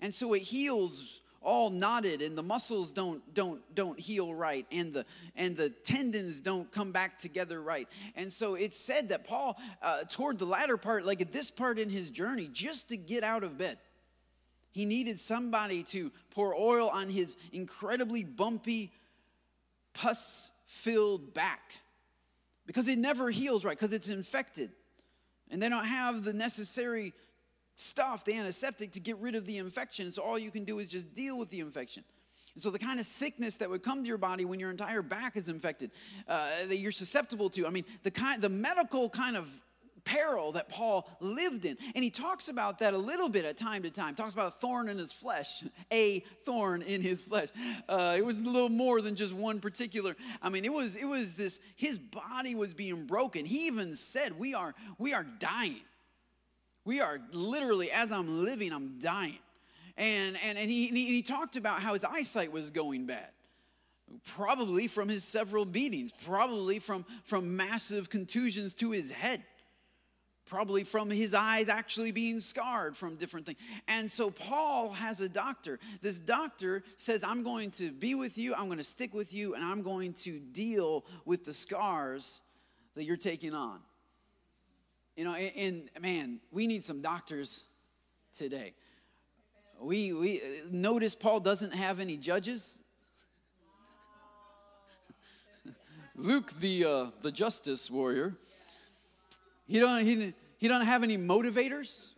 And 0.01 0.13
so 0.13 0.33
it 0.33 0.41
heals 0.41 1.21
all 1.41 1.69
knotted 1.69 2.21
and 2.21 2.37
the 2.37 2.43
muscles 2.43 2.91
don't 2.91 3.21
don't 3.33 3.61
don't 3.75 3.99
heal 3.99 4.33
right 4.33 4.65
and 4.71 4.93
the 4.93 5.05
and 5.35 5.55
the 5.55 5.69
tendons 5.69 6.39
don't 6.39 6.71
come 6.71 6.91
back 6.91 7.19
together 7.19 7.61
right. 7.61 7.87
And 8.15 8.31
so 8.31 8.55
it's 8.55 8.77
said 8.77 9.09
that 9.09 9.23
paul 9.23 9.57
uh, 9.81 10.03
toward 10.09 10.39
the 10.39 10.45
latter 10.45 10.77
part 10.77 11.05
like 11.05 11.21
at 11.21 11.31
this 11.31 11.51
part 11.51 11.79
in 11.79 11.89
his 11.89 12.09
journey 12.09 12.49
just 12.51 12.89
to 12.89 12.97
get 12.97 13.23
out 13.23 13.43
of 13.43 13.57
bed 13.57 13.77
he 14.77 14.85
needed 14.85 15.19
somebody 15.19 15.81
to 15.85 16.11
pour 16.29 16.53
oil 16.53 16.89
on 16.89 17.09
his 17.09 17.35
incredibly 17.51 18.23
bumpy 18.23 18.91
pus 19.93 20.51
filled 20.67 21.33
back. 21.33 21.79
Because 22.67 22.87
it 22.87 22.99
never 22.99 23.31
heals 23.31 23.65
right 23.65 23.75
because 23.75 23.91
it's 23.91 24.09
infected. 24.09 24.69
And 25.49 25.63
they 25.63 25.69
don't 25.69 25.85
have 25.85 26.23
the 26.23 26.31
necessary 26.33 27.13
stuff, 27.77 28.25
the 28.25 28.33
antiseptic, 28.33 28.91
to 28.91 28.99
get 28.99 29.17
rid 29.17 29.35
of 29.35 29.45
the 29.45 29.57
infection. 29.57 30.11
So 30.11 30.21
all 30.21 30.37
you 30.37 30.51
can 30.51 30.65
do 30.65 30.79
is 30.79 30.89
just 30.89 31.13
deal 31.13 31.37
with 31.37 31.49
the 31.49 31.61
infection. 31.61 32.03
And 32.53 32.61
so 32.61 32.71
the 32.71 32.79
kind 32.79 32.99
of 32.99 33.05
sickness 33.05 33.55
that 33.57 33.69
would 33.69 33.83
come 33.83 34.01
to 34.01 34.07
your 34.07 34.17
body 34.17 34.43
when 34.43 34.59
your 34.59 34.71
entire 34.71 35.03
back 35.03 35.37
is 35.37 35.47
infected, 35.47 35.91
uh, 36.27 36.49
that 36.67 36.77
you're 36.77 36.91
susceptible 36.91 37.49
to. 37.51 37.67
I 37.67 37.69
mean, 37.69 37.85
the 38.03 38.11
kind, 38.11 38.41
the 38.41 38.49
medical 38.49 39.09
kind 39.09 39.37
of 39.37 39.47
peril 40.05 40.53
that 40.53 40.69
Paul 40.69 41.07
lived 41.19 41.65
in. 41.65 41.77
And 41.93 42.03
he 42.03 42.09
talks 42.09 42.49
about 42.49 42.79
that 42.79 42.93
a 42.93 42.97
little 42.97 43.29
bit 43.29 43.45
at 43.45 43.57
time 43.57 43.83
to 43.83 43.91
time. 43.91 44.15
Talks 44.15 44.33
about 44.33 44.47
a 44.47 44.51
thorn 44.51 44.89
in 44.89 44.97
his 44.97 45.11
flesh, 45.11 45.63
a 45.91 46.21
thorn 46.45 46.81
in 46.81 47.01
his 47.01 47.21
flesh. 47.21 47.49
Uh, 47.87 48.15
it 48.17 48.25
was 48.25 48.41
a 48.41 48.49
little 48.49 48.69
more 48.69 49.01
than 49.01 49.15
just 49.15 49.33
one 49.33 49.59
particular. 49.59 50.15
I 50.41 50.49
mean, 50.49 50.65
it 50.65 50.73
was 50.73 50.95
it 50.95 51.05
was 51.05 51.35
this. 51.35 51.59
His 51.75 51.99
body 51.99 52.55
was 52.55 52.73
being 52.73 53.05
broken. 53.05 53.45
He 53.45 53.67
even 53.67 53.93
said, 53.93 54.39
"We 54.39 54.53
are 54.53 54.73
we 54.97 55.13
are 55.13 55.23
dying. 55.23 55.81
We 56.87 57.01
are 57.01 57.19
literally 57.31 57.91
as 57.91 58.11
I'm 58.11 58.43
living, 58.43 58.73
I'm 58.73 58.97
dying." 58.97 59.39
And 59.97 60.37
and 60.43 60.57
and 60.57 60.71
he 60.71 60.87
and 60.87 60.97
he, 60.97 61.21
talked 61.21 61.55
about 61.55 61.81
how 61.81 61.93
his 61.93 62.03
eyesight 62.03 62.51
was 62.51 62.71
going 62.71 63.05
bad 63.05 63.29
probably 64.23 64.87
from 64.87 65.09
his 65.09 65.23
several 65.25 65.65
beatings, 65.65 66.13
probably 66.23 66.79
from, 66.79 67.05
from 67.25 67.57
massive 67.57 68.09
contusions 68.09 68.73
to 68.73 68.91
his 68.91 69.11
head 69.11 69.43
probably 70.47 70.83
from 70.83 71.09
his 71.09 71.33
eyes 71.33 71.69
actually 71.69 72.11
being 72.11 72.39
scarred 72.39 72.95
from 72.95 73.15
different 73.15 73.45
things. 73.45 73.59
And 73.87 74.09
so 74.09 74.31
Paul 74.31 74.89
has 74.89 75.21
a 75.21 75.29
doctor. 75.29 75.79
This 76.01 76.19
doctor 76.19 76.83
says, 76.95 77.23
I'm 77.23 77.43
going 77.43 77.71
to 77.71 77.91
be 77.91 78.15
with 78.15 78.37
you, 78.37 78.55
I'm 78.55 78.65
going 78.65 78.77
to 78.77 78.83
stick 78.83 79.13
with 79.13 79.33
you, 79.33 79.55
and 79.55 79.63
I'm 79.63 79.81
going 79.81 80.13
to 80.13 80.39
deal 80.39 81.05
with 81.25 81.43
the 81.43 81.53
scars 81.53 82.41
that 82.95 83.03
you're 83.03 83.17
taking 83.17 83.53
on. 83.53 83.79
You 85.17 85.23
know, 85.23 85.33
and, 85.33 85.89
and 85.95 86.03
man, 86.03 86.39
we 86.51 86.67
need 86.67 86.83
some 86.85 87.01
doctors 87.01 87.63
today. 88.35 88.75
We, 89.81 90.13
we 90.13 90.41
notice 90.69 91.15
Paul 91.15 91.39
doesn't 91.39 91.73
have 91.73 91.99
any 91.99 92.17
judges. 92.17 92.79
Luke, 96.15 96.51
the, 96.59 96.85
uh, 96.85 97.05
the 97.23 97.31
justice 97.31 97.89
warrior, 97.89 98.35
he 99.65 99.79
don't, 99.79 100.05
he, 100.05 100.35
he 100.59 100.67
don't 100.67 100.85
have 100.85 101.01
any 101.01 101.17
motivators 101.17 102.11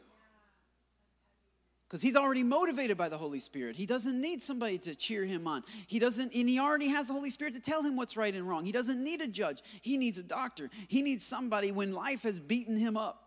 because 1.90 2.04
he's 2.04 2.16
already 2.16 2.44
motivated 2.44 2.98
by 2.98 3.10
the 3.10 3.18
Holy 3.18 3.40
Spirit. 3.40 3.76
He 3.76 3.88
doesn't 3.88 4.22
need 4.22 4.44
somebody 4.44 4.78
to 4.80 4.94
cheer 4.94 5.26
him 5.26 5.48
on. 5.48 5.64
He 5.88 5.98
doesn't, 5.98 6.36
and 6.36 6.48
he 6.48 6.60
already 6.60 6.88
has 6.90 7.08
the 7.08 7.14
Holy 7.14 7.32
Spirit 7.32 7.56
to 7.56 7.60
tell 7.60 7.82
him 7.82 7.96
what's 7.96 8.16
right 8.16 8.34
and 8.34 8.48
wrong. 8.48 8.64
He 8.64 8.72
doesn't 8.72 9.04
need 9.04 9.22
a 9.22 9.28
judge. 9.28 9.64
He 9.82 9.98
needs 9.98 10.20
a 10.20 10.24
doctor. 10.24 10.70
He 10.88 11.02
needs 11.02 11.26
somebody 11.26 11.72
when 11.72 11.92
life 11.92 12.22
has 12.24 12.40
beaten 12.40 12.78
him 12.78 12.96
up. 12.96 13.24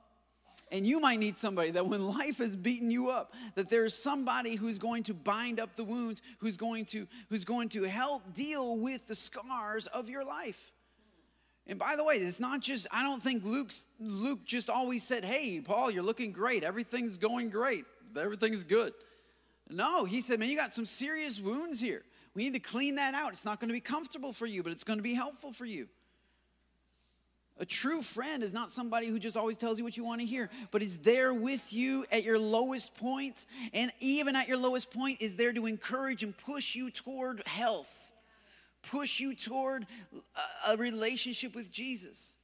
And 0.71 0.87
you 0.87 1.01
might 1.01 1.19
need 1.19 1.37
somebody 1.37 1.73
that 1.73 1.87
when 1.87 2.07
life 2.07 2.39
has 2.39 2.55
beaten 2.55 2.89
you 2.89 3.11
up, 3.11 3.35
that 3.57 3.69
there's 3.69 3.95
somebody 3.95 4.55
who's 4.55 4.79
going 4.79 5.03
to 5.05 5.15
bind 5.15 5.59
up 5.59 5.75
the 5.75 5.85
wounds, 5.85 6.23
who's 6.39 6.57
going 6.57 6.85
to, 6.87 7.09
who's 7.31 7.45
going 7.45 7.69
to 7.71 7.83
help 7.83 8.33
deal 8.33 8.77
with 8.79 9.09
the 9.09 9.17
scars 9.17 9.89
of 9.89 10.09
your 10.09 10.25
life. 10.25 10.71
And 11.67 11.81
by 11.81 11.97
the 11.97 12.05
way, 12.05 12.15
it's 12.15 12.41
not 12.41 12.61
just, 12.61 12.87
I 12.93 13.03
don't 13.03 13.23
think 13.23 13.43
Luke's, 13.43 13.89
Luke 13.99 14.45
just 14.45 14.71
always 14.71 15.03
said, 15.03 15.25
Hey, 15.25 15.61
Paul, 15.61 15.91
you're 15.91 16.03
looking 16.03 16.31
great. 16.31 16.63
Everything's 16.63 17.17
going 17.17 17.51
great. 17.51 17.85
Everything's 18.17 18.65
good. 18.65 18.93
No, 19.71 20.05
he 20.05 20.21
said, 20.21 20.39
Man, 20.39 20.49
you 20.49 20.57
got 20.57 20.73
some 20.73 20.87
serious 20.87 21.41
wounds 21.41 21.81
here. 21.81 22.03
We 22.35 22.45
need 22.45 22.55
to 22.55 22.61
clean 22.61 22.97
that 22.97 23.15
out. 23.15 23.33
It's 23.33 23.45
not 23.45 23.61
going 23.61 23.69
to 23.69 23.75
be 23.75 23.81
comfortable 23.81 24.33
for 24.33 24.47
you, 24.47 24.63
but 24.63 24.73
it's 24.73 24.85
going 24.85 24.99
to 24.99 25.03
be 25.03 25.15
helpful 25.15 25.53
for 25.53 25.67
you. 25.67 25.89
A 27.59 27.67
true 27.67 28.01
friend 28.01 28.43
is 28.43 28.55
not 28.55 28.71
somebody 28.71 29.07
who 29.09 29.19
just 29.19 29.37
always 29.37 29.59
tells 29.59 29.79
you 29.79 29.85
what 29.85 29.97
you 29.97 30.05
want 30.05 30.21
to 30.23 30.27
hear, 30.27 30.49
but 30.71 30.83
is 30.83 30.99
there 30.99 31.35
with 31.35 31.73
you 31.73 32.07
at 32.11 32.25
your 32.25 32.39
lowest 32.39 32.95
points, 32.95 33.47
and 33.75 33.93
even 34.01 34.35
at 34.35 34.49
your 34.49 34.57
lowest 34.57 34.91
point, 34.91 35.21
is 35.21 35.37
there 35.37 35.53
to 35.53 35.67
encourage 35.67 36.23
and 36.23 36.37
push 36.37 36.75
you 36.75 36.91
toward 36.91 37.47
health 37.47 38.13
push 38.83 39.21
you 39.21 39.35
toward 39.35 39.87
uh, 40.15 40.73
a 40.73 40.77
relationship 40.77 41.55
with 41.55 41.71
Jesus. 41.71 42.37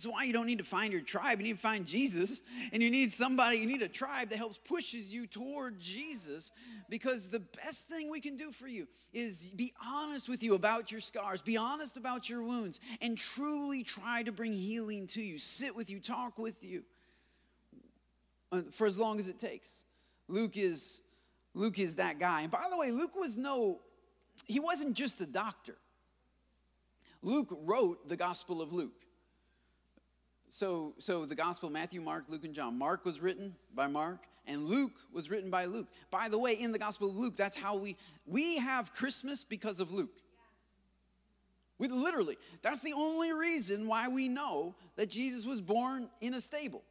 That's 0.00 0.14
why 0.14 0.24
you 0.24 0.32
don't 0.32 0.46
need 0.46 0.58
to 0.58 0.64
find 0.64 0.94
your 0.94 1.02
tribe. 1.02 1.40
You 1.40 1.44
need 1.44 1.56
to 1.56 1.58
find 1.58 1.84
Jesus. 1.84 2.40
And 2.72 2.82
you 2.82 2.90
need 2.90 3.12
somebody, 3.12 3.58
you 3.58 3.66
need 3.66 3.82
a 3.82 3.88
tribe 3.88 4.30
that 4.30 4.38
helps 4.38 4.56
pushes 4.56 5.12
you 5.12 5.26
toward 5.26 5.78
Jesus. 5.78 6.52
Because 6.88 7.28
the 7.28 7.40
best 7.40 7.86
thing 7.86 8.10
we 8.10 8.22
can 8.22 8.38
do 8.38 8.50
for 8.50 8.66
you 8.66 8.88
is 9.12 9.50
be 9.50 9.74
honest 9.86 10.26
with 10.26 10.42
you 10.42 10.54
about 10.54 10.90
your 10.90 11.02
scars, 11.02 11.42
be 11.42 11.58
honest 11.58 11.98
about 11.98 12.30
your 12.30 12.42
wounds, 12.42 12.80
and 13.02 13.18
truly 13.18 13.82
try 13.82 14.22
to 14.22 14.32
bring 14.32 14.54
healing 14.54 15.06
to 15.08 15.20
you. 15.20 15.38
Sit 15.38 15.76
with 15.76 15.90
you, 15.90 16.00
talk 16.00 16.38
with 16.38 16.64
you 16.64 16.82
uh, 18.52 18.62
for 18.70 18.86
as 18.86 18.98
long 18.98 19.18
as 19.18 19.28
it 19.28 19.38
takes. 19.38 19.84
Luke 20.28 20.56
is 20.56 21.02
Luke 21.52 21.78
is 21.78 21.96
that 21.96 22.18
guy. 22.18 22.40
And 22.40 22.50
by 22.50 22.68
the 22.70 22.78
way, 22.78 22.90
Luke 22.90 23.16
was 23.16 23.36
no 23.36 23.80
he 24.46 24.60
wasn't 24.60 24.96
just 24.96 25.20
a 25.20 25.26
doctor. 25.26 25.76
Luke 27.20 27.54
wrote 27.64 28.08
the 28.08 28.16
Gospel 28.16 28.62
of 28.62 28.72
Luke. 28.72 29.04
So, 30.50 30.94
so 30.98 31.24
the 31.24 31.36
Gospel 31.36 31.70
Matthew, 31.70 32.00
Mark, 32.00 32.24
Luke, 32.28 32.44
and 32.44 32.52
John. 32.52 32.76
Mark 32.76 33.04
was 33.04 33.20
written 33.20 33.54
by 33.74 33.86
Mark, 33.86 34.26
and 34.46 34.66
Luke 34.66 34.94
was 35.12 35.30
written 35.30 35.48
by 35.48 35.66
Luke. 35.66 35.86
By 36.10 36.28
the 36.28 36.38
way, 36.38 36.54
in 36.54 36.72
the 36.72 36.78
Gospel 36.78 37.08
of 37.08 37.16
Luke, 37.16 37.36
that's 37.36 37.56
how 37.56 37.76
we 37.76 37.96
we 38.26 38.58
have 38.58 38.92
Christmas 38.92 39.44
because 39.44 39.78
of 39.78 39.92
Luke. 39.92 40.10
We 41.78 41.86
literally, 41.88 42.36
that's 42.62 42.82
the 42.82 42.92
only 42.92 43.32
reason 43.32 43.86
why 43.86 44.08
we 44.08 44.28
know 44.28 44.74
that 44.96 45.08
Jesus 45.08 45.46
was 45.46 45.60
born 45.60 46.10
in 46.20 46.34
a 46.34 46.40
stable. 46.40 46.82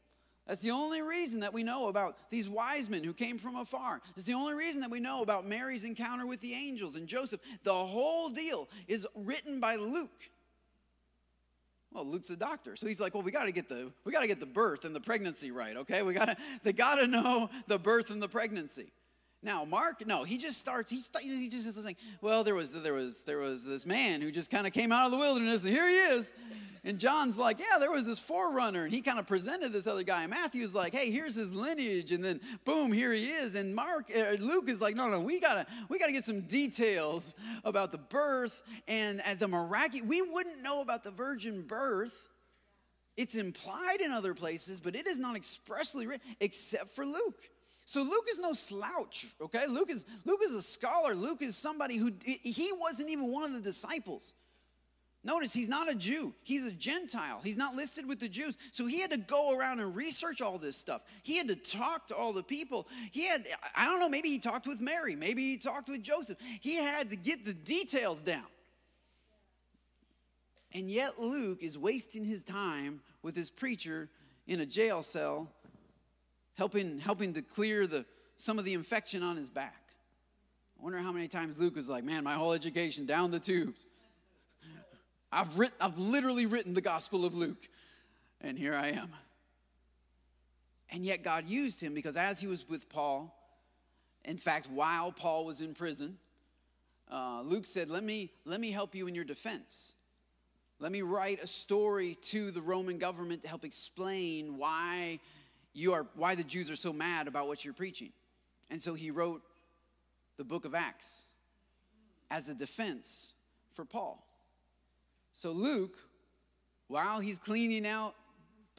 That's 0.47 0.61
the 0.61 0.71
only 0.71 1.03
reason 1.03 1.41
that 1.41 1.53
we 1.53 1.61
know 1.61 1.89
about 1.89 2.17
these 2.31 2.49
wise 2.49 2.89
men 2.89 3.03
who 3.03 3.13
came 3.13 3.37
from 3.37 3.55
afar. 3.55 4.01
It's 4.15 4.25
the 4.25 4.33
only 4.33 4.55
reason 4.55 4.81
that 4.81 4.89
we 4.89 4.99
know 4.99 5.21
about 5.21 5.45
Mary's 5.45 5.83
encounter 5.83 6.25
with 6.25 6.41
the 6.41 6.53
angels 6.53 6.95
and 6.95 7.07
Joseph. 7.07 7.39
The 7.63 7.71
whole 7.71 8.29
deal 8.29 8.67
is 8.87 9.05
written 9.13 9.59
by 9.59 9.75
Luke. 9.75 10.29
Well, 11.91 12.05
Luke's 12.05 12.29
a 12.29 12.37
doctor, 12.37 12.75
so 12.75 12.87
he's 12.87 12.99
like, 12.99 13.13
"Well, 13.13 13.23
we 13.23 13.31
got 13.31 13.45
to 13.45 13.51
get 13.51 13.67
the 13.67 13.91
we 14.05 14.11
got 14.11 14.21
to 14.21 14.27
get 14.27 14.39
the 14.39 14.45
birth 14.45 14.85
and 14.85 14.95
the 14.95 14.99
pregnancy 14.99 15.51
right, 15.51 15.75
okay? 15.75 16.03
We 16.03 16.13
got 16.13 16.25
to 16.25 16.37
they 16.63 16.73
got 16.73 16.95
to 16.95 17.07
know 17.07 17.49
the 17.67 17.79
birth 17.79 18.11
and 18.11 18.21
the 18.21 18.29
pregnancy." 18.29 18.91
Now, 19.41 19.63
Mark, 19.63 20.05
no, 20.05 20.25
he 20.25 20.37
just 20.37 20.57
starts. 20.57 20.91
He, 20.91 21.01
he 21.21 21.47
just 21.47 21.65
is 21.65 21.75
saying, 21.75 21.95
"Well, 22.21 22.43
there 22.43 22.55
was 22.55 22.73
there 22.73 22.93
was 22.93 23.23
there 23.23 23.37
was 23.37 23.63
this 23.63 23.85
man 23.85 24.21
who 24.21 24.31
just 24.31 24.51
kind 24.51 24.67
of 24.67 24.73
came 24.73 24.91
out 24.91 25.05
of 25.05 25.11
the 25.11 25.17
wilderness, 25.17 25.63
and 25.63 25.71
here 25.71 25.87
he 25.87 25.95
is." 25.95 26.33
And 26.83 26.97
John's 26.97 27.37
like, 27.37 27.59
yeah, 27.59 27.77
there 27.77 27.91
was 27.91 28.05
this 28.05 28.19
forerunner, 28.19 28.83
and 28.83 28.93
he 28.93 29.01
kind 29.01 29.19
of 29.19 29.27
presented 29.27 29.73
this 29.73 29.85
other 29.85 30.03
guy. 30.03 30.21
And 30.21 30.31
Matthew's 30.31 30.73
like, 30.73 30.93
hey, 30.93 31.11
here's 31.11 31.35
his 31.35 31.53
lineage, 31.53 32.11
and 32.11 32.23
then 32.23 32.39
boom, 32.63 32.91
here 32.91 33.11
he 33.11 33.27
is. 33.27 33.55
And 33.55 33.75
Mark, 33.75 34.09
uh, 34.15 34.31
Luke 34.39 34.69
is 34.69 34.81
like, 34.81 34.95
no, 34.95 35.09
no, 35.09 35.19
we 35.19 35.39
gotta, 35.39 35.65
we 35.89 35.99
gotta 35.99 36.13
get 36.13 36.23
some 36.23 36.41
details 36.41 37.35
about 37.65 37.91
the 37.91 37.97
birth 37.97 38.63
and, 38.87 39.21
and 39.25 39.37
the 39.39 39.47
miraculous. 39.47 40.07
We 40.07 40.21
wouldn't 40.21 40.63
know 40.63 40.81
about 40.81 41.03
the 41.03 41.11
virgin 41.11 41.63
birth. 41.63 42.29
It's 43.17 43.35
implied 43.35 43.99
in 43.99 44.11
other 44.11 44.33
places, 44.33 44.79
but 44.79 44.95
it 44.95 45.05
is 45.05 45.19
not 45.19 45.35
expressly 45.35 46.07
written 46.07 46.25
except 46.39 46.91
for 46.91 47.05
Luke. 47.05 47.49
So 47.89 48.03
Luke 48.03 48.27
is 48.29 48.37
no 48.37 48.53
slouch, 48.53 49.25
okay? 49.41 49.65
Luke 49.65 49.89
is 49.89 50.05
Luke 50.23 50.41
is 50.43 50.53
a 50.53 50.61
scholar. 50.61 51.15
Luke 51.15 51.41
is 51.41 51.57
somebody 51.57 51.97
who 51.97 52.11
he 52.23 52.71
wasn't 52.79 53.09
even 53.09 53.31
one 53.31 53.45
of 53.45 53.53
the 53.53 53.61
disciples. 53.61 54.35
Notice 55.23 55.51
he's 55.51 55.67
not 55.67 55.91
a 55.91 55.95
Jew, 55.95 56.35
he's 56.43 56.67
a 56.67 56.71
Gentile. 56.71 57.41
He's 57.43 57.57
not 57.57 57.75
listed 57.75 58.07
with 58.07 58.19
the 58.19 58.29
Jews. 58.29 58.59
So 58.71 58.85
he 58.85 58.99
had 58.99 59.09
to 59.09 59.17
go 59.17 59.57
around 59.57 59.79
and 59.79 59.95
research 59.95 60.39
all 60.39 60.59
this 60.59 60.77
stuff. 60.77 61.03
He 61.23 61.37
had 61.37 61.47
to 61.47 61.55
talk 61.55 62.05
to 62.09 62.15
all 62.15 62.31
the 62.31 62.43
people. 62.43 62.87
He 63.09 63.25
had, 63.25 63.47
I 63.75 63.85
don't 63.85 63.99
know, 63.99 64.07
maybe 64.07 64.29
he 64.29 64.37
talked 64.37 64.67
with 64.67 64.79
Mary, 64.79 65.15
maybe 65.15 65.43
he 65.43 65.57
talked 65.57 65.89
with 65.89 66.03
Joseph. 66.03 66.37
He 66.61 66.75
had 66.75 67.09
to 67.09 67.15
get 67.15 67.43
the 67.43 67.55
details 67.55 68.21
down. 68.21 68.45
And 70.75 70.91
yet 70.91 71.19
Luke 71.19 71.63
is 71.63 71.75
wasting 71.75 72.23
his 72.23 72.43
time 72.43 73.01
with 73.23 73.35
his 73.35 73.49
preacher 73.49 74.09
in 74.45 74.59
a 74.59 74.65
jail 74.67 75.01
cell, 75.01 75.51
helping, 76.59 76.99
helping 76.99 77.33
to 77.33 77.41
clear 77.41 77.87
the, 77.87 78.05
some 78.35 78.59
of 78.59 78.65
the 78.65 78.73
infection 78.73 79.23
on 79.23 79.37
his 79.37 79.49
back. 79.49 79.93
I 80.77 80.83
wonder 80.83 80.99
how 80.99 81.13
many 81.13 81.29
times 81.29 81.57
Luke 81.57 81.77
was 81.77 81.87
like, 81.87 82.03
man, 82.03 82.25
my 82.25 82.33
whole 82.33 82.51
education 82.51 83.05
down 83.05 83.31
the 83.31 83.39
tubes. 83.39 83.85
I've, 85.31 85.57
written, 85.57 85.77
I've 85.79 85.97
literally 85.97 86.47
written 86.47 86.73
the 86.73 86.81
Gospel 86.81 87.23
of 87.23 87.33
Luke, 87.33 87.69
and 88.41 88.57
here 88.57 88.75
I 88.75 88.87
am. 88.87 89.09
And 90.91 91.05
yet 91.05 91.23
God 91.23 91.47
used 91.47 91.79
him 91.81 91.93
because 91.93 92.17
as 92.17 92.41
he 92.41 92.47
was 92.47 92.67
with 92.67 92.89
Paul, 92.89 93.33
in 94.25 94.35
fact, 94.35 94.67
while 94.69 95.13
Paul 95.13 95.45
was 95.45 95.61
in 95.61 95.73
prison, 95.73 96.17
uh, 97.09 97.41
Luke 97.41 97.65
said, 97.65 97.89
let 97.89 98.03
me, 98.03 98.31
let 98.43 98.59
me 98.59 98.71
help 98.71 98.95
you 98.95 99.07
in 99.07 99.15
your 99.15 99.23
defense. 99.23 99.93
Let 100.77 100.91
me 100.91 101.03
write 101.03 101.41
a 101.41 101.47
story 101.47 102.17
to 102.23 102.51
the 102.51 102.61
Roman 102.61 102.97
government 102.97 103.43
to 103.43 103.47
help 103.47 103.63
explain 103.63 104.57
why, 104.57 105.19
you 105.73 105.93
are, 105.93 106.07
why 106.15 106.35
the 106.35 106.43
Jews 106.43 106.69
are 106.69 106.75
so 106.75 106.93
mad 106.93 107.27
about 107.27 107.47
what 107.47 107.63
you're 107.63 107.73
preaching. 107.73 108.11
And 108.69 108.81
so 108.81 108.93
he 108.93 109.11
wrote 109.11 109.41
the 110.37 110.43
book 110.43 110.65
of 110.65 110.75
Acts 110.75 111.23
as 112.29 112.49
a 112.49 112.53
defense 112.53 113.33
for 113.73 113.85
Paul. 113.85 114.25
So 115.33 115.51
Luke, 115.51 115.97
while 116.87 117.19
he's 117.19 117.39
cleaning 117.39 117.85
out 117.85 118.15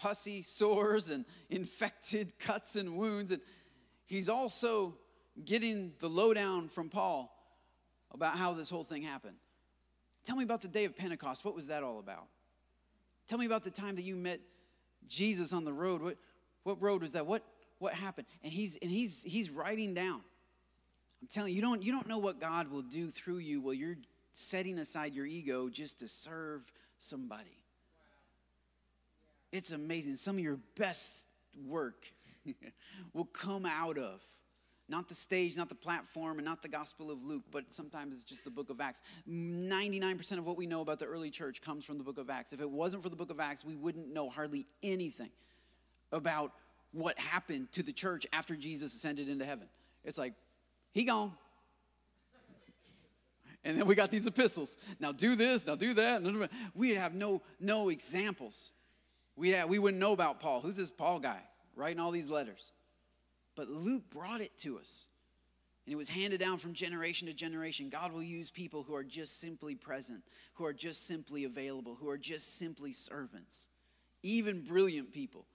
pussy 0.00 0.42
sores 0.42 1.10
and 1.10 1.24
infected 1.50 2.38
cuts 2.38 2.76
and 2.76 2.96
wounds. 2.96 3.30
And 3.30 3.42
he's 4.06 4.28
also 4.28 4.96
getting 5.44 5.92
the 6.00 6.08
lowdown 6.08 6.68
from 6.68 6.88
Paul 6.88 7.32
about 8.12 8.36
how 8.36 8.54
this 8.54 8.70
whole 8.70 8.84
thing 8.84 9.02
happened. 9.02 9.36
Tell 10.24 10.36
me 10.36 10.44
about 10.44 10.60
the 10.60 10.68
day 10.68 10.84
of 10.84 10.96
Pentecost. 10.96 11.44
What 11.44 11.54
was 11.54 11.68
that 11.68 11.82
all 11.82 11.98
about? 11.98 12.26
Tell 13.28 13.38
me 13.38 13.46
about 13.46 13.62
the 13.62 13.70
time 13.70 13.94
that 13.96 14.02
you 14.02 14.16
met 14.16 14.40
Jesus 15.06 15.52
on 15.52 15.64
the 15.64 15.72
road. 15.72 16.02
What, 16.02 16.16
what 16.62 16.80
road 16.80 17.02
was 17.02 17.12
that? 17.12 17.26
What, 17.26 17.42
what 17.78 17.94
happened? 17.94 18.26
And 18.42 18.52
he's, 18.52 18.76
and 18.80 18.90
he's, 18.90 19.22
he's 19.22 19.50
writing 19.50 19.94
down. 19.94 20.20
I'm 21.22 21.28
telling 21.28 21.52
you, 21.52 21.56
you 21.56 21.62
don't, 21.62 21.82
you 21.82 21.92
don't 21.92 22.08
know 22.08 22.18
what 22.18 22.40
God 22.40 22.70
will 22.70 22.82
do 22.82 23.08
through 23.08 23.38
you 23.38 23.60
while 23.60 23.74
you're 23.74 23.98
setting 24.32 24.78
aside 24.78 25.14
your 25.14 25.26
ego 25.26 25.68
just 25.68 26.00
to 26.00 26.08
serve 26.08 26.70
somebody. 26.98 27.58
It's 29.52 29.72
amazing. 29.72 30.14
Some 30.14 30.36
of 30.36 30.42
your 30.42 30.58
best 30.76 31.26
work 31.66 32.06
will 33.12 33.26
come 33.26 33.66
out 33.66 33.98
of 33.98 34.20
not 34.88 35.08
the 35.08 35.14
stage, 35.14 35.56
not 35.56 35.68
the 35.68 35.74
platform, 35.74 36.38
and 36.38 36.44
not 36.44 36.62
the 36.62 36.68
Gospel 36.68 37.12
of 37.12 37.24
Luke, 37.24 37.44
but 37.52 37.72
sometimes 37.72 38.12
it's 38.12 38.24
just 38.24 38.42
the 38.42 38.50
book 38.50 38.70
of 38.70 38.80
Acts. 38.80 39.02
99% 39.28 40.32
of 40.32 40.44
what 40.44 40.56
we 40.56 40.66
know 40.66 40.80
about 40.80 40.98
the 40.98 41.04
early 41.04 41.30
church 41.30 41.62
comes 41.62 41.84
from 41.84 41.96
the 41.96 42.02
book 42.02 42.18
of 42.18 42.28
Acts. 42.28 42.52
If 42.52 42.60
it 42.60 42.68
wasn't 42.68 43.02
for 43.04 43.08
the 43.08 43.14
book 43.14 43.30
of 43.30 43.38
Acts, 43.38 43.64
we 43.64 43.76
wouldn't 43.76 44.12
know 44.12 44.28
hardly 44.28 44.66
anything 44.82 45.30
about 46.12 46.52
what 46.92 47.18
happened 47.18 47.70
to 47.72 47.82
the 47.82 47.92
church 47.92 48.26
after 48.32 48.56
Jesus 48.56 48.94
ascended 48.94 49.28
into 49.28 49.44
heaven. 49.44 49.68
It's 50.04 50.18
like, 50.18 50.34
he 50.92 51.04
gone. 51.04 51.32
And 53.64 53.76
then 53.76 53.86
we 53.86 53.94
got 53.94 54.10
these 54.10 54.26
epistles. 54.26 54.78
Now 54.98 55.12
do 55.12 55.36
this, 55.36 55.66
now 55.66 55.74
do 55.74 55.94
that. 55.94 56.50
We'd 56.74 56.96
have 56.96 57.14
no, 57.14 57.42
no 57.60 57.90
examples. 57.90 58.72
We, 59.36 59.50
have, 59.50 59.68
we 59.68 59.78
wouldn't 59.78 60.00
know 60.00 60.12
about 60.12 60.40
Paul. 60.40 60.60
Who's 60.60 60.76
this 60.76 60.90
Paul 60.90 61.20
guy 61.20 61.40
writing 61.76 62.00
all 62.00 62.10
these 62.10 62.30
letters? 62.30 62.72
But 63.56 63.68
Luke 63.68 64.04
brought 64.10 64.40
it 64.40 64.56
to 64.58 64.78
us. 64.78 65.06
And 65.86 65.92
it 65.92 65.96
was 65.96 66.08
handed 66.08 66.40
down 66.40 66.58
from 66.58 66.72
generation 66.72 67.26
to 67.28 67.34
generation. 67.34 67.90
God 67.90 68.12
will 68.12 68.22
use 68.22 68.50
people 68.50 68.82
who 68.82 68.94
are 68.94 69.04
just 69.04 69.40
simply 69.40 69.74
present, 69.74 70.22
who 70.54 70.64
are 70.64 70.72
just 70.72 71.06
simply 71.06 71.44
available, 71.44 71.94
who 71.94 72.08
are 72.08 72.18
just 72.18 72.58
simply 72.58 72.92
servants. 72.92 73.68
Even 74.22 74.62
brilliant 74.62 75.12
people 75.12 75.46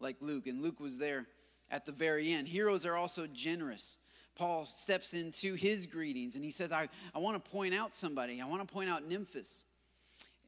like 0.00 0.16
Luke. 0.20 0.46
And 0.46 0.62
Luke 0.62 0.80
was 0.80 0.98
there 0.98 1.26
at 1.70 1.84
the 1.84 1.92
very 1.92 2.32
end. 2.32 2.48
Heroes 2.48 2.84
are 2.84 2.96
also 2.96 3.26
generous. 3.26 3.98
Paul 4.34 4.64
steps 4.64 5.14
into 5.14 5.54
his 5.54 5.86
greetings 5.86 6.36
and 6.36 6.44
he 6.44 6.50
says, 6.50 6.72
I, 6.72 6.88
I 7.14 7.18
want 7.18 7.42
to 7.42 7.50
point 7.50 7.74
out 7.74 7.92
somebody. 7.92 8.40
I 8.40 8.46
want 8.46 8.66
to 8.66 8.72
point 8.72 8.90
out 8.90 9.08
Nymphas 9.08 9.64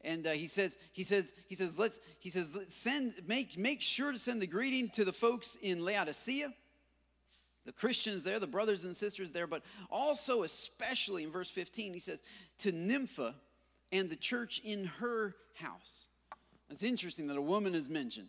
and 0.04 0.26
uh, 0.26 0.30
he 0.30 0.48
says 0.48 0.78
he 0.90 1.04
says 1.04 1.32
he 1.46 1.54
says 1.54 1.78
let's 1.78 2.00
he 2.18 2.28
says 2.28 2.56
let's 2.56 2.74
send 2.74 3.14
make 3.28 3.56
make 3.56 3.80
sure 3.80 4.10
to 4.10 4.18
send 4.18 4.42
the 4.42 4.48
greeting 4.48 4.88
to 4.88 5.04
the 5.04 5.12
folks 5.12 5.56
in 5.62 5.84
laodicea 5.84 6.52
the 7.64 7.72
Christians 7.72 8.24
there, 8.24 8.38
the 8.38 8.46
brothers 8.46 8.84
and 8.84 8.94
sisters 8.94 9.32
there, 9.32 9.46
but 9.46 9.62
also, 9.90 10.42
especially 10.42 11.22
in 11.22 11.30
verse 11.30 11.50
15, 11.50 11.92
he 11.92 12.00
says, 12.00 12.22
to 12.58 12.72
Nympha 12.72 13.34
and 13.92 14.10
the 14.10 14.16
church 14.16 14.60
in 14.64 14.84
her 14.84 15.34
house. 15.54 16.06
It's 16.70 16.82
interesting 16.82 17.28
that 17.28 17.36
a 17.36 17.42
woman 17.42 17.74
is 17.74 17.88
mentioned. 17.88 18.28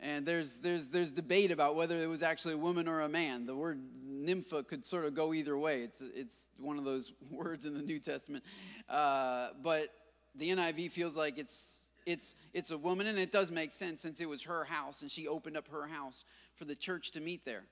And 0.00 0.26
there's, 0.26 0.58
there's, 0.58 0.88
there's 0.88 1.10
debate 1.10 1.50
about 1.50 1.74
whether 1.74 1.98
it 1.98 2.08
was 2.08 2.22
actually 2.22 2.54
a 2.54 2.58
woman 2.58 2.86
or 2.86 3.00
a 3.00 3.08
man. 3.08 3.46
The 3.46 3.56
word 3.56 3.80
nympha 4.04 4.62
could 4.64 4.84
sort 4.84 5.06
of 5.06 5.14
go 5.14 5.32
either 5.32 5.56
way. 5.56 5.80
It's, 5.80 6.02
it's 6.14 6.48
one 6.58 6.78
of 6.78 6.84
those 6.84 7.12
words 7.30 7.64
in 7.64 7.74
the 7.74 7.82
New 7.82 7.98
Testament. 7.98 8.44
Uh, 8.88 9.48
but 9.62 9.88
the 10.34 10.50
NIV 10.50 10.92
feels 10.92 11.16
like 11.16 11.38
it's, 11.38 11.82
it's, 12.04 12.34
it's 12.52 12.70
a 12.70 12.78
woman, 12.78 13.06
and 13.06 13.18
it 13.18 13.32
does 13.32 13.50
make 13.50 13.72
sense 13.72 14.02
since 14.02 14.20
it 14.20 14.28
was 14.28 14.42
her 14.44 14.64
house 14.64 15.02
and 15.02 15.10
she 15.10 15.26
opened 15.26 15.56
up 15.56 15.68
her 15.68 15.86
house 15.86 16.24
for 16.54 16.66
the 16.66 16.74
church 16.74 17.12
to 17.12 17.20
meet 17.20 17.44
there. 17.44 17.64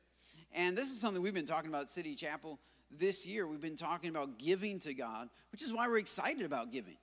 And 0.53 0.77
this 0.77 0.91
is 0.91 1.01
something 1.01 1.23
we've 1.23 1.35
been 1.35 1.47
talking 1.47 1.69
about 1.69 1.91
City 1.91 2.15
Chapel 2.15 2.59
this 2.91 3.27
year. 3.27 3.47
We've 3.47 3.61
been 3.61 3.77
talking 3.77 4.11
about 4.11 4.39
giving 4.39 4.79
to 4.81 4.95
God, 4.95 5.29
which 5.53 5.63
is 5.63 5.73
why 5.73 5.89
we're 5.89 5.99
excited 5.99 6.45
about 6.45 6.73
giving. 6.73 6.97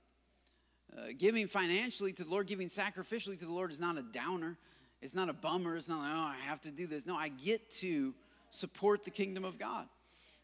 Uh, 0.96 1.06
giving 1.16 1.46
financially 1.46 2.12
to 2.12 2.24
the 2.24 2.30
Lord, 2.30 2.46
giving 2.46 2.68
sacrificially 2.68 3.38
to 3.38 3.46
the 3.46 3.52
Lord 3.52 3.70
is 3.70 3.80
not 3.80 3.96
a 3.96 4.02
downer. 4.02 4.58
It's 5.02 5.14
not 5.14 5.28
a 5.28 5.32
bummer. 5.32 5.76
It's 5.76 5.88
not 5.88 5.98
like, 5.98 6.12
oh, 6.14 6.32
I 6.32 6.36
have 6.46 6.60
to 6.62 6.70
do 6.70 6.86
this. 6.86 7.06
No, 7.06 7.16
I 7.16 7.28
get 7.28 7.70
to 7.80 8.14
support 8.50 9.04
the 9.04 9.10
kingdom 9.10 9.44
of 9.44 9.58
God. 9.58 9.86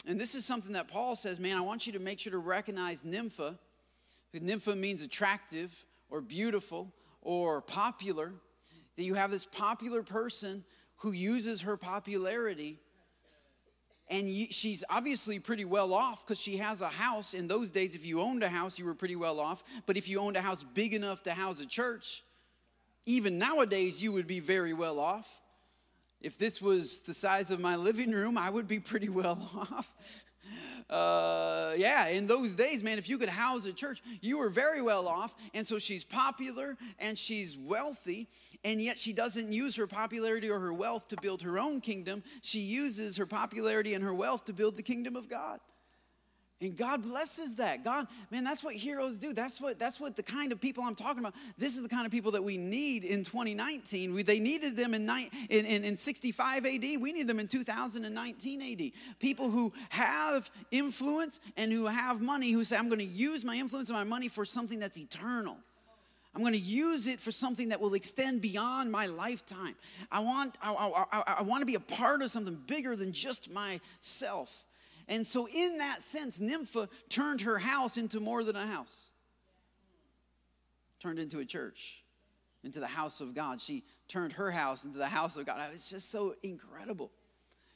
And 0.07 0.21
this 0.21 0.35
is 0.35 0.45
something 0.45 0.73
that 0.73 0.89
Paul 0.89 1.17
says, 1.17 1.41
man, 1.41 1.57
I 1.57 1.61
want 1.61 1.87
you 1.87 1.93
to 1.95 1.99
make 1.99 2.21
sure 2.21 2.33
to 2.33 2.39
recognize 2.39 3.05
nympha. 3.05 3.59
Nympha 4.35 4.77
means 4.77 5.03
attractive 5.03 5.75
or 6.11 6.21
beautiful 6.21 6.93
or 7.23 7.63
popular. 7.63 8.33
That 8.97 9.05
you 9.05 9.15
have 9.15 9.31
this 9.31 9.47
popular 9.47 10.03
person 10.03 10.65
who 10.97 11.13
uses 11.13 11.63
her 11.63 11.77
popularity 11.77 12.81
and 14.11 14.29
she's 14.51 14.85
obviously 14.89 15.39
pretty 15.39 15.65
well 15.65 15.93
off 15.93 16.25
because 16.25 16.41
she 16.41 16.57
has 16.57 16.81
a 16.81 16.89
house. 16.89 17.35
In 17.35 17.47
those 17.47 17.71
days, 17.71 17.95
if 17.95 18.07
you 18.07 18.21
owned 18.23 18.43
a 18.43 18.49
house, 18.49 18.79
you 18.79 18.87
were 18.87 18.95
pretty 18.95 19.17
well 19.17 19.39
off. 19.39 19.63
But 19.87 19.97
if 19.97 20.09
you 20.09 20.19
owned 20.21 20.37
a 20.37 20.41
house 20.41 20.65
big 20.65 20.95
enough 20.95 21.23
to 21.25 21.33
house 21.33 21.61
a 21.61 21.67
church, 21.67 22.23
even 23.09 23.39
nowadays, 23.39 24.03
you 24.03 24.13
would 24.13 24.27
be 24.27 24.41
very 24.41 24.73
well 24.73 24.99
off. 25.01 25.29
If 26.21 26.39
this 26.39 26.61
was 26.61 27.01
the 27.01 27.15
size 27.15 27.51
of 27.51 27.61
my 27.61 27.77
living 27.77 28.11
room, 28.11 28.37
I 28.37 28.51
would 28.51 28.69
be 28.69 28.81
pretty 28.81 29.09
well 29.09 29.39
off 29.73 29.93
uh, 30.91 31.75
yeah, 31.77 32.09
in 32.09 32.27
those 32.27 32.55
days, 32.55 32.83
man, 32.83 32.99
if 32.99 33.09
you 33.09 33.19
could 33.19 33.29
house 33.29 33.67
a 33.67 33.73
church, 33.73 34.03
you 34.21 34.39
were 34.39 34.49
very 34.49 34.81
well 34.81 35.07
off. 35.07 35.35
And 35.53 35.67
so 35.67 35.79
she's 35.79 36.03
popular 36.03 36.77
and 36.99 37.19
she's 37.19 37.57
wealthy, 37.59 38.29
and 38.65 38.81
yet 38.81 38.99
she 38.99 39.13
doesn't 39.13 39.53
use 39.53 39.77
her 39.77 39.87
popularity 39.87 40.51
or 40.51 40.59
her 40.59 40.73
wealth 40.73 41.09
to 41.09 41.17
build 41.21 41.43
her 41.43 41.59
own 41.59 41.81
kingdom. 41.81 42.23
She 42.43 42.61
uses 42.61 43.17
her 43.17 43.27
popularity 43.27 43.95
and 43.95 44.03
her 44.03 44.15
wealth 44.15 44.47
to 44.47 44.53
build 44.53 44.77
the 44.77 44.83
kingdom 44.83 45.15
of 45.15 45.29
God. 45.29 45.61
And 46.61 46.77
God 46.77 47.03
blesses 47.03 47.55
that. 47.57 47.85
God, 47.85 48.09
man, 48.33 48.43
that's 48.43 48.65
what 48.65 48.75
heroes 48.75 49.17
do. 49.17 49.33
That's 49.33 49.61
what 49.61 49.79
that's 49.79 50.01
what 50.01 50.17
the 50.17 50.25
kind 50.25 50.51
of 50.51 50.61
people 50.61 50.83
I'm 50.83 50.97
talking 50.97 51.21
about. 51.21 51.35
This 51.57 51.77
is 51.77 51.83
the 51.85 51.89
kind 51.89 52.05
of 52.05 52.11
people 52.11 52.33
that 52.33 52.43
we 52.43 52.57
need 52.57 53.05
in 53.05 53.23
2019. 53.23 54.13
We, 54.13 54.25
they 54.25 54.41
needed 54.41 54.77
them 54.77 54.93
in, 54.93 55.09
in, 55.09 55.67
in, 55.67 55.85
in 55.85 55.97
65 55.97 56.67
AD. 56.67 56.83
We 56.83 57.13
need 57.13 57.29
them 57.29 57.39
in 57.39 57.47
2019 57.47 58.63
AD. 58.63 58.93
People 59.21 59.51
who 59.51 59.73
have 59.91 60.51
influence 60.73 61.41
and 61.57 61.73
who 61.73 61.87
have 61.87 62.21
money 62.21 62.51
who 62.51 62.65
say, 62.65 62.77
I'm 62.77 62.89
going 62.89 62.99
to 62.99 63.05
use 63.05 63.45
my 63.45 63.55
influence 63.55 63.89
and 63.89 63.97
my 63.97 64.05
money 64.05 64.27
for 64.27 64.45
something 64.45 64.81
that's 64.81 64.99
eternal. 64.99 65.59
I'm 66.35 66.41
going 66.43 66.55
to 66.55 66.59
use 66.59 67.07
it 67.07 67.21
for 67.21 67.31
something 67.31 67.69
that 67.69 67.81
will 67.81 67.95
extend 67.95 68.43
beyond 68.43 68.91
my 68.91 69.07
lifetime. 69.07 69.77
I 70.11 70.21
want, 70.21 70.57
I, 70.61 70.73
I, 70.73 71.05
I, 71.13 71.35
I 71.39 71.43
want 71.43 71.63
to 71.63 71.67
be 71.67 71.77
a 71.77 71.81
part 71.81 72.21
of 72.23 72.31
something 72.31 72.57
bigger 72.67 72.97
than 72.97 73.13
just 73.13 73.49
myself. 73.51 74.65
And 75.09 75.27
so, 75.27 75.49
in 75.49 75.79
that 75.79 76.03
sense, 76.03 76.39
Nympha 76.39 76.89
turned 77.09 77.41
her 77.43 77.59
house 77.59 77.97
into 77.97 78.21
more 78.21 78.45
than 78.45 78.57
a 78.57 78.67
house, 78.67 79.11
turned 81.01 81.19
into 81.19 81.39
a 81.39 81.45
church, 81.45 82.03
into 82.63 82.79
the 82.79 82.87
house 82.87 83.21
of 83.21 83.35
God. 83.35 83.61
She 83.61 83.85
turned 84.07 84.35
her 84.35 84.51
house 84.51 84.85
into 84.85 84.99
the 84.99 85.07
house 85.07 85.37
of 85.37 85.47
God. 85.47 85.61
It's 85.73 85.89
just 85.89 86.11
so 86.11 86.35
incredible. 86.43 87.11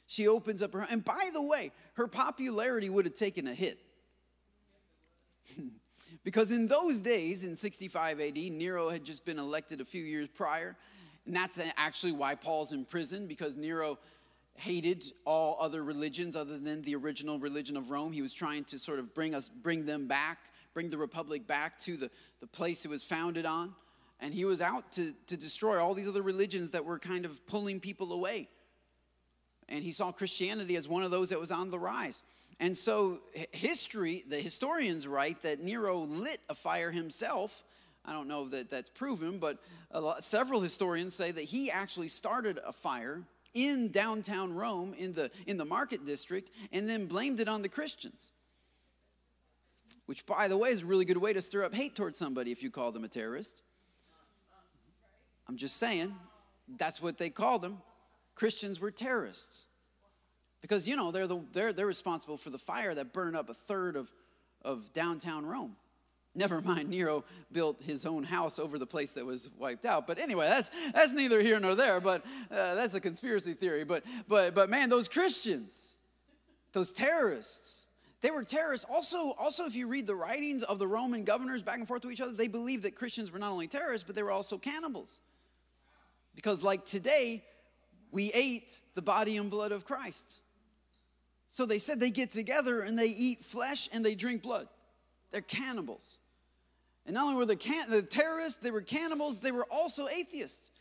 She 0.05 0.27
opens 0.27 0.61
up 0.61 0.73
her, 0.73 0.85
and 0.89 1.03
by 1.03 1.29
the 1.33 1.41
way, 1.41 1.71
her 1.93 2.07
popularity 2.07 2.89
would 2.89 3.05
have 3.05 3.15
taken 3.15 3.47
a 3.47 3.53
hit. 3.53 3.79
because 6.23 6.51
in 6.51 6.67
those 6.67 6.99
days, 6.99 7.43
in 7.43 7.55
65 7.55 8.21
AD, 8.21 8.37
Nero 8.37 8.89
had 8.89 9.03
just 9.03 9.25
been 9.25 9.39
elected 9.39 9.81
a 9.81 9.85
few 9.85 10.03
years 10.03 10.27
prior. 10.27 10.75
And 11.25 11.35
that's 11.35 11.59
actually 11.77 12.11
why 12.11 12.35
Paul's 12.35 12.73
in 12.73 12.85
prison, 12.85 13.27
because 13.27 13.55
Nero 13.55 13.97
hated 14.55 15.03
all 15.25 15.57
other 15.59 15.83
religions 15.83 16.35
other 16.35 16.57
than 16.57 16.81
the 16.83 16.95
original 16.95 17.39
religion 17.39 17.75
of 17.75 17.89
Rome. 17.89 18.11
He 18.11 18.21
was 18.21 18.33
trying 18.33 18.63
to 18.65 18.79
sort 18.79 18.99
of 18.99 19.13
bring 19.13 19.33
us, 19.33 19.49
bring 19.49 19.85
them 19.85 20.07
back, 20.07 20.51
bring 20.73 20.89
the 20.89 20.97
republic 20.97 21.47
back 21.47 21.79
to 21.81 21.97
the, 21.97 22.11
the 22.39 22.47
place 22.47 22.85
it 22.85 22.89
was 22.89 23.03
founded 23.03 23.45
on. 23.45 23.73
And 24.19 24.33
he 24.33 24.45
was 24.45 24.61
out 24.61 24.91
to, 24.93 25.13
to 25.27 25.35
destroy 25.35 25.81
all 25.81 25.93
these 25.93 26.07
other 26.07 26.21
religions 26.21 26.71
that 26.71 26.85
were 26.85 26.99
kind 26.99 27.25
of 27.25 27.45
pulling 27.47 27.79
people 27.79 28.13
away. 28.13 28.47
And 29.69 29.83
he 29.83 29.91
saw 29.91 30.11
Christianity 30.11 30.75
as 30.75 30.87
one 30.87 31.03
of 31.03 31.11
those 31.11 31.29
that 31.29 31.39
was 31.39 31.51
on 31.51 31.71
the 31.71 31.79
rise. 31.79 32.21
And 32.59 32.77
so, 32.77 33.19
history, 33.51 34.23
the 34.27 34.37
historians 34.37 35.07
write 35.07 35.41
that 35.41 35.59
Nero 35.61 35.99
lit 36.01 36.39
a 36.47 36.55
fire 36.55 36.91
himself. 36.91 37.63
I 38.05 38.13
don't 38.13 38.27
know 38.27 38.47
that 38.49 38.69
that's 38.69 38.89
proven, 38.89 39.39
but 39.39 39.57
lot, 39.93 40.23
several 40.23 40.61
historians 40.61 41.15
say 41.15 41.31
that 41.31 41.43
he 41.43 41.71
actually 41.71 42.09
started 42.09 42.59
a 42.65 42.71
fire 42.71 43.23
in 43.53 43.91
downtown 43.91 44.53
Rome 44.53 44.93
in 44.97 45.13
the, 45.13 45.31
in 45.47 45.57
the 45.57 45.65
market 45.65 46.05
district 46.05 46.51
and 46.71 46.89
then 46.89 47.05
blamed 47.05 47.39
it 47.39 47.47
on 47.47 47.61
the 47.61 47.69
Christians. 47.69 48.31
Which, 50.05 50.25
by 50.25 50.47
the 50.47 50.57
way, 50.57 50.69
is 50.69 50.81
a 50.81 50.85
really 50.85 51.05
good 51.05 51.17
way 51.17 51.33
to 51.33 51.41
stir 51.41 51.63
up 51.63 51.73
hate 51.73 51.95
towards 51.95 52.17
somebody 52.17 52.51
if 52.51 52.63
you 52.63 52.71
call 52.71 52.91
them 52.91 53.03
a 53.03 53.07
terrorist. 53.07 53.61
I'm 55.47 55.57
just 55.57 55.77
saying, 55.77 56.15
that's 56.77 57.01
what 57.01 57.17
they 57.17 57.29
called 57.29 57.61
them. 57.61 57.81
Christians 58.35 58.79
were 58.79 58.91
terrorists. 58.91 59.67
Because, 60.61 60.87
you 60.87 60.95
know, 60.95 61.11
they're, 61.11 61.27
the, 61.27 61.41
they're, 61.51 61.73
they're 61.73 61.85
responsible 61.85 62.37
for 62.37 62.49
the 62.49 62.57
fire 62.57 62.95
that 62.95 63.11
burned 63.13 63.35
up 63.35 63.49
a 63.49 63.53
third 63.53 63.95
of, 63.95 64.11
of 64.63 64.93
downtown 64.93 65.45
Rome. 65.45 65.75
Never 66.35 66.61
mind, 66.61 66.89
Nero 66.89 67.23
built 67.51 67.79
his 67.81 68.07
own 68.07 68.23
house 68.23 68.57
over 68.57 68.79
the 68.79 68.87
place 68.87 69.11
that 69.11 69.25
was 69.25 69.51
wiped 69.59 69.85
out. 69.85 70.07
But 70.07 70.17
anyway, 70.17 70.47
that's 70.47 70.71
that's 70.93 71.13
neither 71.13 71.41
here 71.41 71.59
nor 71.59 71.75
there. 71.75 72.01
But 72.01 72.25
uh, 72.49 72.73
that's 72.75 72.95
a 72.95 72.99
conspiracy 72.99 73.53
theory. 73.53 73.83
But 73.83 74.03
but 74.27 74.55
but 74.55 74.69
man, 74.69 74.89
those 74.89 75.07
Christians, 75.07 75.95
those 76.71 76.91
terrorists, 76.91 77.85
they 78.21 78.31
were 78.31 78.43
terrorists. 78.43 78.85
Also, 78.89 79.33
also, 79.33 79.65
if 79.65 79.75
you 79.75 79.87
read 79.87 80.07
the 80.07 80.15
writings 80.15 80.63
of 80.63 80.79
the 80.79 80.87
Roman 80.87 81.23
governors 81.23 81.61
back 81.61 81.77
and 81.77 81.87
forth 81.87 82.01
to 82.01 82.09
each 82.09 82.21
other, 82.21 82.31
they 82.31 82.47
believed 82.47 82.83
that 82.83 82.95
Christians 82.95 83.31
were 83.31 83.39
not 83.39 83.51
only 83.51 83.67
terrorists, 83.67 84.05
but 84.05 84.15
they 84.15 84.23
were 84.23 84.31
also 84.31 84.57
cannibals. 84.57 85.21
Because 86.33 86.63
like 86.63 86.83
today, 86.83 87.43
we 88.11 88.31
ate 88.33 88.81
the 88.95 89.03
body 89.03 89.37
and 89.37 89.51
blood 89.51 89.71
of 89.71 89.85
Christ. 89.85 90.39
So 91.49 91.67
they 91.67 91.77
said 91.77 91.99
they 91.99 92.09
get 92.09 92.31
together 92.31 92.81
and 92.81 92.97
they 92.97 93.05
eat 93.05 93.45
flesh 93.45 93.87
and 93.93 94.03
they 94.03 94.15
drink 94.15 94.41
blood. 94.41 94.67
They're 95.29 95.41
cannibals. 95.41 96.19
And 97.05 97.15
not 97.15 97.25
only 97.25 97.35
were 97.35 97.45
they 97.45 97.55
can- 97.55 97.89
the 97.89 98.01
terrorists, 98.01 98.59
they 98.59 98.71
were 98.71 98.81
cannibals, 98.81 99.39
they 99.39 99.51
were 99.51 99.67
also 99.69 100.07
atheists. 100.07 100.71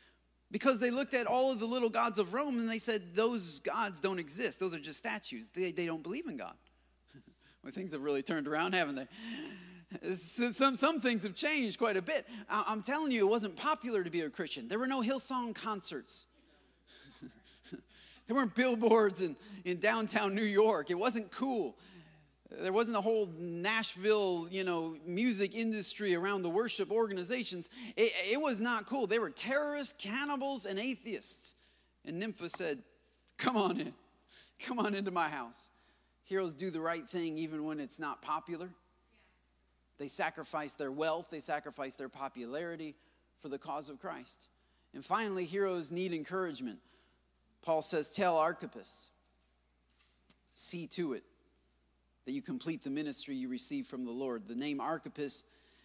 Because 0.51 0.79
they 0.79 0.91
looked 0.91 1.15
at 1.15 1.27
all 1.27 1.51
of 1.51 1.61
the 1.61 1.67
little 1.67 1.89
gods 1.89 2.19
of 2.19 2.35
Rome 2.35 2.59
and 2.59 2.69
they 2.69 2.79
said, 2.79 3.15
those 3.15 3.61
gods 3.61 4.03
don't 4.03 4.19
exist. 4.19 4.61
Those 4.61 4.75
are 4.75 4.79
just 4.79 4.99
statues. 4.99 5.49
They, 5.49 5.73
they 5.73 5.87
don't 5.87 6.03
believe 6.03 6.27
in 6.27 6.37
God. 6.37 6.55
well, 7.65 7.73
things 7.73 7.93
have 7.93 8.03
really 8.03 8.23
turned 8.23 8.47
around, 8.47 8.75
haven't 8.75 8.97
they? 8.97 9.07
Some, 10.15 10.77
some 10.77 11.01
things 11.01 11.23
have 11.23 11.35
changed 11.35 11.79
quite 11.79 11.97
a 11.97 12.03
bit. 12.03 12.27
I'm 12.49 12.83
telling 12.83 13.13
you, 13.13 13.27
it 13.27 13.31
wasn't 13.31 13.57
popular 13.57 14.05
to 14.05 14.11
be 14.11 14.21
a 14.21 14.31
Christian. 14.31 14.69
There 14.69 14.79
were 14.79 14.87
no 14.87 15.03
Hillsong 15.03 15.55
concerts. 15.55 16.27
there 18.27 18.37
weren't 18.37 18.55
billboards 18.55 19.21
in, 19.21 19.37
in 19.65 19.81
downtown 19.81 20.35
New 20.35 20.43
York. 20.43 20.91
It 20.91 20.99
wasn't 20.99 21.31
cool. 21.31 21.77
There 22.61 22.73
wasn't 22.73 22.97
a 22.97 23.01
whole 23.01 23.31
Nashville, 23.39 24.47
you 24.51 24.65
know, 24.65 24.97
music 25.07 25.55
industry 25.55 26.15
around 26.15 26.43
the 26.43 26.51
worship 26.51 26.91
organizations. 26.91 27.71
It, 27.97 28.13
it 28.31 28.41
was 28.41 28.61
not 28.61 28.87
cool. 28.87 29.07
They 29.07 29.19
were 29.19 29.31
terrorists, 29.31 29.95
cannibals, 29.97 30.67
and 30.67 30.79
atheists. 30.79 31.55
And 32.05 32.19
Nympha 32.19 32.49
said, 32.49 32.83
Come 33.39 33.57
on 33.57 33.81
in. 33.81 33.95
Come 34.61 34.79
on 34.79 34.95
into 34.95 35.11
my 35.11 35.29
house. 35.29 35.71
Heroes 36.25 36.55
do 36.55 36.71
the 36.71 36.81
right 36.81 37.09
thing 37.09 37.39
even 37.39 37.65
when 37.65 37.81
it's 37.81 37.99
not 37.99 38.23
popular. 38.23 38.69
They 39.99 40.09
sacrifice 40.09 40.75
their 40.75 40.93
wealth, 40.93 41.29
they 41.31 41.41
sacrifice 41.41 41.95
their 41.95 42.09
popularity 42.09 42.95
for 43.41 43.49
the 43.49 43.59
cause 43.59 43.89
of 43.89 44.01
Christ. 44.01 44.49
And 44.95 45.05
finally, 45.05 45.45
heroes 45.45 45.91
need 45.91 46.13
encouragement. 46.13 46.79
Paul 47.63 47.83
says, 47.83 48.11
Tell 48.11 48.37
Archippus, 48.37 49.11
see 50.55 50.87
to 50.89 51.15
it 51.15 51.25
that 52.25 52.33
you 52.33 52.43
complete 52.43 52.83
the 52.83 52.91
ministry 52.91 53.35
you 53.35 53.49
receive 53.49 53.87
from 53.87 54.05
the 54.05 54.13
Lord. 54.13 54.47
The 54.47 54.55
name 54.55 54.81
Archippus, 54.81 55.45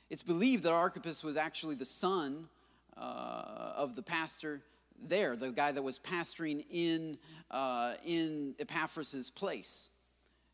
it's 0.10 0.24
believed 0.24 0.64
that 0.64 0.74
Archippus 0.74 1.24
was 1.24 1.38
actually 1.38 1.76
the 1.76 1.86
son 1.86 2.48
uh, 2.96 3.74
of 3.76 3.96
the 3.96 4.04
pastor 4.04 4.62
there, 5.08 5.36
the 5.36 5.52
guy 5.52 5.72
that 5.72 5.82
was 5.82 6.00
pastoring 6.00 6.66
in, 6.72 7.18
uh, 7.52 7.94
in 8.06 8.56
Epaphras' 8.60 9.30
place. 9.30 9.90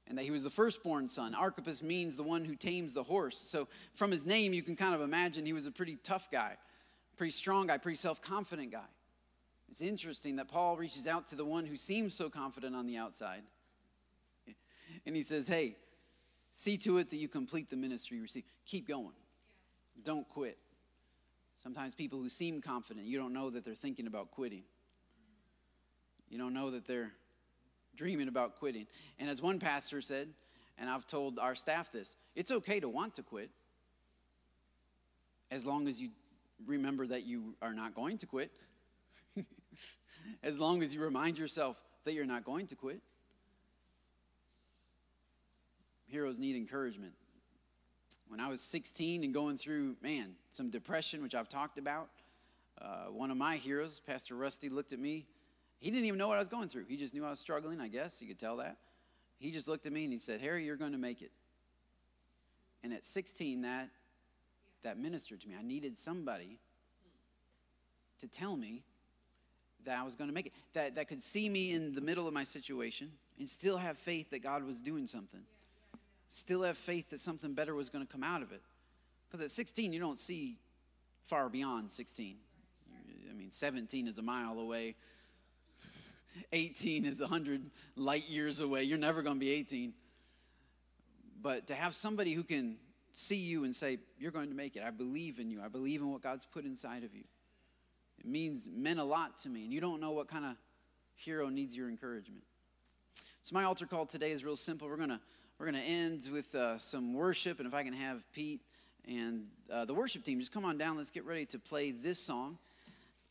And 0.08 0.18
that 0.18 0.24
he 0.24 0.32
was 0.32 0.44
the 0.44 0.50
firstborn 0.50 1.08
son. 1.08 1.34
Archippus 1.34 1.82
means 1.82 2.18
the 2.18 2.24
one 2.24 2.44
who 2.44 2.56
tames 2.56 2.92
the 2.92 3.04
horse. 3.04 3.38
So 3.38 3.70
from 3.94 4.12
his 4.12 4.26
name, 4.26 4.54
you 4.54 4.62
can 4.62 4.76
kind 4.76 4.94
of 4.94 5.02
imagine 5.02 5.46
he 5.46 5.54
was 5.54 5.66
a 5.66 5.72
pretty 5.72 5.98
tough 6.04 6.30
guy, 6.30 6.58
pretty 7.16 7.32
strong 7.32 7.68
guy, 7.68 7.78
pretty 7.78 7.96
self 7.96 8.22
confident 8.22 8.72
guy. 8.72 8.82
It's 9.70 9.82
interesting 9.82 10.36
that 10.36 10.50
Paul 10.50 10.76
reaches 10.76 11.08
out 11.08 11.28
to 11.28 11.36
the 11.36 11.46
one 11.46 11.66
who 11.66 11.78
seems 11.78 12.14
so 12.14 12.30
confident 12.30 12.76
on 12.76 12.86
the 12.86 12.98
outside 12.98 13.44
and 15.06 15.16
he 15.16 15.24
says, 15.24 15.48
Hey, 15.48 15.76
see 16.52 16.78
to 16.78 16.98
it 16.98 17.10
that 17.10 17.18
you 17.18 17.28
complete 17.28 17.70
the 17.70 17.76
ministry 17.76 18.18
you 18.18 18.24
receive. 18.24 18.44
Keep 18.66 18.88
going. 18.88 19.14
Don't 20.04 20.28
quit. 20.28 20.58
Sometimes 21.62 21.96
people 21.96 22.20
who 22.20 22.30
seem 22.30 22.62
confident, 22.62 23.06
you 23.06 23.18
don't 23.18 23.34
know 23.34 23.50
that 23.50 23.64
they're 23.64 23.74
thinking 23.74 24.08
about 24.08 24.32
quitting. 24.32 24.64
You 26.30 26.38
don't 26.38 26.54
know 26.54 26.72
that 26.72 26.86
they're 26.88 27.14
dreaming 27.96 28.28
about 28.28 28.58
quitting. 28.58 28.88
And 29.20 29.30
as 29.30 29.42
one 29.42 29.60
pastor 29.60 30.02
said, 30.02 30.30
and 30.78 30.90
I've 30.90 31.08
told 31.08 31.40
our 31.40 31.56
staff 31.56 31.92
this, 31.92 32.16
it's 32.36 32.52
okay 32.52 32.80
to 32.80 32.90
want 32.90 33.16
to 33.16 33.24
quit 33.24 33.50
as 35.52 35.66
long 35.66 35.88
as 35.88 36.02
you 36.02 36.10
remember 36.66 37.06
that 37.08 37.26
you 37.26 37.56
are 37.62 37.74
not 37.74 37.94
going 37.94 38.18
to 38.18 38.26
quit. 38.26 38.52
as 40.44 40.60
long 40.60 40.82
as 40.82 40.94
you 40.94 41.02
remind 41.02 41.38
yourself 41.38 41.82
that 42.06 42.14
you're 42.14 42.26
not 42.26 42.44
going 42.44 42.68
to 42.68 42.76
quit. 42.76 43.02
Heroes 46.14 46.38
need 46.38 46.56
encouragement. 46.56 47.12
When 48.28 48.40
I 48.40 48.48
was 48.48 48.62
16 48.62 49.24
and 49.24 49.34
going 49.34 49.58
through, 49.58 49.96
man, 50.02 50.36
some 50.50 50.70
depression, 50.70 51.24
which 51.24 51.34
I've 51.34 51.50
talked 51.50 51.80
about, 51.80 52.08
uh, 52.80 53.06
one 53.06 53.32
of 53.32 53.38
my 53.38 53.56
heroes, 53.56 54.00
Pastor 54.00 54.36
Rusty, 54.36 54.70
looked 54.70 54.94
at 54.94 55.00
me. 55.00 55.26
He 55.80 55.90
didn't 55.90 56.06
even 56.06 56.20
know 56.20 56.28
what 56.28 56.36
I 56.36 56.40
was 56.40 56.48
going 56.48 56.70
through. 56.70 56.86
He 56.88 56.98
just 56.98 57.16
knew 57.16 57.26
I 57.26 57.32
was 57.32 57.40
struggling, 57.40 57.82
I 57.82 57.88
guess. 57.88 58.22
You 58.22 58.28
could 58.28 58.38
tell 58.38 58.58
that. 58.58 58.78
He 59.40 59.52
just 59.52 59.68
looked 59.68 59.88
at 59.88 59.92
me 59.92 60.04
and 60.04 60.14
he 60.14 60.20
said, 60.20 60.40
Harry, 60.40 60.64
you're 60.66 60.78
going 60.78 60.92
to 60.92 61.00
make 61.00 61.24
it. 61.24 61.32
And 62.84 62.94
at 62.94 63.04
16, 63.04 63.64
that, 63.64 63.90
that 64.84 65.00
ministered 65.00 65.42
to 65.42 65.50
me. 65.50 65.56
I 65.60 65.64
needed 65.64 65.98
somebody 65.98 66.60
to 68.20 68.28
tell 68.28 68.56
me 68.56 68.84
that 69.86 70.00
I 70.00 70.04
was 70.04 70.16
going 70.16 70.30
to 70.30 70.34
make 70.34 70.46
it, 70.46 70.54
that, 70.74 70.96
that 70.96 71.08
could 71.08 71.24
see 71.24 71.50
me 71.50 71.72
in 71.72 71.94
the 71.94 72.02
middle 72.02 72.28
of 72.28 72.34
my 72.36 72.44
situation 72.44 73.12
and 73.40 73.50
still 73.50 73.78
have 73.78 73.98
faith 73.98 74.30
that 74.30 74.44
God 74.44 74.64
was 74.64 74.80
doing 74.80 75.08
something 75.08 75.42
still 76.34 76.64
have 76.64 76.78
faith 76.78 77.12
that 77.12 77.20
something 77.20 77.54
better 77.54 77.76
was 77.76 77.90
going 77.90 78.04
to 78.04 78.12
come 78.12 78.24
out 78.24 78.42
of 78.42 78.52
it. 78.52 78.62
Because 79.30 79.44
at 79.44 79.52
16, 79.52 79.94
you 79.94 80.00
don't 80.00 80.18
see 80.18 80.58
far 81.22 81.48
beyond 81.48 81.92
16. 81.92 82.38
I 83.30 83.34
mean, 83.34 83.52
17 83.52 84.08
is 84.08 84.18
a 84.18 84.24
mile 84.24 84.58
away, 84.58 84.96
18 86.52 87.06
is 87.06 87.20
100 87.20 87.62
light 87.96 88.28
years 88.30 88.62
away. 88.62 88.84
You're 88.84 88.98
never 88.98 89.22
going 89.22 89.36
to 89.36 89.40
be 89.40 89.52
18. 89.52 89.94
But 91.40 91.68
to 91.68 91.76
have 91.76 91.94
somebody 91.94 92.34
who 92.34 92.44
can 92.44 92.78
see 93.12 93.36
you 93.36 93.64
and 93.64 93.76
say, 93.76 94.00
You're 94.18 94.32
going 94.32 94.50
to 94.50 94.56
make 94.56 94.76
it, 94.76 94.82
I 94.84 94.90
believe 94.90 95.38
in 95.38 95.52
you, 95.52 95.62
I 95.64 95.68
believe 95.68 96.02
in 96.02 96.12
what 96.12 96.22
God's 96.22 96.46
put 96.46 96.66
inside 96.66 97.04
of 97.04 97.14
you. 97.14 97.26
It 98.18 98.26
means 98.26 98.68
meant 98.72 99.00
a 99.00 99.04
lot 99.04 99.38
to 99.40 99.50
me, 99.50 99.66
and 99.66 99.74
you 99.74 99.82
don't 99.82 100.00
know 100.00 100.12
what 100.12 100.28
kind 100.28 100.46
of 100.46 100.56
hero 101.16 101.50
needs 101.50 101.76
your 101.78 101.90
encouragement. 101.90 102.44
So, 103.44 103.54
my 103.54 103.66
altar 103.66 103.86
call 103.86 104.06
today 104.06 104.32
is 104.32 104.44
real 104.44 104.56
simple. 104.56 104.88
We're 104.88 104.98
going 104.98 105.10
to 105.10 105.20
we're 105.64 105.72
going 105.72 105.82
to 105.82 105.90
end 105.90 106.28
with 106.30 106.54
uh, 106.56 106.78
some 106.78 107.14
worship, 107.14 107.60
and 107.60 107.66
if 107.66 107.74
I 107.74 107.84
can 107.84 107.94
have 107.94 108.22
Pete 108.34 108.60
and 109.08 109.46
uh, 109.72 109.86
the 109.86 109.94
worship 109.94 110.26
team 110.26 110.38
just 110.40 110.52
come 110.52 110.66
on 110.66 110.78
down, 110.78 110.98
let's 110.98 111.10
get 111.10 111.24
ready 111.24 111.46
to 111.46 111.58
play 111.58 111.92
this 111.92 112.20
song. 112.20 112.58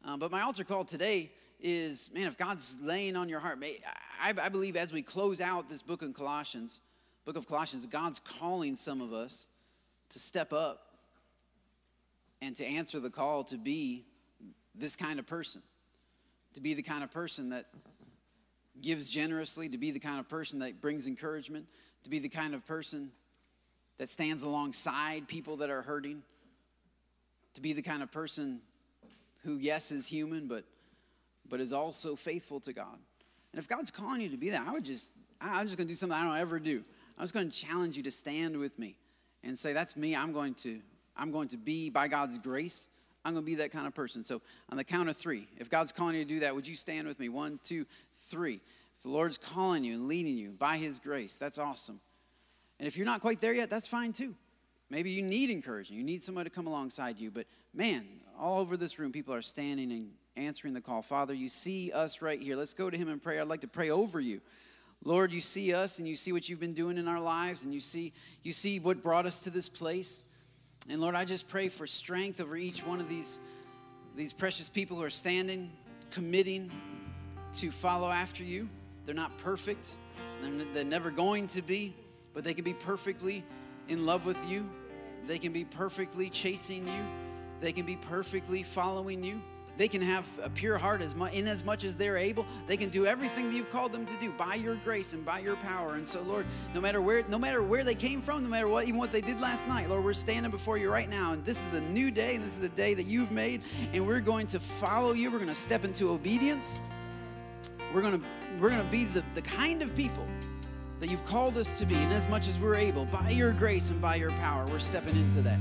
Um, 0.03 0.19
but 0.19 0.31
my 0.31 0.41
altar 0.41 0.65
call 0.65 0.87
today 0.87 1.31
is 1.61 2.11
man, 2.15 2.27
if 2.27 2.39
God's 2.39 2.79
laying 2.81 3.17
on 3.17 3.29
your 3.29 3.39
heart, 3.39 3.63
I, 4.19 4.31
I 4.31 4.49
believe 4.49 4.77
as 4.77 4.95
we 4.95 5.03
close 5.03 5.43
out 5.43 5.69
this 5.69 5.83
book 5.83 6.01
of 6.01 6.15
Colossians, 6.15 6.81
book 7.27 7.37
of 7.37 7.47
Colossians, 7.47 7.85
God's 7.85 8.19
calling 8.19 8.77
some 8.77 9.03
of 9.03 9.13
us 9.13 9.47
to 10.09 10.19
step 10.19 10.55
up 10.55 10.87
and 12.41 12.57
to 12.57 12.65
answer 12.65 12.99
the 12.99 13.11
call 13.11 13.45
to 13.45 13.59
be 13.59 14.07
this 14.75 14.97
kind 14.97 15.19
of 15.19 15.27
person, 15.27 15.61
to 16.55 16.63
be 16.63 16.73
the 16.73 16.83
kind 16.83 17.05
of 17.05 17.11
person 17.11 17.51
that 17.51 17.67
gives 18.81 19.11
generously, 19.11 19.69
to 19.69 19.77
be 19.77 19.91
the 19.91 20.01
kind 20.01 20.19
of 20.19 20.31
person 20.31 20.61
that 20.61 20.81
brings 20.81 21.07
encouragement, 21.07 21.67
to 22.05 22.11
be 22.11 22.19
the 22.19 22.29
kind 22.29 22.55
of 22.55 22.67
person 22.67 23.11
that 23.99 24.09
stands 24.09 24.43
alongside 24.43 25.29
people 25.29 25.59
that 25.59 25.71
are 25.71 25.83
hurting, 25.83 26.23
to 27.55 27.61
be 27.61 27.73
the 27.73 27.83
kind 27.83 28.03
of 28.03 28.11
person 28.11 28.61
who, 29.45 29.57
yes, 29.57 29.93
is 29.93 30.07
human, 30.07 30.49
but, 30.49 30.65
but 31.49 31.61
is 31.61 31.73
also 31.73 32.17
faithful 32.17 32.61
to 32.61 32.73
God. 32.73 32.99
And 33.53 33.59
if 33.59 33.69
God's 33.69 33.91
calling 33.91 34.21
you 34.21 34.31
to 34.31 34.37
be 34.37 34.51
that, 34.51 34.67
I 34.67 34.73
would 34.73 34.85
just, 34.85 35.13
I'm 35.41 35.67
just 35.67 35.77
going 35.77 35.87
to 35.87 35.93
do 35.93 35.97
something 35.97 36.19
I 36.19 36.25
don't 36.25 36.39
ever 36.39 36.59
do. 36.59 36.83
I'm 37.19 37.25
just 37.25 37.35
going 37.35 37.51
to 37.51 37.57
challenge 37.57 37.97
you 37.97 38.03
to 38.05 38.11
stand 38.11 38.59
with 38.59 38.79
me 38.79 38.97
and 39.45 39.59
say, 39.59 39.73
that's 39.73 39.97
me. 39.97 40.17
I'm 40.17 40.33
going 40.33 40.55
to, 40.55 40.81
I'm 41.17 41.31
going 41.31 41.49
to 41.49 41.57
be, 41.57 41.91
by 41.91 42.09
God's 42.09 42.39
grace, 42.39 42.89
I'm 43.25 43.35
going 43.35 43.45
to 43.45 43.47
be 43.47 43.57
that 43.57 43.71
kind 43.71 43.87
of 43.87 43.95
person. 43.95 44.23
So 44.23 44.41
on 44.71 44.77
the 44.77 44.85
count 44.85 45.09
of 45.09 45.17
three, 45.17 45.47
if 45.59 45.69
God's 45.69 45.93
calling 45.93 46.17
you 46.17 46.25
to 46.25 46.29
do 46.29 46.41
that, 46.41 46.55
would 46.55 46.67
you 46.67 46.75
stand 46.75 47.07
with 47.07 47.21
me? 47.21 47.29
One, 47.29 47.61
two, 47.63 47.87
three. 48.15 48.61
The 49.03 49.09
Lord's 49.09 49.39
calling 49.39 49.85
you 49.85 49.95
and 49.95 50.07
leading 50.07 50.37
you 50.37 50.51
by 50.51 50.77
His 50.77 50.99
grace, 50.99 51.39
that's 51.39 51.59
awesome. 51.59 52.01
And 52.79 52.87
if 52.87 52.97
you're 52.97 53.07
not 53.07 53.21
quite 53.21 53.41
there 53.41 53.53
yet, 53.53 53.71
that's 53.71 53.87
fine 53.87 54.13
too. 54.13 54.35
Maybe 54.91 55.11
you 55.11 55.23
need 55.23 55.51
encouragement. 55.51 55.99
You 55.99 56.05
need 56.05 56.23
somebody 56.23 56.51
to 56.51 56.55
come 56.55 56.67
alongside 56.67 57.19
you. 57.19 57.31
But 57.31 57.47
man, 57.73 58.05
all 58.39 58.61
over 58.61 58.77
this 58.77 58.99
room, 58.99 59.11
people 59.11 59.35
are 59.35 59.43
standing 59.43 59.91
and 59.91 60.11
answering 60.37 60.75
the 60.75 60.81
call. 60.81 61.01
Father, 61.01 61.33
you 61.33 61.49
see 61.49 61.91
us 61.93 62.21
right 62.21 62.39
here. 62.39 62.57
Let's 62.57 62.75
go 62.75 62.91
to 62.91 62.97
Him 62.97 63.09
in 63.09 63.19
prayer. 63.19 63.41
I'd 63.41 63.49
like 63.49 63.63
to 63.63 63.69
pray 63.69 63.91
over 63.91 64.21
you. 64.21 64.41
Lord, 65.05 65.33
you 65.33 65.41
see 65.41 65.75
us 65.75 65.99
and 65.99 66.07
you 66.07 66.15
see 66.15 66.33
what 66.33 66.49
you've 66.49 66.61
been 66.61 66.75
doing 66.75 66.99
in 66.99 67.09
our 67.09 67.21
lives 67.21 67.65
and 67.65 67.75
you 67.75 67.81
see 67.81 68.13
you 68.43 68.53
see 68.53 68.79
what 68.79 69.03
brought 69.03 69.27
us 69.27 69.41
to 69.45 69.51
this 69.51 69.69
place. 69.69 70.25
And 70.89 71.01
Lord, 71.01 71.15
I 71.15 71.25
just 71.25 71.49
pray 71.49 71.69
for 71.69 71.87
strength 71.87 72.41
over 72.41 72.57
each 72.57 72.87
one 72.87 73.01
of 73.01 73.09
these 73.09 73.41
these 74.15 74.33
precious 74.33 74.69
people 74.69 74.99
who 74.99 75.03
are 75.03 75.11
standing, 75.11 75.73
committing 76.11 76.71
to 77.55 77.71
follow 77.71 78.11
after 78.11 78.43
you. 78.43 78.69
They're 79.05 79.15
not 79.15 79.37
perfect, 79.39 79.97
they're, 80.41 80.85
never 80.85 81.11
going 81.11 81.49
to 81.49 81.63
be, 81.63 81.95
but 82.35 82.45
they 82.45 82.55
can 82.55 82.65
be 82.65 82.75
perfectly 82.75 83.45
in 83.89 84.07
love 84.07 84.25
with 84.25 84.39
you. 84.49 84.69
They 85.27 85.39
can 85.39 85.53
be 85.53 85.65
perfectly 85.65 86.31
chasing 86.31 86.87
you. 86.87 87.05
They 87.61 87.73
can 87.73 87.87
be 87.87 87.97
perfectly 87.97 88.63
following 88.63 89.23
you. 89.23 89.41
They 89.79 89.89
can 89.89 90.03
have 90.03 90.29
a 90.43 90.51
pure 90.51 90.77
heart 90.77 91.01
as 91.01 91.15
much, 91.15 91.33
in 91.33 91.49
as 91.49 91.65
much 91.65 91.85
as 91.85 91.97
they're 91.97 92.19
able. 92.19 92.45
They 92.67 92.77
can 92.77 92.91
do 92.91 93.07
everything 93.07 93.49
that 93.49 93.57
you've 93.57 93.71
called 93.71 93.91
them 93.91 94.05
to 94.05 94.15
do 94.21 94.31
by 94.33 94.57
your 94.57 94.75
grace 94.77 95.15
and 95.15 95.25
by 95.25 95.39
your 95.39 95.57
power. 95.57 95.95
And 95.95 96.07
so, 96.07 96.21
Lord, 96.23 96.45
no 96.75 96.81
matter 96.81 97.01
where, 97.01 97.25
no 97.29 97.39
matter 97.39 97.63
where 97.63 97.83
they 97.83 97.95
came 97.95 98.21
from, 98.21 98.43
no 98.43 98.49
matter 98.49 98.69
what, 98.69 98.87
even 98.87 98.99
what 98.99 99.13
they 99.13 99.23
did 99.23 99.41
last 99.41 99.67
night, 99.69 99.89
Lord, 99.89 100.05
we're 100.05 100.13
standing 100.13 100.51
before 100.51 100.77
you 100.77 100.91
right 100.91 101.09
now, 101.09 101.33
and 101.33 101.45
this 101.45 101.65
is 101.67 101.75
a 101.75 101.81
new 101.81 102.11
day, 102.11 102.35
and 102.35 102.45
this 102.45 102.57
is 102.57 102.63
a 102.63 102.69
day 102.69 102.93
that 102.95 103.07
you've 103.07 103.33
made, 103.33 103.63
and 103.95 104.07
we're 104.07 104.21
going 104.21 104.47
to 104.49 104.61
follow 104.61 105.13
you. 105.13 105.31
We're 105.31 105.39
going 105.39 105.49
to 105.49 105.55
step 105.55 105.85
into 105.85 106.11
obedience. 106.11 106.81
We're 107.95 108.03
going 108.03 108.21
to 108.21 108.27
we're 108.61 108.71
going 108.71 108.85
to 108.85 108.91
be 108.91 109.05
the, 109.05 109.25
the 109.35 109.43
kind 109.43 109.83
of 109.83 109.95
people 109.95 110.27
that 111.01 111.11
you've 111.11 111.25
called 111.27 111.57
us 111.57 111.79
to 111.81 111.87
be, 111.87 111.97
and 111.97 112.13
as 112.13 112.29
much 112.29 112.47
as 112.47 112.61
we're 112.61 112.77
able, 112.77 113.07
by 113.07 113.31
your 113.31 113.53
grace 113.53 113.91
and 113.91 114.01
by 114.01 114.15
your 114.15 114.31
power, 114.33 114.65
we're 114.67 114.79
stepping 114.79 115.17
into 115.17 115.41
that. 115.43 115.59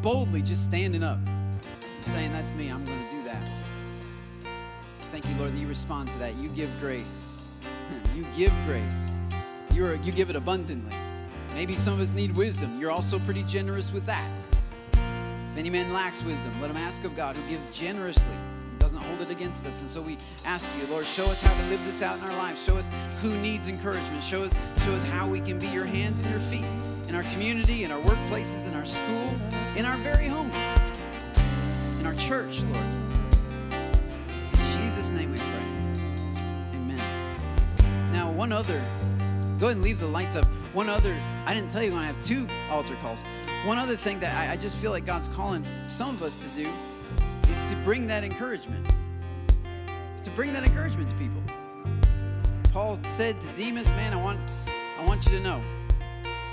Boldly 0.00 0.40
just 0.40 0.64
standing 0.64 1.02
up, 1.02 1.18
saying, 2.00 2.32
That's 2.32 2.52
me, 2.54 2.68
I'm 2.70 2.82
going 2.84 2.98
to 3.08 3.16
do 3.16 3.22
that. 3.24 3.50
Thank 5.02 5.26
you, 5.26 5.34
Lord, 5.38 5.52
that 5.52 5.58
you 5.58 5.66
respond 5.66 6.08
to 6.08 6.18
that. 6.18 6.34
You 6.36 6.48
give 6.50 6.70
grace. 6.80 7.36
You 8.16 8.24
give 8.36 8.52
grace. 8.66 9.10
You're, 9.72 9.94
you 9.96 10.12
give 10.12 10.30
it 10.30 10.36
abundantly. 10.36 10.94
Maybe 11.54 11.76
some 11.76 11.94
of 11.94 12.00
us 12.00 12.12
need 12.12 12.34
wisdom. 12.36 12.80
You're 12.80 12.90
also 12.90 13.18
pretty 13.20 13.42
generous 13.44 13.92
with 13.92 14.04
that. 14.06 14.28
If 14.92 15.58
any 15.58 15.70
man 15.70 15.92
lacks 15.92 16.22
wisdom, 16.22 16.52
let 16.60 16.70
him 16.70 16.76
ask 16.76 17.04
of 17.04 17.16
God, 17.16 17.36
who 17.36 17.50
gives 17.50 17.68
generously 17.70 18.34
doesn't 18.92 19.08
hold 19.08 19.20
it 19.20 19.30
against 19.30 19.64
us. 19.66 19.82
And 19.82 19.88
so 19.88 20.02
we 20.02 20.18
ask 20.44 20.68
you, 20.80 20.84
Lord, 20.88 21.04
show 21.04 21.26
us 21.26 21.40
how 21.40 21.54
to 21.54 21.68
live 21.68 21.84
this 21.84 22.02
out 22.02 22.18
in 22.18 22.24
our 22.24 22.36
lives. 22.36 22.64
Show 22.64 22.76
us 22.76 22.90
who 23.22 23.36
needs 23.36 23.68
encouragement. 23.68 24.20
Show 24.20 24.42
us, 24.42 24.58
show 24.84 24.92
us 24.94 25.04
how 25.04 25.28
we 25.28 25.38
can 25.40 25.60
be 25.60 25.68
your 25.68 25.84
hands 25.84 26.22
and 26.22 26.30
your 26.30 26.40
feet 26.40 26.64
in 27.06 27.14
our 27.14 27.22
community, 27.32 27.84
in 27.84 27.92
our 27.92 28.00
workplaces, 28.00 28.66
in 28.66 28.74
our 28.74 28.84
school, 28.84 29.30
in 29.76 29.84
our 29.84 29.96
very 29.98 30.26
homes, 30.26 30.56
in 32.00 32.06
our 32.06 32.16
church, 32.16 32.64
Lord. 32.64 32.84
In 34.52 34.82
Jesus' 34.82 35.12
name 35.12 35.30
we 35.30 35.38
pray. 35.38 36.74
Amen. 36.74 38.12
Now, 38.12 38.32
one 38.32 38.50
other, 38.50 38.82
go 39.60 39.66
ahead 39.66 39.76
and 39.76 39.82
leave 39.82 40.00
the 40.00 40.08
lights 40.08 40.34
up. 40.34 40.46
One 40.72 40.88
other, 40.88 41.16
I 41.46 41.54
didn't 41.54 41.70
tell 41.70 41.84
you 41.84 41.94
I 41.94 42.06
have 42.06 42.20
two 42.20 42.48
altar 42.70 42.96
calls. 43.02 43.22
One 43.64 43.78
other 43.78 43.94
thing 43.94 44.18
that 44.18 44.34
I, 44.36 44.54
I 44.54 44.56
just 44.56 44.76
feel 44.78 44.90
like 44.90 45.04
God's 45.04 45.28
calling 45.28 45.64
some 45.86 46.08
of 46.08 46.22
us 46.22 46.42
to 46.42 46.48
do 46.60 46.68
is 47.50 47.70
to 47.70 47.76
bring 47.78 48.06
that 48.06 48.22
encouragement. 48.22 48.86
To 50.22 50.30
bring 50.30 50.52
that 50.52 50.62
encouragement 50.62 51.10
to 51.10 51.16
people. 51.16 51.42
Paul 52.72 52.98
said 53.08 53.40
to 53.40 53.48
Demas, 53.48 53.88
man, 53.90 54.12
I 54.12 54.22
want 54.22 54.38
I 54.98 55.06
want 55.06 55.24
you 55.26 55.32
to 55.32 55.40
know 55.40 55.60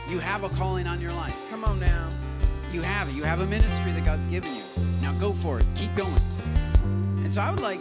you 0.09 0.19
have 0.19 0.43
a 0.43 0.49
calling 0.49 0.87
on 0.87 1.01
your 1.01 1.11
life. 1.13 1.37
Come 1.49 1.63
on 1.63 1.79
now. 1.79 2.09
You 2.71 2.81
have 2.81 3.09
it. 3.09 3.15
You 3.15 3.23
have 3.23 3.41
a 3.41 3.45
ministry 3.45 3.91
that 3.91 4.05
God's 4.05 4.25
given 4.27 4.53
you. 4.55 4.63
Now 5.01 5.11
go 5.13 5.33
for 5.33 5.59
it. 5.59 5.65
Keep 5.75 5.95
going. 5.95 6.21
And 7.17 7.31
so 7.31 7.41
I 7.41 7.51
would 7.51 7.59
like, 7.59 7.79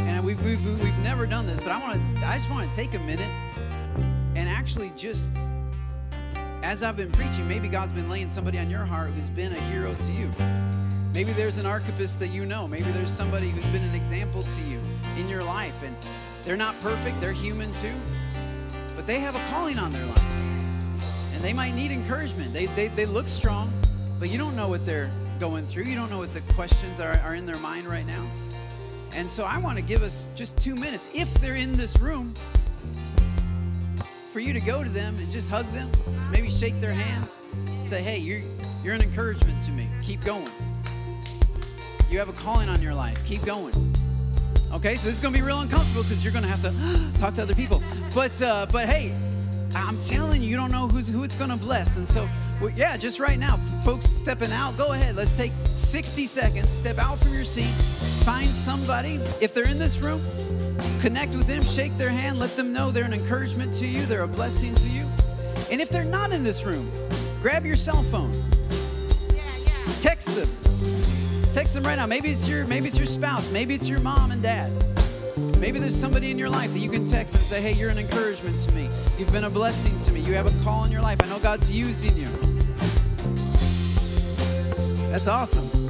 and 0.00 0.24
we've, 0.24 0.42
we've, 0.42 0.64
we've 0.64 0.98
never 0.98 1.26
done 1.26 1.46
this, 1.46 1.60
but 1.60 1.68
I 1.68 1.78
want 1.78 2.00
to, 2.00 2.26
I 2.26 2.38
just 2.38 2.50
want 2.50 2.68
to 2.68 2.74
take 2.74 2.94
a 2.94 2.98
minute 3.00 3.28
and 4.34 4.48
actually 4.48 4.92
just, 4.96 5.36
as 6.62 6.82
I've 6.82 6.96
been 6.96 7.12
preaching, 7.12 7.46
maybe 7.46 7.68
God's 7.68 7.92
been 7.92 8.08
laying 8.08 8.30
somebody 8.30 8.58
on 8.58 8.70
your 8.70 8.84
heart 8.84 9.10
who's 9.10 9.30
been 9.30 9.52
a 9.52 9.60
hero 9.60 9.94
to 9.94 10.12
you. 10.12 10.30
Maybe 11.16 11.32
there's 11.32 11.56
an 11.56 11.64
Archippus 11.64 12.14
that 12.16 12.28
you 12.28 12.44
know. 12.44 12.68
Maybe 12.68 12.90
there's 12.90 13.10
somebody 13.10 13.48
who's 13.48 13.64
been 13.68 13.82
an 13.82 13.94
example 13.94 14.42
to 14.42 14.60
you 14.60 14.78
in 15.16 15.30
your 15.30 15.42
life. 15.42 15.82
And 15.82 15.96
they're 16.44 16.58
not 16.58 16.78
perfect, 16.80 17.18
they're 17.22 17.32
human 17.32 17.72
too. 17.76 17.94
But 18.94 19.06
they 19.06 19.18
have 19.20 19.34
a 19.34 19.42
calling 19.48 19.78
on 19.78 19.90
their 19.92 20.04
life. 20.04 20.30
And 21.32 21.42
they 21.42 21.54
might 21.54 21.74
need 21.74 21.90
encouragement. 21.90 22.52
They, 22.52 22.66
they, 22.66 22.88
they 22.88 23.06
look 23.06 23.28
strong, 23.28 23.72
but 24.20 24.28
you 24.28 24.36
don't 24.36 24.54
know 24.54 24.68
what 24.68 24.84
they're 24.84 25.10
going 25.40 25.64
through. 25.64 25.84
You 25.84 25.94
don't 25.94 26.10
know 26.10 26.18
what 26.18 26.34
the 26.34 26.42
questions 26.52 27.00
are, 27.00 27.14
are 27.24 27.34
in 27.34 27.46
their 27.46 27.58
mind 27.60 27.86
right 27.86 28.06
now. 28.06 28.28
And 29.14 29.26
so 29.26 29.44
I 29.44 29.56
want 29.56 29.76
to 29.78 29.82
give 29.82 30.02
us 30.02 30.28
just 30.34 30.58
two 30.58 30.74
minutes, 30.74 31.08
if 31.14 31.32
they're 31.40 31.54
in 31.54 31.78
this 31.78 31.98
room, 31.98 32.34
for 34.34 34.40
you 34.40 34.52
to 34.52 34.60
go 34.60 34.84
to 34.84 34.90
them 34.90 35.16
and 35.16 35.30
just 35.30 35.48
hug 35.48 35.64
them, 35.72 35.90
maybe 36.30 36.50
shake 36.50 36.78
their 36.78 36.92
hands, 36.92 37.40
say, 37.80 38.02
hey, 38.02 38.18
you're, 38.18 38.42
you're 38.84 38.92
an 38.92 39.00
encouragement 39.00 39.62
to 39.62 39.70
me. 39.70 39.88
Keep 40.02 40.22
going. 40.22 40.52
You 42.10 42.18
have 42.20 42.28
a 42.28 42.32
calling 42.32 42.68
on 42.68 42.80
your 42.80 42.94
life. 42.94 43.24
Keep 43.24 43.44
going. 43.44 43.72
Okay, 44.72 44.94
so 44.94 45.06
this 45.06 45.14
is 45.14 45.20
gonna 45.20 45.36
be 45.36 45.42
real 45.42 45.60
uncomfortable 45.60 46.02
because 46.02 46.22
you're 46.22 46.32
gonna 46.32 46.46
have 46.46 46.62
to 46.62 47.18
talk 47.18 47.34
to 47.34 47.42
other 47.42 47.54
people. 47.54 47.82
But 48.14 48.40
uh, 48.40 48.66
but 48.70 48.88
hey, 48.88 49.14
I'm 49.74 50.00
telling 50.00 50.42
you, 50.42 50.48
you 50.48 50.56
don't 50.56 50.70
know 50.70 50.86
who's 50.86 51.08
who 51.08 51.24
it's 51.24 51.36
gonna 51.36 51.56
bless. 51.56 51.96
And 51.96 52.06
so 52.06 52.28
well, 52.60 52.70
yeah, 52.70 52.96
just 52.96 53.20
right 53.20 53.38
now, 53.38 53.56
folks 53.84 54.06
stepping 54.06 54.52
out. 54.52 54.76
Go 54.76 54.92
ahead. 54.92 55.16
Let's 55.16 55.36
take 55.36 55.52
60 55.74 56.26
seconds. 56.26 56.70
Step 56.70 56.98
out 56.98 57.18
from 57.18 57.34
your 57.34 57.44
seat. 57.44 57.72
Find 58.24 58.48
somebody. 58.48 59.16
If 59.40 59.52
they're 59.52 59.68
in 59.68 59.78
this 59.78 60.00
room, 60.00 60.22
connect 61.00 61.34
with 61.34 61.46
them. 61.46 61.62
Shake 61.62 61.96
their 61.98 62.08
hand. 62.08 62.38
Let 62.38 62.56
them 62.56 62.72
know 62.72 62.90
they're 62.90 63.04
an 63.04 63.12
encouragement 63.12 63.74
to 63.74 63.86
you. 63.86 64.06
They're 64.06 64.22
a 64.22 64.28
blessing 64.28 64.74
to 64.74 64.88
you. 64.88 65.04
And 65.70 65.80
if 65.80 65.90
they're 65.90 66.04
not 66.04 66.32
in 66.32 66.44
this 66.44 66.64
room, 66.64 66.90
grab 67.42 67.66
your 67.66 67.76
cell 67.76 68.02
phone. 68.04 68.32
Text 70.00 70.34
them. 70.34 70.48
Text 71.56 71.72
them 71.72 71.84
right 71.84 71.96
now. 71.96 72.04
Maybe 72.04 72.28
it's 72.28 72.46
your 72.46 72.66
maybe 72.66 72.86
it's 72.86 72.98
your 72.98 73.06
spouse. 73.06 73.48
Maybe 73.48 73.74
it's 73.74 73.88
your 73.88 74.00
mom 74.00 74.30
and 74.30 74.42
dad. 74.42 74.70
Maybe 75.58 75.78
there's 75.78 75.98
somebody 75.98 76.30
in 76.30 76.38
your 76.38 76.50
life 76.50 76.70
that 76.74 76.80
you 76.80 76.90
can 76.90 77.08
text 77.08 77.34
and 77.34 77.42
say, 77.42 77.62
"Hey, 77.62 77.72
you're 77.72 77.88
an 77.88 77.96
encouragement 77.96 78.60
to 78.60 78.72
me. 78.72 78.90
You've 79.18 79.32
been 79.32 79.44
a 79.44 79.48
blessing 79.48 79.98
to 80.00 80.12
me. 80.12 80.20
You 80.20 80.34
have 80.34 80.44
a 80.44 80.62
call 80.62 80.84
in 80.84 80.92
your 80.92 81.00
life. 81.00 81.18
I 81.22 81.26
know 81.30 81.38
God's 81.38 81.70
using 81.70 82.14
you." 82.14 82.28
That's 85.10 85.28
awesome. 85.28 85.85